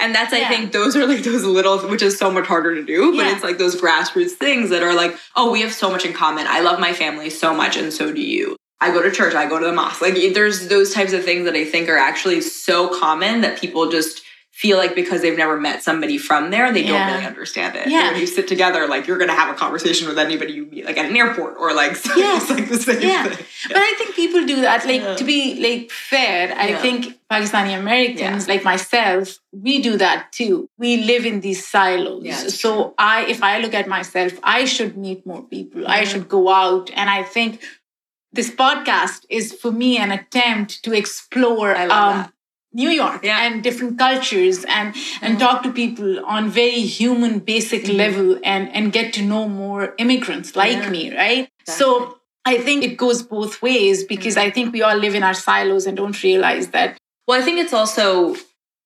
And 0.00 0.14
that's, 0.14 0.32
I 0.32 0.44
think, 0.48 0.72
those 0.72 0.96
are 0.96 1.06
like 1.06 1.22
those 1.22 1.44
little, 1.44 1.78
which 1.80 2.02
is 2.02 2.16
so 2.16 2.30
much 2.30 2.46
harder 2.46 2.74
to 2.74 2.82
do, 2.82 3.14
but 3.14 3.26
Yeah. 3.26 3.34
it's 3.34 3.44
like 3.44 3.58
those 3.58 3.76
grassroots 3.78 4.30
things 4.32 4.70
that 4.70 4.82
are 4.82 4.94
like, 4.94 5.14
oh, 5.36 5.50
we 5.52 5.60
have 5.60 5.74
so 5.74 5.90
much 5.90 6.06
in 6.06 6.14
common. 6.14 6.46
I 6.48 6.60
love 6.60 6.80
my 6.80 6.94
family 6.94 7.28
so 7.28 7.52
much, 7.54 7.76
and 7.76 7.92
so 7.92 8.10
do 8.10 8.22
you. 8.22 8.56
I 8.84 8.92
go 8.92 9.00
to 9.02 9.10
church, 9.10 9.34
I 9.34 9.46
go 9.48 9.58
to 9.58 9.66
the 9.66 9.72
mosque. 9.72 10.02
Like, 10.02 10.16
there's 10.34 10.68
those 10.68 10.92
types 10.92 11.12
of 11.12 11.24
things 11.24 11.44
that 11.46 11.54
I 11.54 11.64
think 11.64 11.88
are 11.88 11.96
actually 12.10 12.40
so 12.42 12.98
common 13.00 13.40
that 13.42 13.58
people 13.60 13.90
just 13.90 14.22
feel 14.52 14.76
like 14.78 14.94
because 14.94 15.20
they've 15.20 15.36
never 15.36 15.58
met 15.58 15.82
somebody 15.82 16.16
from 16.16 16.50
there, 16.52 16.72
they 16.72 16.82
Yeah. 16.84 16.90
don't 16.92 17.14
really 17.14 17.26
understand 17.26 17.74
it. 17.74 17.88
Yeah. 17.88 18.12
When 18.12 18.20
you 18.20 18.26
sit 18.28 18.46
together, 18.46 18.86
like, 18.86 19.08
you're 19.08 19.18
going 19.18 19.30
to 19.34 19.34
have 19.42 19.50
a 19.52 19.58
conversation 19.64 20.06
with 20.06 20.16
anybody 20.16 20.52
you 20.52 20.66
meet, 20.66 20.84
like 20.84 20.96
at 20.96 21.06
an 21.10 21.16
airport 21.16 21.56
or 21.58 21.74
like, 21.74 21.92
Yeah. 22.16 22.36
it's 22.36 22.50
like 22.50 22.68
the 22.68 22.78
same 22.78 23.00
Yeah. 23.02 23.24
thing. 23.24 23.44
But 23.68 23.78
I 23.78 23.94
think 23.98 24.14
people 24.14 24.46
do 24.46 24.60
that. 24.60 24.86
Like 24.86 25.00
Yeah. 25.02 25.16
to 25.16 25.24
be 25.24 25.40
like 25.66 25.90
fair, 25.90 26.54
I 26.56 26.74
think 26.84 27.18
Pakistani 27.28 27.76
Americans, 27.76 28.46
like 28.46 28.62
myself, 28.62 29.38
we 29.66 29.82
do 29.82 29.96
that 29.96 30.30
too. 30.30 30.68
We 30.78 30.98
live 30.98 31.26
in 31.26 31.40
these 31.40 31.66
silos. 31.66 32.22
Yeah, 32.24 32.36
so 32.62 32.94
I 32.96 33.16
if 33.34 33.42
I 33.42 33.58
look 33.58 33.74
at 33.74 33.88
myself, 33.88 34.32
I 34.44 34.66
should 34.66 34.96
meet 34.96 35.26
more 35.26 35.42
people. 35.54 35.82
I 35.88 36.04
should 36.04 36.28
go 36.28 36.42
out. 36.48 36.92
And 36.94 37.10
I 37.10 37.24
think 37.24 37.52
this 38.34 38.50
podcast 38.50 39.24
is 39.30 39.52
for 39.52 39.72
me 39.72 39.96
an 39.96 40.10
attempt 40.12 40.82
to 40.84 40.92
explore 40.92 41.74
I 41.74 41.86
love 41.86 42.16
um. 42.26 42.32
New 42.76 42.90
York 42.90 43.20
Yeah. 43.22 43.46
and 43.46 43.62
different 43.62 43.98
cultures 43.98 44.64
and 44.64 44.88
and 45.22 45.36
mm-hmm. 45.36 45.38
talk 45.38 45.62
to 45.62 45.72
people 45.72 46.24
on 46.26 46.50
very 46.50 46.82
human 47.00 47.38
basic 47.38 47.84
mm-hmm. 47.84 47.96
level 47.96 48.38
and 48.42 48.68
and 48.74 48.92
get 48.92 49.12
to 49.14 49.22
know 49.22 49.48
more 49.48 49.94
immigrants 49.98 50.56
like 50.56 50.78
Yeah. 50.78 50.90
me, 50.90 51.16
right? 51.16 51.48
Exactly. 51.60 51.74
So 51.78 52.18
I 52.44 52.58
think 52.58 52.84
it 52.84 52.96
goes 52.96 53.22
both 53.22 53.62
ways 53.62 54.04
because 54.04 54.36
I 54.36 54.46
mm-hmm. 54.46 54.54
think 54.54 54.72
we 54.72 54.82
all 54.82 54.96
live 54.96 55.14
in 55.14 55.22
our 55.22 55.34
silos 55.34 55.86
and 55.86 55.96
don't 55.96 56.20
realize 56.22 56.68
that. 56.68 56.98
Well, 57.26 57.40
I 57.40 57.44
think 57.44 57.58
it's 57.58 57.72
also, 57.72 58.34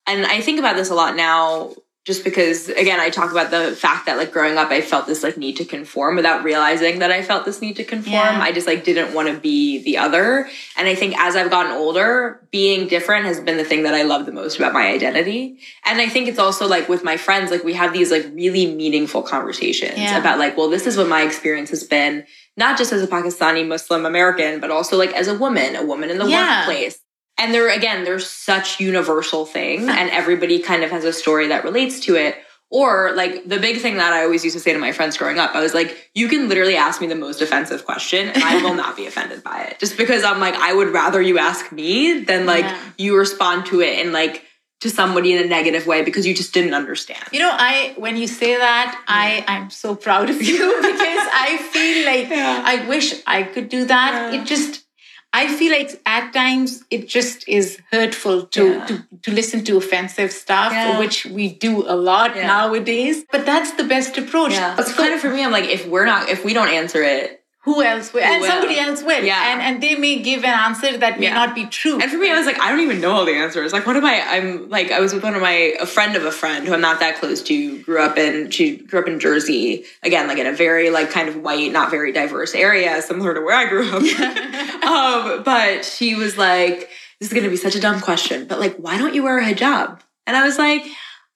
and 0.07 0.25
I 0.27 0.41
think 0.41 0.59
about 0.61 0.77
this 0.77 0.91
a 0.91 0.95
lot 0.95 1.17
now, 1.17 1.75
just 2.05 2.25
because, 2.25 2.71
again, 2.71 3.01
I 3.01 3.11
talk 3.11 3.31
about 3.33 3.51
the 3.51 3.77
fact 3.77 4.07
that 4.07 4.17
like 4.17 4.33
growing 4.33 4.57
up, 4.57 4.71
I 4.71 4.81
felt 4.81 5.07
this 5.07 5.23
like 5.23 5.37
need 5.37 5.59
to 5.59 5.65
conform 5.67 6.17
without 6.17 6.43
realizing 6.43 7.01
that 7.01 7.11
I 7.11 7.21
felt 7.21 7.45
this 7.45 7.61
need 7.61 7.77
to 7.77 7.85
conform. 7.85 8.15
Yeah. 8.15 8.41
I 8.41 8.51
just 8.51 8.67
like 8.67 8.83
didn't 8.83 9.13
want 9.15 9.29
to 9.29 9.39
be 9.39 9.83
the 9.83 9.99
other. 9.99 10.49
And 10.79 10.89
I 10.89 10.95
think 10.95 11.19
as 11.19 11.37
I've 11.37 11.51
gotten 11.51 11.73
older, 11.73 12.41
being 12.51 12.89
different 12.89 13.27
has 13.27 13.41
been 13.41 13.59
the 13.59 13.65
thing 13.65 13.83
that 13.83 13.93
I 13.93 14.05
love 14.05 14.25
the 14.25 14.33
most 14.33 14.57
about 14.57 14.73
my 14.73 14.87
identity. 14.89 15.59
And 15.85 16.01
I 16.01 16.09
think 16.09 16.29
it's 16.29 16.39
also 16.39 16.67
like 16.67 16.89
with 16.89 17.05
my 17.05 17.19
friends, 17.19 17.51
like 17.51 17.63
we 17.63 17.75
have 17.75 17.93
these 17.93 18.11
like 18.11 18.25
really 18.33 18.75
meaningful 18.75 19.21
conversations 19.23 19.99
Yeah. 19.99 20.17
about 20.19 20.39
like, 20.39 20.57
well, 20.57 20.71
this 20.71 20.87
is 20.87 20.97
what 20.97 21.09
my 21.09 21.23
experience 21.23 21.69
has 21.71 21.85
been, 21.85 22.25
not 22.57 22.79
just 22.79 22.91
as 22.91 23.03
a 23.03 23.07
Pakistani 23.07 23.67
Muslim 23.69 24.07
American, 24.07 24.61
but 24.61 24.71
also 24.71 24.97
like 24.97 25.13
as 25.13 25.29
a 25.29 25.35
woman, 25.37 25.77
a 25.77 25.85
woman 25.85 26.09
in 26.09 26.17
the 26.19 26.27
Yeah. 26.27 26.61
workplace. 26.67 26.99
And 27.39 27.55
there 27.55 27.69
again, 27.71 28.05
there's 28.05 28.29
such 28.29 28.81
universal 28.81 29.47
thing, 29.47 29.89
and 29.89 30.11
everybody 30.11 30.59
kind 30.59 30.83
of 30.83 30.91
has 30.91 31.05
a 31.05 31.13
story 31.13 31.49
that 31.49 31.65
relates 31.65 32.01
to 32.01 32.17
it. 32.17 32.37
Or 32.71 33.13
like 33.15 33.49
the 33.49 33.59
big 33.59 33.81
thing 33.81 33.97
that 33.97 34.13
I 34.13 34.25
always 34.25 34.45
used 34.45 34.55
to 34.55 34.61
say 34.61 34.75
to 34.75 34.79
my 34.79 34.93
friends 34.93 35.17
growing 35.17 35.39
up, 35.39 35.55
I 35.55 35.61
was 35.63 35.73
like, 35.73 36.11
you 36.15 36.29
can 36.29 36.51
literally 36.51 36.77
ask 36.77 37.01
me 37.01 37.07
the 37.07 37.15
most 37.15 37.41
offensive 37.41 37.87
question 37.87 38.29
and 38.29 38.43
I 38.45 38.63
will 38.63 38.75
not 38.75 38.95
be 38.95 39.07
offended 39.07 39.43
by 39.43 39.63
it. 39.63 39.79
Just 39.79 39.97
because 39.97 40.23
I'm 40.23 40.39
like, 40.39 40.55
I 40.55 40.75
would 40.75 40.89
rather 40.89 41.23
you 41.23 41.39
ask 41.39 41.73
me 41.73 42.21
than 42.25 42.45
like 42.45 42.67
Yeah. 42.67 42.79
you 42.99 43.17
respond 43.17 43.65
to 43.67 43.81
it 43.81 43.99
and 44.05 44.13
like 44.13 44.45
to 44.83 44.91
somebody 44.91 45.33
in 45.35 45.43
a 45.43 45.47
negative 45.49 45.87
way 45.87 46.03
because 46.03 46.27
you 46.27 46.35
just 46.35 46.53
didn't 46.53 46.75
understand. 46.75 47.25
You 47.33 47.39
know, 47.39 47.51
I 47.51 47.95
when 47.97 48.19
you 48.19 48.27
say 48.27 48.55
that, 48.59 49.03
I 49.09 49.47
I'm 49.49 49.71
so 49.71 49.95
proud 49.95 50.29
of 50.29 50.43
you 50.43 50.59
because 50.83 51.27
I 51.33 51.57
feel 51.73 52.05
like 52.05 52.29
Yeah. 52.29 52.63
I 52.67 52.87
wish 52.87 53.15
I 53.27 53.45
could 53.45 53.71
do 53.71 53.87
that. 53.87 54.35
Yeah. 54.35 54.43
It 54.43 54.47
just 54.47 54.85
I 55.33 55.47
feel 55.47 55.71
like 55.73 56.01
at 56.07 56.33
times 56.33 56.83
it 56.91 57.07
just 57.07 57.47
is 57.49 57.79
hurtful 57.93 58.47
to 58.47 58.65
Yeah. 58.67 58.87
to, 58.87 59.05
to 59.25 59.31
listen 59.33 59.63
to 59.65 59.77
offensive 59.77 60.33
stuff, 60.33 60.73
Yeah. 60.73 60.99
which 60.99 61.27
we 61.27 61.53
do 61.53 61.85
a 61.87 61.95
lot 61.95 62.35
Yeah. 62.35 62.47
nowadays. 62.47 63.25
But 63.31 63.45
that's 63.45 63.73
the 63.73 63.85
best 63.85 64.17
approach. 64.17 64.53
It's 64.55 64.95
kind 64.95 65.13
of 65.15 65.21
for 65.21 65.29
me, 65.31 65.45
I'm 65.45 65.53
like, 65.53 65.69
if 65.69 65.87
we're 65.87 66.07
not, 66.07 66.29
if 66.31 66.45
we 66.45 66.55
don't 66.55 66.69
answer 66.69 67.03
it, 67.03 67.38
who 67.63 67.83
else 67.83 68.13
will? 68.13 68.23
and 68.23 68.41
will? 68.41 68.49
somebody 68.49 68.79
else 68.79 69.03
will. 69.03 69.23
Yeah. 69.23 69.53
And 69.53 69.61
and 69.61 69.83
they 69.83 69.95
may 69.97 70.21
give 70.23 70.45
an 70.45 70.51
answer 70.67 70.97
that 70.97 71.19
may 71.19 71.27
Yeah. 71.27 71.35
not 71.35 71.55
be 71.55 71.67
true. 71.67 72.01
And 72.01 72.11
for 72.11 72.17
me, 72.17 72.31
I 72.31 72.37
was 72.37 72.47
like, 72.47 72.59
I 72.61 72.71
don't 72.71 72.81
even 72.81 73.01
know 73.01 73.13
all 73.13 73.25
the 73.25 73.35
answers. 73.35 73.73
Like, 73.73 73.87
what 73.87 73.97
am 73.97 74.05
I? 74.05 74.23
I'm 74.23 74.69
like, 74.71 74.91
I 74.91 75.01
was 75.01 75.13
with 75.13 75.23
one 75.23 75.35
of 75.35 75.43
my 75.43 75.75
a 75.81 75.87
friend 75.87 76.17
of 76.17 76.25
a 76.25 76.31
friend 76.33 76.67
who 76.67 76.73
I'm 76.73 76.81
not 76.81 77.01
that 77.01 77.17
close 77.17 77.43
to. 77.43 77.83
Grew 77.83 78.01
up 78.01 78.17
in 78.17 78.51
she 78.51 78.77
grew 78.77 79.01
up 79.01 79.07
in 79.09 79.19
Jersey. 79.21 79.85
Again, 80.03 80.29
like 80.29 80.39
in 80.39 80.47
a 80.47 80.53
very 80.53 80.91
like 80.91 81.11
kind 81.11 81.29
of 81.29 81.37
white, 81.37 81.71
not 81.73 81.91
very 81.91 82.13
diverse 82.13 82.55
area, 82.55 83.03
similar 83.03 83.35
to 83.35 83.41
where 83.41 83.57
I 83.57 83.67
grew 83.69 83.87
up. 83.91 84.03
um, 84.85 85.43
but 85.43 85.85
she 85.85 86.15
was 86.15 86.39
like, 86.39 86.89
"This 87.19 87.29
is 87.29 87.33
going 87.33 87.45
to 87.45 87.51
be 87.51 87.57
such 87.57 87.75
a 87.75 87.81
dumb 87.81 88.01
question, 88.01 88.47
but 88.47 88.61
like, 88.61 88.77
why 88.77 88.97
don't 88.99 89.15
you 89.15 89.23
wear 89.25 89.39
a 89.39 89.45
hijab?" 89.45 90.01
And 90.27 90.37
I 90.37 90.45
was 90.45 90.59
like. 90.59 90.85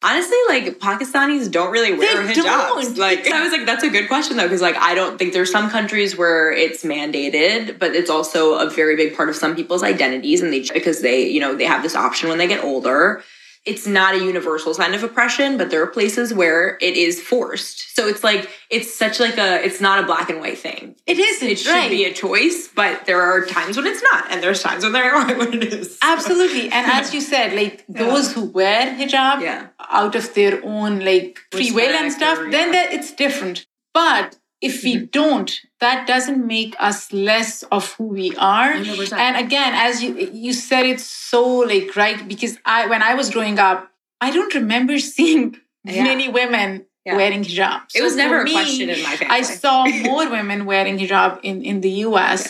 Honestly, 0.04 0.36
like 0.48 0.78
Pakistanis 0.80 1.50
don't 1.50 1.70
really 1.70 1.92
wear 1.96 2.26
They 2.26 2.32
hijabs. 2.34 2.42
don't. 2.42 2.98
Like 2.98 3.26
I 3.32 3.42
was 3.42 3.52
like, 3.52 3.66
that's 3.66 3.84
a 3.84 3.90
good 3.90 4.08
question 4.08 4.36
though, 4.36 4.44
because 4.44 4.60
like 4.60 4.76
I 4.76 4.94
don't 4.94 5.18
think 5.18 5.32
there's 5.32 5.50
some 5.50 5.70
countries 5.70 6.16
where 6.16 6.50
it's 6.50 6.82
mandated, 6.82 7.78
but 7.78 7.94
it's 7.94 8.10
also 8.10 8.54
a 8.54 8.68
very 8.68 8.96
big 8.96 9.16
part 9.16 9.28
of 9.28 9.36
some 9.36 9.54
people's 9.54 9.82
identities, 9.82 10.42
and 10.42 10.52
they 10.52 10.62
because 10.72 11.02
they 11.02 11.28
you 11.28 11.40
know 11.40 11.54
they 11.54 11.64
have 11.64 11.82
this 11.82 11.94
option 11.94 12.28
when 12.28 12.38
they 12.38 12.48
get 12.48 12.64
older. 12.64 13.22
It's 13.64 13.87
not 13.87 14.14
a 14.16 14.18
universal 14.18 14.75
sign 14.75 14.92
of 14.92 15.05
oppression, 15.05 15.57
but 15.57 15.70
there 15.70 15.81
are 15.83 15.87
places 15.87 16.35
where 16.35 16.77
it 16.81 16.96
is 16.96 17.20
forced. 17.22 17.94
So 17.94 18.09
it's 18.09 18.25
like 18.25 18.51
it's 18.70 18.92
such 18.92 19.20
like 19.20 19.38
a 19.38 19.64
it's 19.64 19.81
not 19.81 20.03
a 20.03 20.07
black 20.07 20.29
and 20.31 20.40
white 20.40 20.59
thing. 20.59 20.96
it 21.07 21.16
isn't 21.18 21.48
It 21.48 21.59
should 21.61 21.70
right. 21.70 21.88
be 21.90 22.05
a 22.05 22.12
choice, 22.12 22.66
but 22.75 23.07
there 23.07 23.20
are 23.22 23.46
times 23.46 23.77
when 23.77 23.87
it's 23.87 24.03
not, 24.03 24.31
and 24.31 24.42
there's 24.42 24.62
times 24.62 24.83
when 24.83 24.92
there 24.92 25.14
are 25.18 25.33
when 25.38 25.55
it 25.55 25.72
is. 25.72 25.96
Absolutely. 26.03 26.70
And 26.72 26.90
as 26.90 27.14
you 27.14 27.20
said, 27.20 27.53
like 27.55 27.85
those 27.88 28.33
who 28.33 28.46
wear 28.46 28.96
hijab 28.96 29.40
Yeah. 29.42 29.68
out 29.88 30.16
of 30.16 30.35
their 30.35 30.61
own 30.64 30.98
like 31.01 31.38
free 31.53 31.70
will 31.70 31.94
and 31.94 32.12
stuff, 32.12 32.38
or- 32.40 32.51
then 32.51 32.72
yeah. 32.72 32.83
that 32.85 32.92
it's 32.92 33.12
different. 33.14 33.66
But 33.94 34.38
if 34.68 34.85
we 34.85 34.92
don't, 35.18 35.51
that 35.81 36.07
doesn't 36.07 36.46
make 36.46 36.75
us 36.79 37.12
less 37.12 37.64
of 37.77 37.92
who 37.94 38.05
we 38.05 38.29
are. 38.37 38.72
100%. 38.75 39.12
And 39.27 39.37
again, 39.46 39.72
as 39.75 40.03
you 40.03 40.11
you 40.44 40.53
said 40.53 40.87
it 40.87 41.01
so 41.01 41.42
like 41.72 41.96
right, 41.96 42.20
because 42.33 42.55
I 42.64 42.87
when 42.92 43.03
I 43.03 43.14
was 43.20 43.31
growing 43.31 43.59
up, 43.59 43.90
I 44.20 44.31
don't 44.31 44.55
remember 44.55 44.98
seeing 45.14 45.44
Yeah. 45.85 46.05
many 46.11 46.27
women 46.40 46.70
Yeah. 47.05 47.16
wearing 47.18 47.42
hijab. 47.46 47.81
It 47.98 48.03
was 48.09 48.14
never 48.22 48.37
for 48.37 48.42
a 48.42 48.44
me, 48.51 48.53
question 48.59 48.88
in 48.94 49.01
my 49.09 49.14
family. 49.18 49.35
I 49.38 49.42
saw 49.62 49.77
more 50.11 50.27
women 50.38 50.61
wearing 50.72 50.96
hijab 51.03 51.33
in, 51.51 51.57
in 51.70 51.77
the 51.87 51.92
US. 52.09 52.40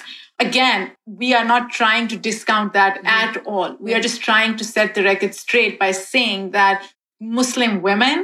Again, 0.46 0.80
we 1.22 1.28
are 1.38 1.46
not 1.52 1.64
trying 1.80 2.06
to 2.12 2.16
discount 2.28 2.68
that 2.78 2.94
Mm-hmm. 2.96 3.20
at 3.22 3.34
all. 3.52 3.70
We 3.86 3.90
are 3.96 4.02
just 4.08 4.20
trying 4.28 4.52
to 4.60 4.64
set 4.74 4.88
the 4.96 5.02
record 5.10 5.32
straight 5.44 5.74
by 5.84 5.90
saying 6.12 6.40
that 6.58 6.78
Muslim 7.38 7.72
women 7.88 8.18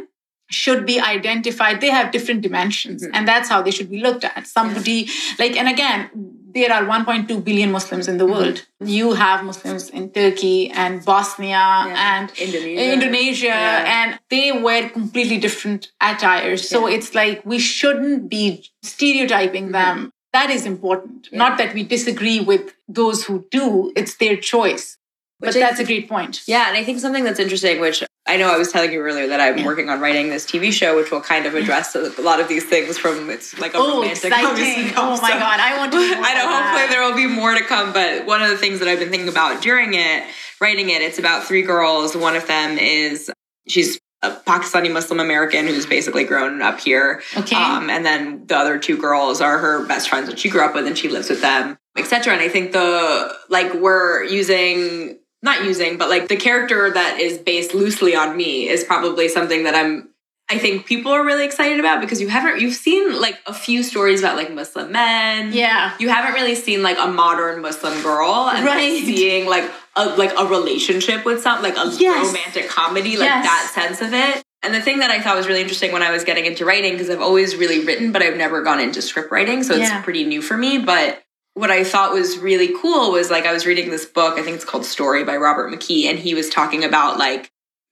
should 0.50 0.86
be 0.86 0.98
identified. 1.00 1.80
They 1.80 1.90
have 1.90 2.10
different 2.10 2.40
dimensions, 2.42 3.04
Mhm. 3.04 3.10
and 3.14 3.28
that's 3.28 3.48
how 3.48 3.62
they 3.62 3.70
should 3.70 3.90
be 3.90 4.00
looked 4.00 4.24
at. 4.24 4.46
Somebody, 4.46 5.08
like, 5.38 5.56
and 5.56 5.68
again, 5.68 6.10
there 6.54 6.72
are 6.72 6.84
1.2 6.86 7.38
billion 7.44 7.70
Muslims 7.70 8.08
in 8.08 8.16
the 8.16 8.24
Mm-hmm. 8.24 8.32
world. 8.34 8.62
You 8.82 9.12
have 9.12 9.44
Muslims 9.44 9.90
in 9.90 10.10
Turkey 10.10 10.70
and 10.70 11.04
Bosnia 11.04 11.66
and 12.12 12.30
Indonesia. 12.38 12.92
Indonesia, 12.94 13.46
Yeah. 13.46 13.96
and 13.98 14.18
they 14.30 14.52
wear 14.52 14.88
completely 14.88 15.36
different 15.38 15.88
attires. 16.00 16.66
So 16.68 16.86
Yeah. 16.88 16.94
it's 16.96 17.14
like 17.14 17.42
we 17.44 17.58
shouldn't 17.58 18.28
be 18.30 18.44
stereotyping 18.82 19.72
them. 19.72 20.12
That 20.32 20.50
is 20.50 20.64
important. 20.66 21.28
Yeah. 21.30 21.38
Not 21.38 21.58
that 21.58 21.74
we 21.74 21.82
disagree 21.84 22.40
with 22.40 22.72
those 22.88 23.24
who 23.24 23.44
do, 23.50 23.92
it's 23.96 24.14
their 24.16 24.36
choice. 24.36 24.96
Which 25.40 25.52
but 25.54 25.56
I 25.56 25.60
that's 25.60 25.78
a 25.80 25.84
great 25.84 26.08
point. 26.08 26.40
Yeah, 26.46 26.64
and 26.68 26.76
I 26.76 26.82
think 26.82 26.98
something 26.98 27.22
that's 27.24 27.38
interesting, 27.38 27.78
which 27.80 28.02
I 28.28 28.36
know 28.36 28.52
I 28.52 28.58
was 28.58 28.70
telling 28.70 28.92
you 28.92 29.00
earlier 29.00 29.26
that 29.28 29.40
I'm 29.40 29.58
Yeah. 29.58 29.64
working 29.64 29.88
on 29.88 30.00
writing 30.00 30.28
this 30.28 30.44
TV 30.44 30.70
show, 30.70 30.94
which 30.96 31.10
will 31.10 31.20
kind 31.22 31.46
of 31.46 31.54
address 31.54 31.94
a 31.96 32.10
lot 32.20 32.40
of 32.40 32.48
these 32.48 32.64
things 32.64 32.98
from 32.98 33.30
it's 33.30 33.58
like 33.58 33.74
a 33.74 33.78
romantic. 33.78 34.32
Oh, 34.32 34.36
romantic 34.36 34.62
exciting. 34.66 34.92
Oh 34.96 35.10
my 35.22 35.30
so- 35.32 35.38
God, 35.38 35.60
I 35.60 35.76
want 35.78 35.92
to 35.92 35.98
I 35.98 36.02
know. 36.04 36.16
about 36.20 36.62
Hopefully, 36.62 36.82
that. 36.82 36.88
there 36.90 37.02
will 37.02 37.16
be 37.16 37.26
more 37.26 37.54
to 37.54 37.62
come. 37.64 37.92
But 37.92 38.26
one 38.26 38.42
of 38.42 38.50
the 38.50 38.58
things 38.58 38.80
that 38.80 38.88
I've 38.88 38.98
been 38.98 39.10
thinking 39.10 39.28
about 39.28 39.62
during 39.62 39.94
it, 39.94 40.24
writing 40.60 40.90
it, 40.90 41.00
it's 41.02 41.18
about 41.18 41.44
three 41.46 41.62
girls. 41.62 42.14
One 42.16 42.36
of 42.36 42.46
them 42.46 42.76
is 42.78 43.30
she's 43.66 43.98
a 44.22 44.30
Pakistani 44.32 44.92
Muslim 44.92 45.20
American 45.20 45.66
who's 45.68 45.86
basically 45.86 46.24
grown 46.24 46.60
up 46.60 46.80
here. 46.80 47.22
Okay. 47.36 47.54
Um, 47.56 47.88
and 47.88 48.04
then 48.04 48.42
the 48.46 48.56
other 48.58 48.76
two 48.78 48.96
girls 48.96 49.40
are 49.40 49.58
her 49.58 49.86
best 49.86 50.08
friends 50.10 50.28
that 50.28 50.38
she 50.38 50.50
grew 50.50 50.60
up 50.62 50.74
with 50.74 50.86
and 50.86 50.98
she 50.98 51.08
lives 51.08 51.30
with 51.30 51.40
them, 51.40 51.78
etc. 51.96 52.32
And 52.34 52.42
I 52.42 52.48
think 52.48 52.72
the 52.72 53.32
like 53.48 53.72
we're 53.74 54.24
using 54.24 55.18
not 55.42 55.64
using, 55.64 55.96
but 55.98 56.08
like 56.08 56.28
the 56.28 56.36
character 56.36 56.90
that 56.90 57.20
is 57.20 57.38
based 57.38 57.74
loosely 57.74 58.14
on 58.16 58.36
me 58.36 58.68
is 58.68 58.84
probably 58.84 59.28
something 59.28 59.64
that 59.64 59.74
I'm 59.74 60.08
I 60.50 60.56
think 60.56 60.86
people 60.86 61.12
are 61.12 61.22
really 61.26 61.44
excited 61.44 61.78
about 61.78 62.00
because 62.00 62.22
you 62.22 62.28
haven't 62.28 62.58
you've 62.60 62.74
seen 62.74 63.20
like 63.20 63.38
a 63.46 63.52
few 63.52 63.82
stories 63.82 64.20
about 64.20 64.34
like 64.36 64.50
Muslim 64.50 64.90
men. 64.92 65.52
Yeah. 65.52 65.92
You 65.98 66.08
haven't 66.08 66.32
really 66.32 66.54
seen 66.54 66.82
like 66.82 66.96
a 66.98 67.06
modern 67.06 67.60
Muslim 67.60 68.00
girl 68.02 68.48
and 68.48 68.64
like, 68.64 68.74
Right. 68.76 69.04
seeing 69.04 69.46
like 69.46 69.70
a 69.94 70.06
like 70.16 70.32
a 70.38 70.46
relationship 70.46 71.26
with 71.26 71.42
some 71.42 71.62
like 71.62 71.76
a 71.76 71.90
Yes. 71.98 72.26
romantic 72.28 72.68
comedy, 72.70 73.18
like 73.18 73.26
Yes. 73.28 73.44
that 73.44 73.70
sense 73.74 74.00
of 74.00 74.14
it. 74.14 74.42
And 74.62 74.74
the 74.74 74.80
thing 74.80 75.00
that 75.00 75.10
I 75.10 75.20
thought 75.20 75.36
was 75.36 75.46
really 75.46 75.60
interesting 75.60 75.92
when 75.92 76.02
I 76.02 76.10
was 76.10 76.24
getting 76.24 76.46
into 76.46 76.64
writing, 76.64 76.92
because 76.92 77.10
I've 77.10 77.20
always 77.20 77.54
really 77.54 77.84
written, 77.84 78.10
but 78.10 78.22
I've 78.22 78.36
never 78.36 78.62
gone 78.62 78.80
into 78.80 79.02
script 79.02 79.30
writing. 79.30 79.62
So 79.62 79.74
it's 79.74 79.82
Yeah. 79.90 80.00
pretty 80.02 80.24
new 80.24 80.40
for 80.40 80.56
me. 80.56 80.78
But 80.78 81.22
what 81.58 81.70
I 81.70 81.82
thought 81.82 82.12
was 82.12 82.38
really 82.38 82.70
cool 82.80 83.10
was 83.12 83.30
like 83.30 83.44
I 83.44 83.52
was 83.52 83.66
reading 83.66 83.90
this 83.90 84.06
book, 84.06 84.38
I 84.38 84.42
think 84.42 84.56
it's 84.56 84.64
called 84.64 84.84
Story 84.84 85.24
by 85.24 85.36
Robert 85.36 85.72
McKee, 85.72 86.04
and 86.04 86.18
he 86.18 86.34
was 86.34 86.48
talking 86.48 86.84
about 86.84 87.18
like 87.18 87.50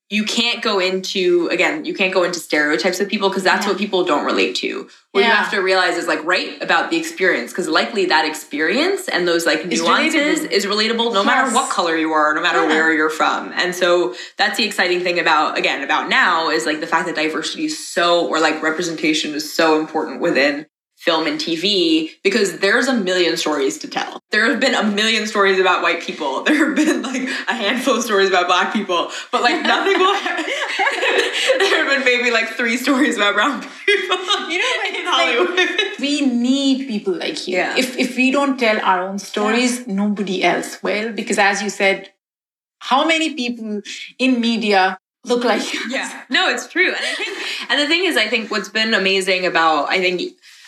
you 0.09 0.23
can't 0.25 0.63
go 0.63 0.79
into 0.79 1.49
again, 1.51 1.85
you 1.85 1.93
can't 1.93 2.15
go 2.15 2.23
into 2.23 2.39
stereotypes 2.39 3.01
of 3.01 3.09
people 3.09 3.29
because 3.29 3.43
that's 3.43 3.67
Yeah. 3.67 3.73
what 3.73 3.79
people 3.79 4.05
don't 4.05 4.25
relate 4.25 4.55
to. 4.57 4.89
What 5.11 5.25
you 5.25 5.31
have 5.31 5.51
to 5.51 5.59
realize 5.61 5.97
is 5.97 6.07
like 6.07 6.23
write 6.25 6.63
about 6.63 6.91
the 6.91 6.97
experience 6.97 7.51
because 7.51 7.67
likely 7.67 8.05
that 8.07 8.25
experience 8.25 9.09
and 9.09 9.27
those 9.27 9.47
like 9.47 9.67
nuances 9.67 10.41
relatable. 10.43 10.51
is 10.53 10.67
relatable 10.67 11.13
no 11.13 11.25
matter 11.25 11.53
what 11.53 11.69
color 11.71 11.97
you 11.97 12.13
are, 12.13 12.35
no 12.35 12.41
matter 12.43 12.61
Yeah. 12.63 12.69
where 12.69 12.93
you're 12.93 13.11
from. 13.11 13.53
And 13.57 13.75
so 13.75 14.15
that's 14.39 14.57
the 14.59 14.65
exciting 14.65 15.01
thing 15.01 15.19
about 15.19 15.59
again 15.59 15.83
about 15.83 16.09
now 16.09 16.51
is 16.51 16.67
like 16.67 16.79
the 16.79 16.87
fact 16.87 17.07
that 17.07 17.17
diversity 17.17 17.65
is 17.65 17.89
so 17.89 18.29
or 18.29 18.39
like 18.39 18.63
representation 18.63 19.35
is 19.35 19.53
so 19.53 19.81
important 19.81 20.21
within 20.21 20.67
film 21.07 21.27
and 21.29 21.39
TV 21.41 22.11
because 22.25 22.59
there's 22.59 22.89
a 22.89 22.93
million 23.09 23.37
stories 23.37 23.79
to 23.79 23.87
tell. 23.89 24.21
There 24.33 24.45
have 24.51 24.59
been 24.61 24.75
a 24.75 24.83
million 24.83 25.25
stories 25.29 25.59
about 25.65 25.81
white 25.87 26.03
people. 26.03 26.43
There 26.47 26.67
have 26.67 26.77
been 26.77 27.01
like 27.03 27.23
a 27.49 27.55
handful 27.55 27.95
of 27.99 28.03
stories 28.03 28.29
about 28.29 28.47
black 28.49 28.73
people, 28.73 29.11
but 29.33 29.41
like 29.49 29.63
nothing 29.63 29.99
will. 30.03 30.15
happen. 30.15 30.45
there 31.61 31.77
have 31.85 31.89
been 31.95 32.05
maybe 32.05 32.31
like 32.39 32.49
three 32.61 32.77
stories 32.77 33.17
about 33.17 33.35
brown 33.35 33.61
people. 33.87 34.19
You 34.53 34.59
know, 34.63 34.73
but 34.83 34.89
in 34.89 34.95
it's 34.97 35.11
like- 35.17 35.37
Hollywood. 35.37 36.01
we 36.01 36.15
need 36.27 36.89
people 36.89 37.15
like 37.15 37.39
you. 37.47 37.57
Yeah. 37.59 37.79
If 37.83 37.97
if 38.05 38.17
we 38.17 38.31
don't 38.37 38.59
tell 38.59 38.79
our 38.91 39.01
own 39.09 39.19
stories, 39.19 39.87
nobody 39.87 40.43
else 40.53 40.83
will. 40.83 41.13
Because 41.13 41.39
as 41.39 41.63
you 41.63 41.71
said, 41.71 42.11
how 42.91 43.07
many 43.07 43.35
people 43.35 43.81
in 44.19 44.41
media 44.41 44.99
look 45.25 45.45
like 45.45 45.73
you? 45.73 45.81
Yeah. 45.89 46.11
No, 46.31 46.49
it's 46.49 46.67
true. 46.75 46.89
And 46.99 47.05
I 47.13 47.15
think 47.21 47.33
and 47.71 47.77
the 47.81 47.87
thing 47.93 48.05
is 48.11 48.17
I 48.17 48.27
think 48.33 48.51
what's 48.51 48.69
been 48.81 48.93
amazing 48.95 49.47
about 49.47 49.89
I 49.97 49.99
think 50.05 50.17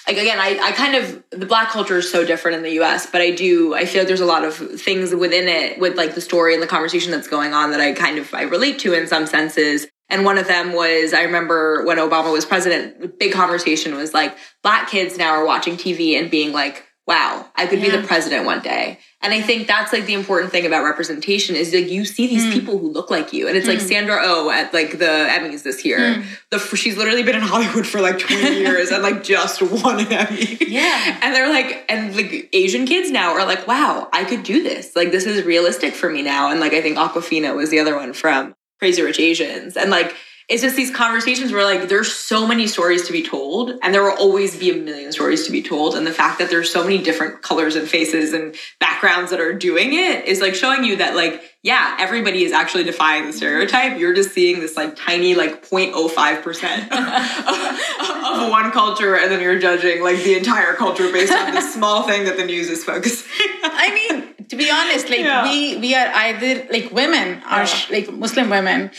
like 0.09 0.17
again, 0.17 0.39
I, 0.41 0.59
I 0.59 0.73
kind 0.73 0.95
of 0.95 1.23
the 1.31 1.45
black 1.45 1.69
culture 1.69 1.99
is 1.99 2.11
so 2.11 2.25
different 2.25 2.57
in 2.57 2.63
the 2.63 2.83
US, 2.83 3.07
but 3.07 3.21
I 3.21 3.31
do 3.31 3.75
I 3.75 3.85
feel 3.85 4.07
there's 4.07 4.23
a 4.23 4.27
lot 4.27 4.43
of 4.43 4.57
things 4.57 5.15
within 5.15 5.49
it 5.49 5.79
with 5.79 5.97
like 5.97 6.15
the 6.15 6.23
story 6.23 6.55
and 6.55 6.63
the 6.63 6.67
conversation 6.67 7.13
that's 7.13 7.29
going 7.29 7.53
on 7.53 7.73
that 7.73 7.81
I 7.81 7.93
kind 7.93 8.19
of 8.19 8.33
I 8.33 8.43
relate 8.43 8.79
to 8.81 8.95
in 8.95 9.07
some 9.07 9.27
senses. 9.27 9.87
And 10.09 10.25
one 10.25 10.39
of 10.39 10.47
them 10.47 10.73
was 10.73 11.13
I 11.13 11.25
remember 11.25 11.85
when 11.85 11.99
Obama 11.99 12.33
was 12.33 12.47
president, 12.47 13.03
the 13.03 13.09
big 13.09 13.33
conversation 13.33 13.95
was 13.95 14.15
like 14.15 14.35
black 14.63 14.89
kids 14.89 15.19
now 15.19 15.33
are 15.33 15.45
watching 15.45 15.75
TV 15.75 16.19
and 16.19 16.31
being 16.31 16.53
like, 16.53 16.88
wow, 17.09 17.47
I 17.57 17.67
could 17.67 17.81
be 17.81 17.89
the 17.89 18.03
president 18.07 18.45
one 18.45 18.61
day. 18.61 18.99
And 19.23 19.33
I 19.33 19.41
think 19.41 19.67
that's 19.67 19.95
like 19.95 20.05
the 20.05 20.13
important 20.13 20.53
thing 20.53 20.67
about 20.67 20.85
representation 20.85 21.57
is 21.57 21.73
like 21.73 21.89
you 21.89 22.05
see 22.05 22.27
these 22.27 22.45
hmm. 22.45 22.53
people 22.53 22.79
who 22.79 22.91
look 22.91 23.11
like 23.11 23.33
you. 23.33 23.49
And 23.49 23.57
it's 23.57 23.67
like 23.67 23.81
hmm. 23.81 23.87
Sandra 23.87 24.19
Oh 24.21 24.51
at 24.51 24.75
like 24.75 24.99
the 24.99 25.07
Emmys 25.07 25.63
this 25.63 25.87
year. 25.87 26.17
Hmm. 26.17 26.23
The 26.51 26.59
she's 26.59 26.99
literally 26.99 27.23
been 27.23 27.35
in 27.35 27.41
Hollywood 27.41 27.87
for 27.87 28.03
like 28.03 28.19
20 28.19 28.43
years 28.59 28.91
and 28.91 29.03
like 29.03 29.25
just 29.25 29.63
won 29.63 30.01
an 30.01 30.13
Emmy. 30.13 30.59
Yeah. 30.61 31.19
And 31.29 31.35
they're 31.35 31.49
like, 31.49 31.85
and 31.89 32.15
like 32.15 32.51
Asian 32.53 32.85
kids 32.85 33.11
now 33.11 33.33
are 33.33 33.45
like, 33.47 33.67
wow, 33.67 34.09
I 34.13 34.25
could 34.25 34.43
do 34.43 34.63
this. 34.63 34.95
Like 34.95 35.11
this 35.11 35.25
is 35.25 35.45
realistic 35.45 35.95
for 35.95 36.11
me 36.11 36.23
now. 36.23 36.51
And 36.51 36.61
like 36.61 36.75
I 36.75 36.83
think 36.83 36.99
Awkwafina 36.99 37.57
was 37.57 37.71
the 37.71 37.81
other 37.81 37.97
one 37.97 38.13
from 38.13 38.55
Crazy 38.79 39.01
Rich 39.01 39.19
Asians. 39.19 39.77
And 39.77 39.91
like 39.91 40.15
it's 40.49 40.63
just 40.63 40.77
these 40.77 40.91
conversations 40.91 41.53
where 41.53 41.63
like 41.65 41.89
there's 41.91 42.11
so 42.11 42.47
many 42.47 42.67
stories 42.67 43.07
to 43.07 43.13
be 43.13 43.23
told 43.23 43.73
and 43.83 43.93
there 43.93 44.03
will 44.03 44.17
always 44.17 44.57
be 44.59 44.71
a 44.71 44.75
million 44.77 45.13
stories 45.13 45.45
to 45.45 45.53
be 45.53 45.63
told 45.63 45.95
and 45.95 46.07
the 46.07 46.13
fact 46.13 46.39
that 46.39 46.49
there's 46.49 46.73
so 46.73 46.83
many 46.83 46.99
different 47.03 47.43
colors 47.43 47.77
and 47.77 47.87
faces 47.87 48.33
and 48.33 48.55
backgrounds 48.81 49.31
that 49.31 49.41
are 49.41 49.53
doing 49.53 49.93
it 49.93 50.25
is 50.25 50.41
like 50.41 50.55
showing 50.55 50.85
you 50.85 50.97
that 50.97 51.15
like 51.15 51.43
yeah 51.63 51.97
everybody 52.01 52.45
is 52.45 52.53
actually 52.53 52.85
defying 52.85 53.27
the 53.27 53.33
stereotype. 53.33 53.99
You're 53.99 54.15
just 54.15 54.31
seeing 54.33 54.61
this 54.61 54.77
like 54.77 54.97
tiny 54.97 55.35
like 55.35 55.69
0.05% 55.69 56.89
of, 56.93 58.43
of 58.45 58.51
one 58.51 58.71
culture 58.73 59.17
and 59.17 59.31
then 59.31 59.41
you're 59.43 59.59
judging 59.59 60.03
like 60.03 60.23
the 60.25 60.35
entire 60.37 60.73
culture 60.75 61.13
based 61.13 61.33
on 61.33 61.53
this 61.53 61.75
small 61.75 62.05
thing 62.05 62.25
that 62.25 62.37
the 62.39 62.45
news 62.45 62.71
is 62.71 62.85
focusing 62.85 63.27
I 63.63 63.93
mean, 63.95 64.47
to 64.49 64.57
be 64.57 64.71
honest, 64.71 65.11
like 65.11 65.21
Yeah. 65.21 65.43
we 65.45 65.77
we 65.77 65.95
are 65.95 66.07
either 66.15 66.67
like 66.71 66.91
women 66.91 67.43
are 67.45 67.67
sh- 67.67 67.91
like 67.91 68.11
Muslim 68.13 68.49
women 68.51 68.91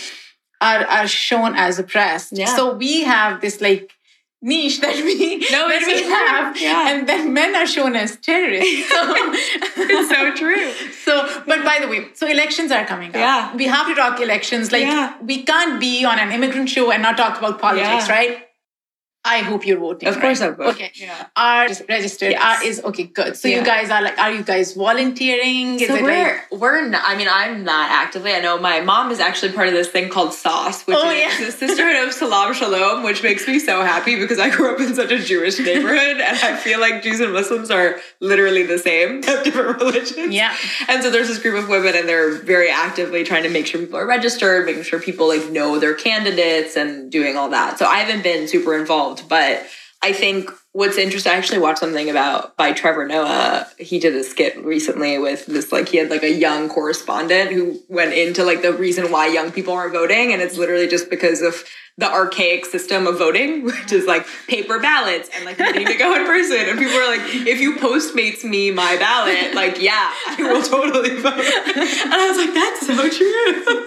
are 0.62 0.86
are 0.86 1.08
shown 1.08 1.56
as 1.56 1.80
oppressed. 1.80 2.32
Yeah. 2.34 2.56
So 2.56 2.74
we 2.76 3.04
have 3.04 3.42
this 3.42 3.62
like 3.62 3.92
niche 4.42 4.80
that 4.82 4.96
we 4.96 5.38
No, 5.52 5.68
that 5.68 5.84
we 5.86 6.04
have, 6.04 6.58
Yeah. 6.62 6.90
and 6.92 7.08
then 7.10 7.34
men 7.34 7.56
are 7.56 7.68
shown 7.68 7.96
as 7.96 8.16
terrorists. 8.18 8.90
So, 8.90 9.02
it's 9.78 10.10
so 10.10 10.34
true 10.36 10.72
so, 11.06 11.28
but 11.46 11.64
by 11.66 11.80
the 11.82 11.88
way, 11.88 12.08
so 12.14 12.28
elections 12.28 12.72
are 12.72 12.86
coming 12.86 13.10
up. 13.10 13.16
Yeah. 13.16 13.56
we 13.56 13.66
have 13.68 13.88
to 13.88 13.96
talk 13.96 14.20
elections. 14.22 14.72
Like 14.72 14.84
Yeah. 14.84 15.14
we 15.22 15.44
can't 15.44 15.80
be 15.80 16.06
on 16.06 16.20
an 16.20 16.32
immigrant 16.32 16.70
show 16.70 16.92
and 16.92 17.02
not 17.04 17.18
talk 17.18 17.38
about 17.38 17.60
politics, 17.60 18.08
Yeah. 18.08 18.16
right? 18.16 18.46
I 19.26 19.40
hope 19.40 19.66
you're 19.68 19.78
voting. 19.80 20.08
Of 20.08 20.20
course 20.20 20.40
right? 20.40 20.48
I 20.48 20.50
would. 20.52 20.68
Okay. 20.76 20.92
Yeah. 20.96 21.28
Are 21.36 21.68
registered. 21.90 22.32
Yes. 22.32 22.42
Are, 22.64 22.66
is 22.66 22.82
okay. 22.86 23.04
Good. 23.04 23.36
So 23.36 23.48
Yeah. 23.50 23.60
you 23.60 23.66
guys 23.66 23.90
are 23.90 24.02
like, 24.02 24.18
are 24.18 24.32
you 24.32 24.44
guys 24.44 24.74
volunteering? 24.76 25.80
Is 25.80 25.88
so 25.88 25.96
it 25.96 26.04
we're 26.04 26.24
like, 26.24 26.52
we're 26.62 26.88
not, 26.88 27.02
I 27.06 27.18
mean 27.18 27.28
I'm 27.30 27.64
not 27.64 27.92
actively. 27.92 28.32
I 28.34 28.40
know 28.40 28.58
my 28.60 28.80
mom 28.82 29.12
is 29.12 29.20
actually 29.20 29.52
part 29.54 29.68
of 29.68 29.74
this 29.74 29.88
thing 29.90 30.10
called 30.10 30.34
Sauce, 30.34 30.84
which 30.88 30.98
Oh, 31.00 31.10
is 31.12 31.20
yeah. 31.40 31.46
the 31.46 31.52
sisterhood 31.52 32.08
of 32.08 32.14
Salaam 32.14 32.54
Shalom, 32.54 33.04
which 33.04 33.24
makes 33.24 33.48
me 33.48 33.60
so 33.60 33.82
happy 33.82 34.18
because 34.18 34.40
I 34.40 34.50
grew 34.50 34.74
up 34.74 34.80
in 34.80 34.94
such 34.96 35.12
a 35.12 35.20
Jewish 35.20 35.60
neighborhood, 35.60 36.22
and 36.22 36.38
I 36.40 36.56
feel 36.56 36.80
like 36.80 37.02
Jews 37.04 37.20
and 37.20 37.34
Muslims 37.34 37.70
are 37.72 38.00
literally 38.22 38.64
the 38.64 38.78
same, 38.80 39.22
have 39.30 39.44
different 39.44 39.80
religions. 39.80 40.34
Yeah. 40.34 40.56
And 40.88 41.04
so 41.04 41.10
there's 41.10 41.28
this 41.28 41.40
group 41.40 41.62
of 41.62 41.70
women, 41.70 41.96
and 41.96 42.08
they're 42.08 42.32
very 42.38 42.70
actively 42.70 43.24
trying 43.24 43.44
to 43.44 43.50
make 43.50 43.68
sure 43.68 43.80
people 43.82 43.98
are 43.98 44.06
registered, 44.08 44.66
making 44.66 44.84
sure 44.84 45.00
people 45.02 45.28
like 45.28 45.50
know 45.50 45.78
their 45.80 45.94
candidates, 45.94 46.76
and 46.78 47.12
doing 47.12 47.36
all 47.36 47.50
that. 47.50 47.78
So 47.80 47.86
I 47.86 47.98
haven't 47.98 48.24
been 48.24 48.48
super 48.48 48.78
involved, 48.78 49.09
but 49.28 49.66
I 50.02 50.14
think 50.14 50.50
what's 50.72 50.98
interesting, 50.98 51.32
I 51.32 51.36
actually 51.36 51.60
watched 51.60 51.80
something 51.80 52.10
about 52.10 52.56
by 52.58 52.72
Trevor 52.74 53.08
Noah. 53.08 53.68
He 53.78 54.00
did 54.00 54.16
a 54.16 54.24
skit 54.24 54.58
recently 54.64 55.18
with 55.18 55.46
this, 55.48 55.72
like, 55.72 55.90
he 55.90 55.98
had 55.98 56.10
like 56.10 56.24
a 56.24 56.32
young 56.32 56.70
correspondent 56.70 57.52
who 57.52 57.80
went 57.90 58.14
into 58.14 58.44
like 58.44 58.62
the 58.62 58.74
reason 58.74 59.12
why 59.12 59.28
young 59.28 59.52
people 59.52 59.74
aren't 59.74 59.94
voting. 59.94 60.32
And 60.34 60.42
it's 60.42 60.58
literally 60.58 60.88
just 60.88 61.10
because 61.10 61.42
of 61.42 61.64
the 61.98 62.10
archaic 62.10 62.66
system 62.66 63.08
of 63.08 63.18
voting, 63.18 63.64
which 63.66 63.92
is 63.92 64.06
like 64.06 64.26
paper 64.48 64.80
ballots 64.80 65.30
and 65.36 65.44
like 65.44 65.60
needing 65.60 65.86
to 65.88 65.96
go 65.96 66.16
in 66.16 66.26
person. 66.26 66.58
And 66.58 66.80
people 66.80 66.96
are 66.96 67.08
like, 67.18 67.22
if 67.46 67.60
you 67.60 67.76
postmates 67.76 68.44
me 68.46 68.72
my 68.72 68.96
ballot, 68.96 69.54
like, 69.54 69.82
yeah, 69.82 70.10
I 70.28 70.36
will 70.40 70.62
totally 70.62 71.16
vote. 71.18 71.34
And 71.34 72.14
I 72.14 72.30
was 72.30 72.38
like, 72.38 72.54
that's 72.54 72.88
so 72.88 73.10
true. 73.10 73.86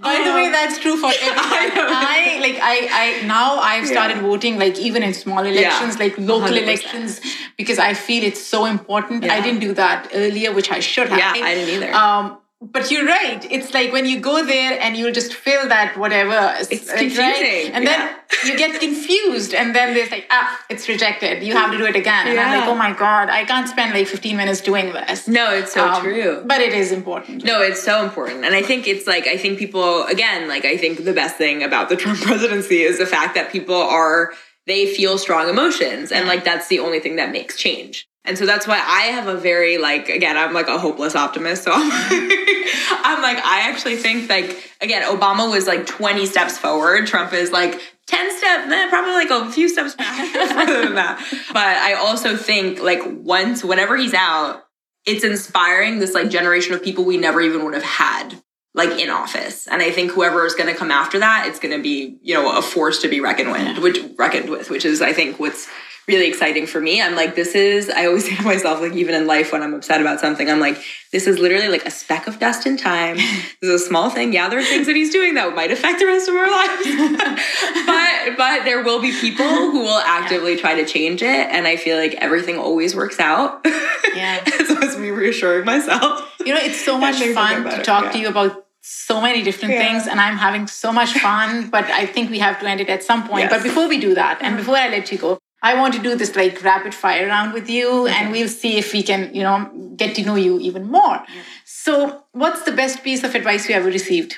By 0.00 0.22
the 0.24 0.34
way, 0.34 0.46
um, 0.46 0.52
that's 0.52 0.78
true 0.78 0.96
for 0.98 1.06
everyone. 1.06 1.38
I. 1.38 2.36
I, 2.36 2.40
like 2.40 2.58
I 2.62 3.20
I 3.22 3.26
now 3.26 3.58
I've 3.58 3.86
started 3.86 4.16
Yeah. 4.18 4.22
voting 4.22 4.58
like 4.58 4.78
even 4.78 5.02
in 5.02 5.14
small 5.14 5.38
elections, 5.40 5.64
like 5.98 6.16
local 6.18 6.48
100%. 6.56 6.62
elections, 6.62 7.20
because 7.56 7.78
I 7.78 7.94
feel 7.94 8.22
it's 8.24 8.42
so 8.42 8.64
important. 8.66 9.24
I 9.24 9.40
didn't 9.40 9.60
do 9.60 9.72
that 9.74 10.10
earlier, 10.14 10.52
which 10.52 10.70
I 10.70 10.80
should 10.80 11.08
have. 11.08 11.18
Yeah, 11.18 11.32
I 11.34 11.54
didn't 11.54 11.74
either. 11.82 11.92
Um, 11.94 12.38
but 12.62 12.90
you're 12.90 13.04
right. 13.04 13.46
It's 13.50 13.74
like 13.74 13.92
when 13.92 14.06
you 14.06 14.18
go 14.18 14.42
there 14.44 14.80
and 14.80 14.96
you'll 14.96 15.12
just 15.12 15.34
fill 15.34 15.68
that 15.68 15.96
whatever. 15.98 16.54
It's 16.58 16.70
like, 16.88 16.98
confusing, 16.98 17.70
And 17.74 17.84
yeah. 17.84 17.90
then 17.96 18.16
you 18.46 18.56
get 18.56 18.80
confused, 18.86 19.52
and 19.52 19.74
then 19.76 19.92
there's 19.94 20.10
like, 20.10 20.26
ah, 20.30 20.58
it's 20.70 20.88
rejected. 20.88 21.42
You 21.42 21.52
have 21.54 21.70
to 21.72 21.76
do 21.76 21.84
it 21.84 21.96
again. 21.96 22.26
And 22.28 22.40
I'm 22.40 22.58
like, 22.58 22.66
oh 22.68 22.74
my 22.74 22.92
god, 22.94 23.28
I 23.28 23.44
can't 23.44 23.68
spend 23.68 23.92
like 23.92 24.06
15 24.06 24.36
minutes 24.38 24.62
doing 24.62 24.86
this. 24.94 25.28
no, 25.28 25.52
it's 25.52 25.74
so 25.74 25.86
Um, 25.86 26.02
true. 26.02 26.42
But 26.46 26.62
it 26.62 26.72
is 26.72 26.92
important. 26.92 27.44
No, 27.44 27.60
it's 27.60 27.82
so 27.82 28.02
important. 28.02 28.44
And 28.46 28.54
I 28.54 28.62
think 28.62 28.88
it's 28.88 29.06
like, 29.06 29.26
I 29.26 29.36
think 29.36 29.58
people, 29.58 30.04
again, 30.06 30.48
like, 30.48 30.64
I 30.64 30.78
think 30.78 31.04
the 31.04 31.12
best 31.12 31.36
thing 31.36 31.62
about 31.62 31.90
the 31.90 31.96
Trump 31.96 32.20
presidency 32.30 32.80
is 32.82 32.96
the 32.98 33.06
fact 33.06 33.34
that 33.34 33.52
people 33.52 33.76
are, 33.76 34.32
they 34.66 34.86
feel 34.86 35.18
strong 35.18 35.48
emotions. 35.48 36.12
And 36.12 36.26
like, 36.26 36.44
that's 36.44 36.68
the 36.68 36.80
only 36.80 37.00
thing 37.00 37.16
that 37.16 37.32
makes 37.32 37.56
change. 37.56 38.08
And 38.24 38.36
so 38.36 38.44
that's 38.44 38.66
why 38.66 38.78
I 38.78 39.12
have 39.12 39.28
a 39.28 39.36
very, 39.36 39.78
like, 39.78 40.08
again, 40.08 40.36
I'm 40.36 40.52
like 40.52 40.66
a 40.66 40.78
hopeless 40.78 41.14
optimist. 41.14 41.62
So 41.62 41.70
I'm, 41.74 41.90
I'm 41.92 43.22
like, 43.22 43.38
I 43.38 43.68
actually 43.70 43.96
think, 43.96 44.28
like, 44.28 44.72
again, 44.80 45.02
Obama 45.04 45.48
was 45.48 45.66
like 45.68 45.86
20 45.86 46.26
steps 46.26 46.58
forward. 46.58 47.06
Trump 47.06 47.32
is 47.32 47.52
like 47.52 47.80
10 48.08 48.36
steps, 48.36 48.72
eh, 48.72 48.88
probably 48.88 49.12
like 49.12 49.30
a 49.30 49.50
few 49.52 49.68
steps 49.68 49.94
back 49.94 50.16
than 50.32 50.96
that. 50.96 51.24
But 51.52 51.66
I 51.66 51.94
also 51.94 52.36
think, 52.36 52.82
like, 52.82 53.02
once, 53.06 53.62
whenever 53.62 53.96
he's 53.96 54.14
out, 54.14 54.64
it's 55.06 55.22
inspiring 55.22 56.00
this 56.00 56.14
like 56.14 56.28
generation 56.28 56.74
of 56.74 56.82
people 56.82 57.04
we 57.04 57.16
never 57.16 57.40
even 57.40 57.64
would 57.64 57.74
have 57.74 57.84
had 57.84 58.42
like 58.76 59.00
in 59.00 59.08
office. 59.10 59.66
And 59.66 59.82
I 59.82 59.90
think 59.90 60.12
whoever 60.12 60.44
is 60.44 60.54
going 60.54 60.72
to 60.72 60.78
come 60.78 60.90
after 60.90 61.18
that, 61.18 61.46
it's 61.48 61.58
going 61.58 61.74
to 61.74 61.82
be, 61.82 62.18
you 62.22 62.34
know, 62.34 62.56
a 62.56 62.62
force 62.62 63.00
to 63.02 63.08
be 63.08 63.20
reckoned 63.20 63.50
with, 63.50 63.78
which 63.78 63.98
reckoned 64.16 64.50
with, 64.50 64.70
which 64.70 64.84
is 64.84 65.00
I 65.02 65.14
think 65.14 65.40
what's 65.40 65.66
really 66.06 66.28
exciting 66.28 66.66
for 66.66 66.80
me. 66.80 67.02
I'm 67.02 67.16
like, 67.16 67.34
this 67.34 67.54
is, 67.54 67.88
I 67.90 68.06
always 68.06 68.24
say 68.28 68.36
to 68.36 68.42
myself, 68.42 68.80
like, 68.80 68.92
even 68.92 69.14
in 69.14 69.26
life 69.26 69.50
when 69.50 69.62
I'm 69.62 69.74
upset 69.74 70.02
about 70.02 70.20
something, 70.20 70.48
I'm 70.48 70.60
like, 70.60 70.80
this 71.10 71.26
is 71.26 71.38
literally 71.38 71.68
like 71.68 71.86
a 71.86 71.90
speck 71.90 72.26
of 72.26 72.38
dust 72.38 72.66
in 72.66 72.76
time. 72.76 73.16
this 73.60 73.70
is 73.70 73.82
a 73.82 73.84
small 73.84 74.10
thing. 74.10 74.34
Yeah, 74.34 74.50
there 74.50 74.58
are 74.58 74.64
things 74.64 74.86
that 74.86 74.94
he's 74.94 75.10
doing 75.10 75.34
that 75.34 75.54
might 75.54 75.70
affect 75.70 75.98
the 75.98 76.06
rest 76.06 76.28
of 76.28 76.34
our 76.34 76.50
lives. 76.50 76.84
but, 77.86 78.36
but 78.36 78.64
there 78.64 78.84
will 78.84 79.00
be 79.00 79.10
people 79.18 79.46
who 79.46 79.80
will 79.80 80.00
actively 80.00 80.56
try 80.56 80.74
to 80.74 80.84
change 80.84 81.22
it. 81.22 81.28
And 81.28 81.66
I 81.66 81.76
feel 81.76 81.96
like 81.96 82.14
everything 82.16 82.58
always 82.58 82.94
works 82.94 83.18
out. 83.18 83.66
Yeah. 84.14 84.44
so 84.44 84.78
it's 84.82 84.98
me 84.98 85.10
reassuring 85.10 85.64
myself. 85.64 86.30
You 86.44 86.54
know, 86.54 86.60
it's 86.60 86.84
so 86.84 86.98
much 86.98 87.16
fun 87.16 87.64
to 87.64 87.82
talk 87.82 88.04
yeah. 88.04 88.12
to 88.12 88.18
you 88.18 88.28
about 88.28 88.65
so 88.88 89.20
many 89.20 89.42
different 89.42 89.74
Yeah. 89.74 89.82
things, 89.84 90.06
and 90.06 90.20
I'm 90.20 90.36
having 90.36 90.66
so 90.66 90.92
much 90.92 91.12
fun. 91.28 91.70
but 91.70 91.84
I 92.02 92.06
think 92.06 92.30
we 92.30 92.38
have 92.38 92.60
to 92.60 92.66
end 92.66 92.80
it 92.80 92.88
at 92.88 93.02
some 93.02 93.26
point. 93.28 93.42
Yes. 93.44 93.52
Mm-hmm. 93.52 93.62
But 93.62 93.68
before 93.68 93.88
we 93.88 93.98
do 93.98 94.14
that, 94.14 94.38
and 94.40 94.56
before 94.56 94.76
I 94.76 94.88
let 94.88 95.10
you 95.12 95.18
go, 95.18 95.38
I 95.62 95.74
want 95.80 95.94
to 95.94 96.02
do 96.08 96.14
this 96.14 96.36
like 96.36 96.62
rapid 96.62 96.94
fire 96.94 97.26
round 97.26 97.52
with 97.52 97.68
you, 97.68 98.06
and 98.06 98.30
we'll 98.30 98.48
see 98.62 98.76
if 98.78 98.92
we 98.92 99.02
can, 99.02 99.34
you 99.34 99.42
know, 99.42 99.58
get 99.96 100.14
to 100.16 100.22
know 100.24 100.36
you 100.36 100.58
even 100.60 100.84
more. 100.98 101.18
So, 101.64 102.22
what's 102.32 102.62
the 102.62 102.72
best 102.72 103.02
piece 103.02 103.24
of 103.24 103.34
advice 103.34 103.68
you 103.68 103.74
ever 103.74 103.88
received? 103.88 104.36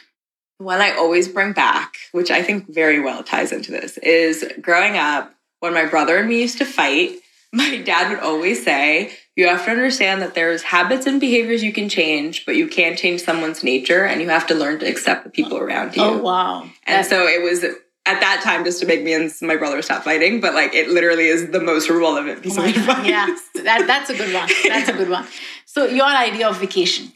One 0.58 0.80
I 0.80 0.90
always 0.92 1.28
bring 1.28 1.52
back, 1.52 1.94
which 2.12 2.30
I 2.30 2.42
think 2.42 2.68
very 2.82 3.00
well 3.00 3.22
ties 3.22 3.52
into 3.52 3.70
this, 3.70 3.98
is 3.98 4.44
growing 4.60 4.96
up 4.96 5.34
when 5.60 5.74
my 5.74 5.84
brother 5.84 6.16
and 6.18 6.28
me 6.28 6.40
used 6.40 6.58
to 6.58 6.64
fight. 6.64 7.10
My 7.52 7.78
dad 7.78 8.10
would 8.10 8.20
always 8.20 8.62
say, 8.62 9.12
You 9.36 9.48
have 9.48 9.64
to 9.64 9.70
understand 9.70 10.20
that 10.22 10.34
there's 10.34 10.62
habits 10.62 11.06
and 11.06 11.18
behaviors 11.20 11.62
you 11.62 11.72
can 11.72 11.88
change, 11.88 12.44
but 12.44 12.56
you 12.56 12.68
can't 12.68 12.98
change 12.98 13.22
someone's 13.22 13.64
nature, 13.64 14.04
and 14.04 14.20
you 14.20 14.28
have 14.28 14.46
to 14.48 14.54
learn 14.54 14.78
to 14.80 14.86
accept 14.86 15.24
the 15.24 15.30
people 15.30 15.56
around 15.58 15.96
you. 15.96 16.02
Oh 16.02 16.18
wow! 16.18 16.62
And 16.62 16.72
That's- 16.86 17.08
so 17.08 17.26
it 17.26 17.42
was 17.42 17.64
at 17.64 18.20
that 18.20 18.40
time 18.42 18.64
just 18.64 18.80
to 18.80 18.86
make 18.86 19.02
me 19.02 19.12
and 19.12 19.30
my 19.42 19.56
brother 19.56 19.80
stop 19.82 20.02
fighting, 20.04 20.40
but 20.40 20.54
like 20.54 20.74
it 20.74 20.88
literally 20.88 21.26
is 21.26 21.50
the 21.50 21.60
most 21.60 21.88
relevant 21.90 22.42
piece 22.42 22.56
Oh 22.58 22.62
of 22.64 22.68
advice. 22.68 23.06
yeah, 23.06 23.26
that, 23.64 23.86
that's 23.86 24.08
a 24.10 24.14
good 24.14 24.32
one. 24.34 24.48
That's 24.66 24.88
a 24.88 24.94
good 24.94 25.08
one. 25.10 25.26
So, 25.66 25.84
your 25.86 26.04
idea 26.06 26.48
of 26.48 26.58
vacation? 26.58 27.12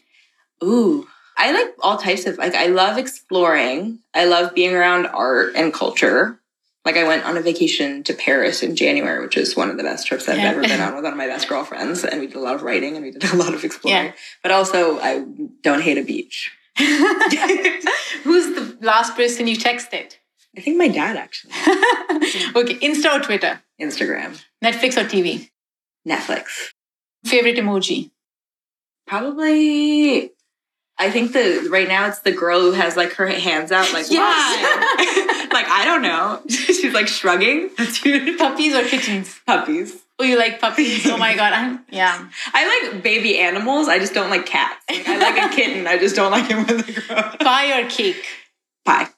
Ooh, 0.62 1.06
I 1.36 1.52
like 1.52 1.74
all 1.80 1.96
types 1.96 2.26
of 2.26 2.38
like 2.38 2.54
I 2.54 2.66
love 2.66 2.98
exploring. 2.98 3.98
I 4.14 4.24
love 4.26 4.54
being 4.54 4.74
around 4.74 5.06
art 5.06 5.54
and 5.56 5.72
culture. 5.74 6.38
Like 6.84 6.96
I 6.96 7.04
went 7.04 7.24
on 7.24 7.36
a 7.36 7.40
vacation 7.40 8.02
to 8.04 8.14
Paris 8.14 8.62
in 8.62 8.74
January, 8.74 9.20
which 9.24 9.36
is 9.36 9.56
one 9.56 9.70
of 9.70 9.76
the 9.76 9.84
best 9.84 10.06
trips 10.06 10.28
I've 10.28 10.38
Yeah. 10.38 10.50
ever 10.50 10.62
been 10.62 10.80
on 10.86 10.94
with 10.96 11.04
one 11.04 11.12
of 11.12 11.16
my 11.18 11.28
best 11.28 11.48
girlfriends, 11.48 12.04
and 12.04 12.20
we 12.20 12.26
did 12.26 12.36
a 12.36 12.40
lot 12.40 12.54
of 12.56 12.62
writing 12.62 12.96
and 12.96 13.04
we 13.04 13.12
did 13.12 13.24
a 13.32 13.36
lot 13.36 13.54
of 13.54 13.62
exploring. 13.64 14.06
Yeah. 14.06 14.12
But 14.42 14.50
also, 14.52 14.98
I 14.98 15.24
don't 15.62 15.82
hate 15.82 15.98
a 15.98 16.02
beach. 16.02 16.50
Who's 16.78 18.54
the 18.54 18.76
last 18.80 19.14
person 19.14 19.46
you 19.46 19.56
texted? 19.56 20.16
I 20.56 20.60
think 20.60 20.76
my 20.76 20.88
dad 20.88 21.16
actually. 21.16 21.52
okay, 22.56 22.78
Insta 22.80 23.18
or 23.18 23.22
Twitter? 23.22 23.60
Instagram, 23.80 24.42
Netflix 24.64 24.96
or 24.96 25.04
TV? 25.08 25.50
Netflix, 26.08 26.70
Favorite 27.24 27.56
emoji? 27.56 28.10
probably. 29.06 30.30
I 30.98 31.10
think 31.10 31.32
the 31.32 31.68
right 31.70 31.88
now 31.88 32.06
it's 32.06 32.20
the 32.20 32.32
girl 32.32 32.60
who 32.60 32.72
has 32.72 32.96
like 32.96 33.12
her 33.14 33.26
hands 33.26 33.72
out, 33.72 33.92
like 33.92 34.06
Yes. 34.10 35.11
Like 35.62 35.70
I 35.70 35.84
don't 35.84 36.02
know. 36.02 36.42
She's 36.48 36.92
like 36.92 37.08
shrugging. 37.08 37.70
Puppies 37.76 38.74
or 38.74 38.84
kittens? 38.84 39.38
Puppies. 39.46 39.98
Oh, 40.18 40.24
you 40.24 40.38
like 40.38 40.60
puppies? 40.60 41.06
Oh 41.06 41.16
my 41.16 41.34
god! 41.34 41.52
I'm, 41.52 41.84
yeah. 41.90 42.28
I 42.54 42.90
like 42.92 43.02
baby 43.02 43.38
animals. 43.38 43.88
I 43.88 43.98
just 43.98 44.14
don't 44.14 44.30
like 44.30 44.46
cats. 44.46 44.84
Like, 44.88 45.08
I 45.08 45.18
like 45.18 45.52
a 45.52 45.54
kitten. 45.54 45.86
I 45.86 45.98
just 45.98 46.14
don't 46.14 46.30
like 46.30 46.48
him 46.48 46.64
when 46.64 46.76
they 46.76 46.92
grow 46.92 47.16
up. 47.16 47.40
Pie 47.40 47.80
or 47.80 47.88
cake? 47.88 48.24
Pie. 48.84 49.08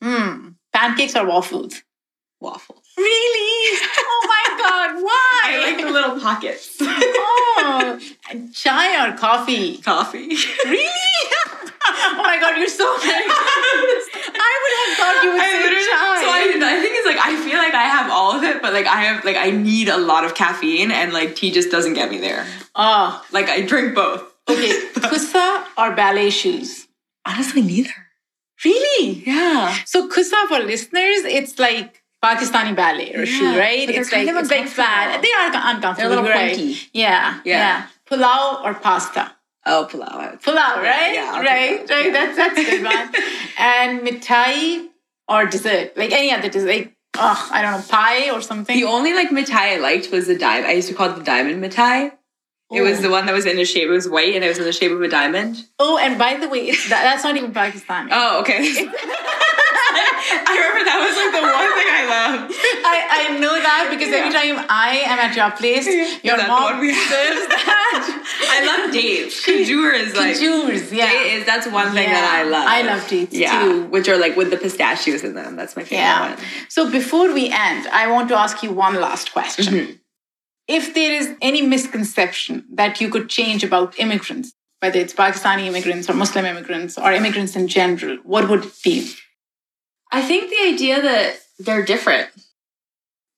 Hmm. 0.00 0.50
Pancakes 0.72 1.16
or 1.16 1.26
waffles? 1.26 1.82
Waffles. 2.40 2.86
Really? 2.96 3.78
Oh 3.98 4.26
my 4.28 4.39
god! 4.62 5.02
Why? 5.02 5.40
I 5.44 5.72
like 5.72 5.84
the 5.84 5.90
little 5.92 6.20
pockets. 6.20 6.76
oh, 6.80 7.98
chai 8.52 9.08
or 9.08 9.16
coffee? 9.16 9.78
Coffee. 9.78 10.28
Really? 10.64 10.88
oh 11.88 12.22
my 12.22 12.38
god! 12.40 12.58
You're 12.58 12.68
so 12.68 12.86
very. 12.98 13.24
I 13.24 14.52
would 14.60 14.74
have 14.80 14.98
thought 14.98 15.20
you 15.24 15.30
would 15.32 15.40
I 15.40 15.50
say 15.50 15.86
chai. 15.88 16.22
so 16.22 16.28
I, 16.30 16.76
I 16.76 16.80
think 16.80 16.94
it's 16.96 17.06
like 17.06 17.18
I 17.18 17.36
feel 17.48 17.58
like 17.58 17.74
I 17.74 17.84
have 17.84 18.10
all 18.10 18.36
of 18.36 18.42
it, 18.44 18.62
but 18.62 18.72
like 18.72 18.86
I 18.86 19.02
have 19.02 19.24
like 19.24 19.36
I 19.36 19.50
need 19.50 19.88
a 19.88 19.96
lot 19.98 20.24
of 20.24 20.34
caffeine, 20.34 20.90
and 20.90 21.12
like 21.12 21.36
tea 21.36 21.50
just 21.50 21.70
doesn't 21.70 21.94
get 21.94 22.10
me 22.10 22.18
there. 22.18 22.46
oh, 22.74 23.24
Like 23.32 23.48
I 23.48 23.62
drink 23.62 23.94
both. 23.94 24.22
okay. 24.48 24.70
Khussa 24.94 25.64
or 25.78 25.94
ballet 25.94 26.30
shoes? 26.30 26.86
Honestly, 27.26 27.62
neither. 27.62 27.90
Really? 28.64 29.22
Yeah. 29.26 29.74
So 29.86 30.08
khussa 30.08 30.46
for 30.48 30.58
listeners, 30.60 31.24
it's 31.24 31.58
like 31.58 31.99
Pakistani 32.22 32.76
ballet 32.76 33.14
or 33.14 33.24
shoe, 33.26 33.58
right? 33.58 33.88
It's 33.88 34.10
kind 34.10 34.26
like 34.26 34.36
of 34.36 34.42
it's 34.42 34.50
like 34.50 34.68
flat. 34.68 35.16
uncomfortable. 35.16 35.22
They 35.22 35.32
are 35.32 35.74
uncomfortable. 35.74 35.94
They're 35.96 36.06
a 36.06 36.22
little 36.22 36.24
right. 36.24 36.56
funky. 36.56 36.78
Yeah, 36.92 37.40
yeah, 37.44 37.56
Yeah. 37.58 37.86
Pulao 38.08 38.62
or 38.64 38.74
pasta? 38.74 39.32
Oh, 39.66 39.86
pulao. 39.90 40.40
Pulao, 40.42 40.76
right? 40.82 41.14
yeah, 41.14 41.40
right, 41.40 41.86
that. 41.86 41.90
right. 41.94 42.06
Yeah. 42.06 42.12
That's 42.12 42.36
that's 42.36 42.58
a 42.58 42.64
good 42.64 42.84
one. 42.84 43.12
and 43.58 44.00
mithai 44.06 44.88
or 45.28 45.46
dessert, 45.46 45.96
like 45.96 46.12
any 46.12 46.30
other 46.32 46.48
dessert, 46.50 46.68
like 46.68 46.96
oh, 47.16 47.48
I 47.52 47.62
don't 47.62 47.72
know, 47.80 47.84
pie 47.88 48.30
or 48.30 48.40
something. 48.42 48.76
The 48.76 48.84
only 48.84 49.14
like 49.14 49.30
mithai 49.30 49.74
I 49.74 49.76
liked 49.78 50.10
was 50.10 50.26
the 50.26 50.36
diamond. 50.36 50.66
I 50.66 50.72
used 50.72 50.88
to 50.88 50.94
call 50.94 51.10
it 51.10 51.16
the 51.16 51.22
diamond 51.24 51.62
mithai. 51.64 52.12
It 52.72 52.82
was 52.82 52.98
Oh. 52.98 53.02
the 53.02 53.10
one 53.10 53.26
that 53.26 53.32
was 53.34 53.46
in 53.46 53.56
the 53.56 53.64
shape. 53.64 53.88
It 53.88 53.90
was 53.90 54.08
white 54.08 54.34
and 54.34 54.44
it 54.44 54.48
was 54.48 54.58
in 54.58 54.64
the 54.64 54.72
shape 54.72 54.92
of 54.92 55.00
a 55.02 55.08
diamond. 55.08 55.66
oh, 55.78 55.98
and 55.98 56.18
by 56.18 56.34
the 56.34 56.48
way, 56.48 56.68
it's 56.68 56.88
that, 56.88 57.02
that's 57.02 57.24
not 57.24 57.36
even 57.36 57.52
Pakistani. 57.52 58.08
Oh, 58.12 58.40
okay. 58.40 58.60
I 60.32 60.52
remember 60.56 60.84
that 60.86 60.98
was 61.02 61.14
like 61.20 61.32
the 61.34 61.44
one 61.44 61.70
thing 61.78 61.90
I 61.90 62.04
loved. 62.10 62.54
I, 62.84 62.96
I 63.18 63.38
know 63.38 63.54
that 63.54 63.88
because 63.90 64.12
every 64.12 64.32
time 64.32 64.66
I 64.68 65.02
am 65.06 65.18
at 65.18 65.34
your 65.36 65.50
place, 65.52 65.86
your 66.24 66.36
mom 66.46 66.80
serves 66.80 67.44
that. 67.48 67.96
I 68.50 68.58
love 68.66 68.92
dates. 68.92 69.44
Khajoor 69.46 69.94
is 69.94 70.14
like 70.20 70.36
Khajoors, 70.36 70.92
yeah. 70.92 71.10
date 71.10 71.32
is 71.38 71.46
that's 71.46 71.66
one 71.66 71.92
thing 71.92 72.08
that 72.08 72.24
I 72.38 72.42
love. 72.48 72.66
I 72.68 72.82
love 72.82 73.06
dates 73.08 73.34
yeah, 73.34 73.62
too. 73.62 73.84
which 73.86 74.08
are 74.08 74.16
like 74.18 74.36
with 74.36 74.50
the 74.50 74.56
pistachios 74.56 75.24
in 75.24 75.34
them. 75.34 75.56
That's 75.56 75.76
my 75.76 75.82
favorite 75.84 75.98
Yeah. 75.98 76.34
one. 76.34 76.44
So 76.68 76.90
before 76.90 77.32
we 77.32 77.46
end, 77.50 77.86
I 77.88 78.10
want 78.10 78.28
to 78.28 78.36
ask 78.38 78.62
you 78.62 78.72
one 78.72 78.94
last 79.00 79.32
question. 79.32 79.74
Mm-hmm. 79.74 79.92
If 80.68 80.94
there 80.94 81.12
is 81.12 81.34
any 81.42 81.62
misconception 81.62 82.64
that 82.72 83.00
you 83.00 83.08
could 83.10 83.28
change 83.28 83.64
about 83.64 83.98
immigrants, 83.98 84.52
whether 84.80 84.98
it's 85.00 85.12
Pakistani 85.12 85.66
immigrants 85.66 86.08
or 86.08 86.14
Muslim 86.14 86.44
immigrants 86.44 86.96
or 86.96 87.12
immigrants 87.12 87.56
in 87.56 87.66
general, 87.68 88.18
what 88.22 88.48
would 88.48 88.64
it 88.66 88.72
be? 88.84 89.12
I 90.12 90.22
think 90.22 90.50
the 90.50 90.68
idea 90.68 91.02
that 91.02 91.36
they're 91.58 91.84
different. 91.84 92.28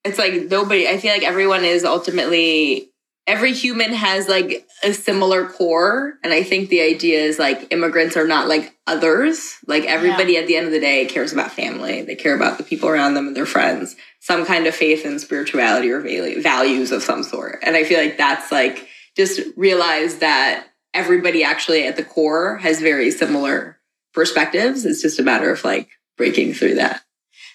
It's 0.04 0.18
like 0.18 0.48
nobody, 0.50 0.88
I 0.88 0.98
feel 0.98 1.12
like 1.12 1.22
everyone 1.22 1.64
is 1.64 1.84
ultimately, 1.84 2.90
every 3.26 3.52
human 3.52 3.92
has 3.92 4.28
like 4.28 4.66
a 4.82 4.92
similar 4.92 5.46
core. 5.46 6.14
And 6.24 6.32
I 6.32 6.42
think 6.42 6.68
the 6.68 6.80
idea 6.80 7.20
is 7.20 7.38
like 7.38 7.72
immigrants 7.72 8.16
are 8.16 8.26
not 8.26 8.48
like 8.48 8.74
others. 8.86 9.56
Like 9.66 9.84
everybody 9.84 10.36
at 10.36 10.46
the 10.46 10.56
end 10.56 10.66
of 10.66 10.72
the 10.72 10.80
day 10.80 11.06
cares 11.06 11.32
about 11.32 11.52
family, 11.52 12.02
they 12.02 12.16
care 12.16 12.34
about 12.34 12.58
the 12.58 12.64
people 12.64 12.88
around 12.88 13.14
them 13.14 13.28
and 13.28 13.36
their 13.36 13.46
friends, 13.46 13.94
some 14.20 14.44
kind 14.44 14.66
of 14.66 14.74
faith 14.74 15.04
and 15.04 15.20
spirituality 15.20 15.90
or 15.90 16.00
values 16.40 16.90
of 16.90 17.02
some 17.02 17.22
sort. 17.22 17.60
And 17.62 17.76
I 17.76 17.84
feel 17.84 18.00
like 18.00 18.18
that's 18.18 18.50
like 18.50 18.88
just 19.16 19.40
realize 19.56 20.18
that 20.18 20.66
everybody 20.94 21.44
actually 21.44 21.86
at 21.86 21.96
the 21.96 22.04
core 22.04 22.56
has 22.58 22.80
very 22.80 23.10
similar 23.10 23.78
perspectives. 24.14 24.84
It's 24.84 25.02
just 25.02 25.20
a 25.20 25.22
matter 25.22 25.50
of 25.50 25.64
like 25.64 25.88
breaking 26.22 26.54
through 26.54 26.74
that. 26.76 27.02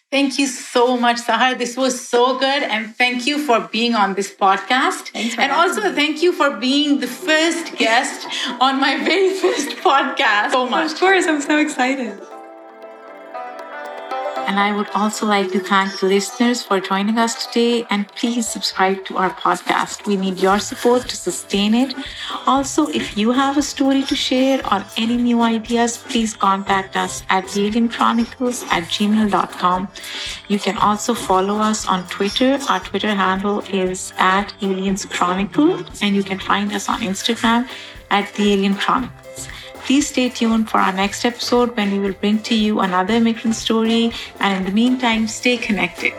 Thank 0.10 0.40
you 0.40 0.48
so 0.48 0.98
much, 0.98 1.18
Sahar. 1.18 1.58
This 1.58 1.76
was 1.76 1.96
so 2.14 2.40
good. 2.40 2.64
And 2.64 2.96
thank 2.96 3.28
you 3.28 3.40
for 3.48 3.60
being 3.72 3.94
on 3.96 4.14
this 4.20 4.34
podcast. 4.34 5.12
And 5.44 5.52
also, 5.52 5.82
thank 5.94 6.22
you 6.24 6.32
for 6.32 6.50
being 6.52 7.00
the 7.02 7.08
first 7.08 7.76
guest 7.76 8.28
on 8.62 8.80
my 8.80 8.94
very 9.04 9.34
first 9.44 9.70
podcast. 9.90 10.52
So 10.52 10.70
much. 10.70 10.94
Of 10.94 11.00
course, 11.00 11.26
I'm 11.28 11.42
so 11.42 11.58
excited. 11.60 12.37
And 14.48 14.60
I 14.60 14.74
would 14.74 14.90
also 14.96 15.26
like 15.26 15.52
to 15.52 15.60
thank 15.60 16.00
the 16.00 16.08
listeners 16.08 16.64
for 16.64 16.80
joining 16.80 17.18
us 17.18 17.46
today. 17.46 17.86
And 17.90 18.08
please 18.16 18.48
subscribe 18.48 19.04
to 19.06 19.18
our 19.18 19.30
podcast. 19.30 20.08
We 20.08 20.16
need 20.16 20.40
your 20.40 20.60
support 20.60 21.10
to 21.10 21.18
sustain 21.18 21.76
it. 21.76 21.94
Also, 22.46 22.88
if 22.88 23.18
you 23.18 23.34
have 23.34 23.58
a 23.58 23.62
story 23.62 24.04
to 24.04 24.16
share 24.16 24.66
or 24.72 24.86
any 24.96 25.18
new 25.18 25.42
ideas, 25.42 25.98
please 25.98 26.34
contact 26.34 26.96
us 26.96 27.24
at 27.30 27.44
alienchronicles 27.46 28.66
at 28.72 28.84
gmail.com. 28.84 29.90
You 30.48 30.60
can 30.60 30.78
also 30.78 31.14
follow 31.14 31.58
us 31.58 31.86
on 31.86 32.08
Twitter. 32.08 32.58
Our 32.70 32.80
Twitter 32.80 33.14
handle 33.14 33.60
is 33.70 34.14
at 34.18 34.54
Aliens 34.62 35.06
Chronicle, 35.06 35.84
and 36.02 36.16
you 36.16 36.24
can 36.24 36.40
find 36.40 36.72
us 36.72 36.88
on 36.88 37.02
Instagram 37.02 37.68
at 38.10 38.34
The 38.36 38.54
Alien 38.54 38.76
Chronicles. 38.76 39.27
Please 39.88 40.10
stay 40.10 40.28
tuned 40.28 40.70
for 40.70 40.80
our 40.80 40.92
next 40.92 41.24
episode 41.24 41.78
when 41.78 41.90
we 41.90 42.00
will 42.00 42.12
bring 42.12 42.40
to 42.40 42.54
you 42.54 42.82
another 42.82 43.14
immigrant 43.14 43.56
story. 43.56 44.12
And 44.42 44.58
in 44.58 44.66
the 44.66 44.72
meantime, 44.76 45.30
stay 45.30 45.56
connected. 45.56 46.12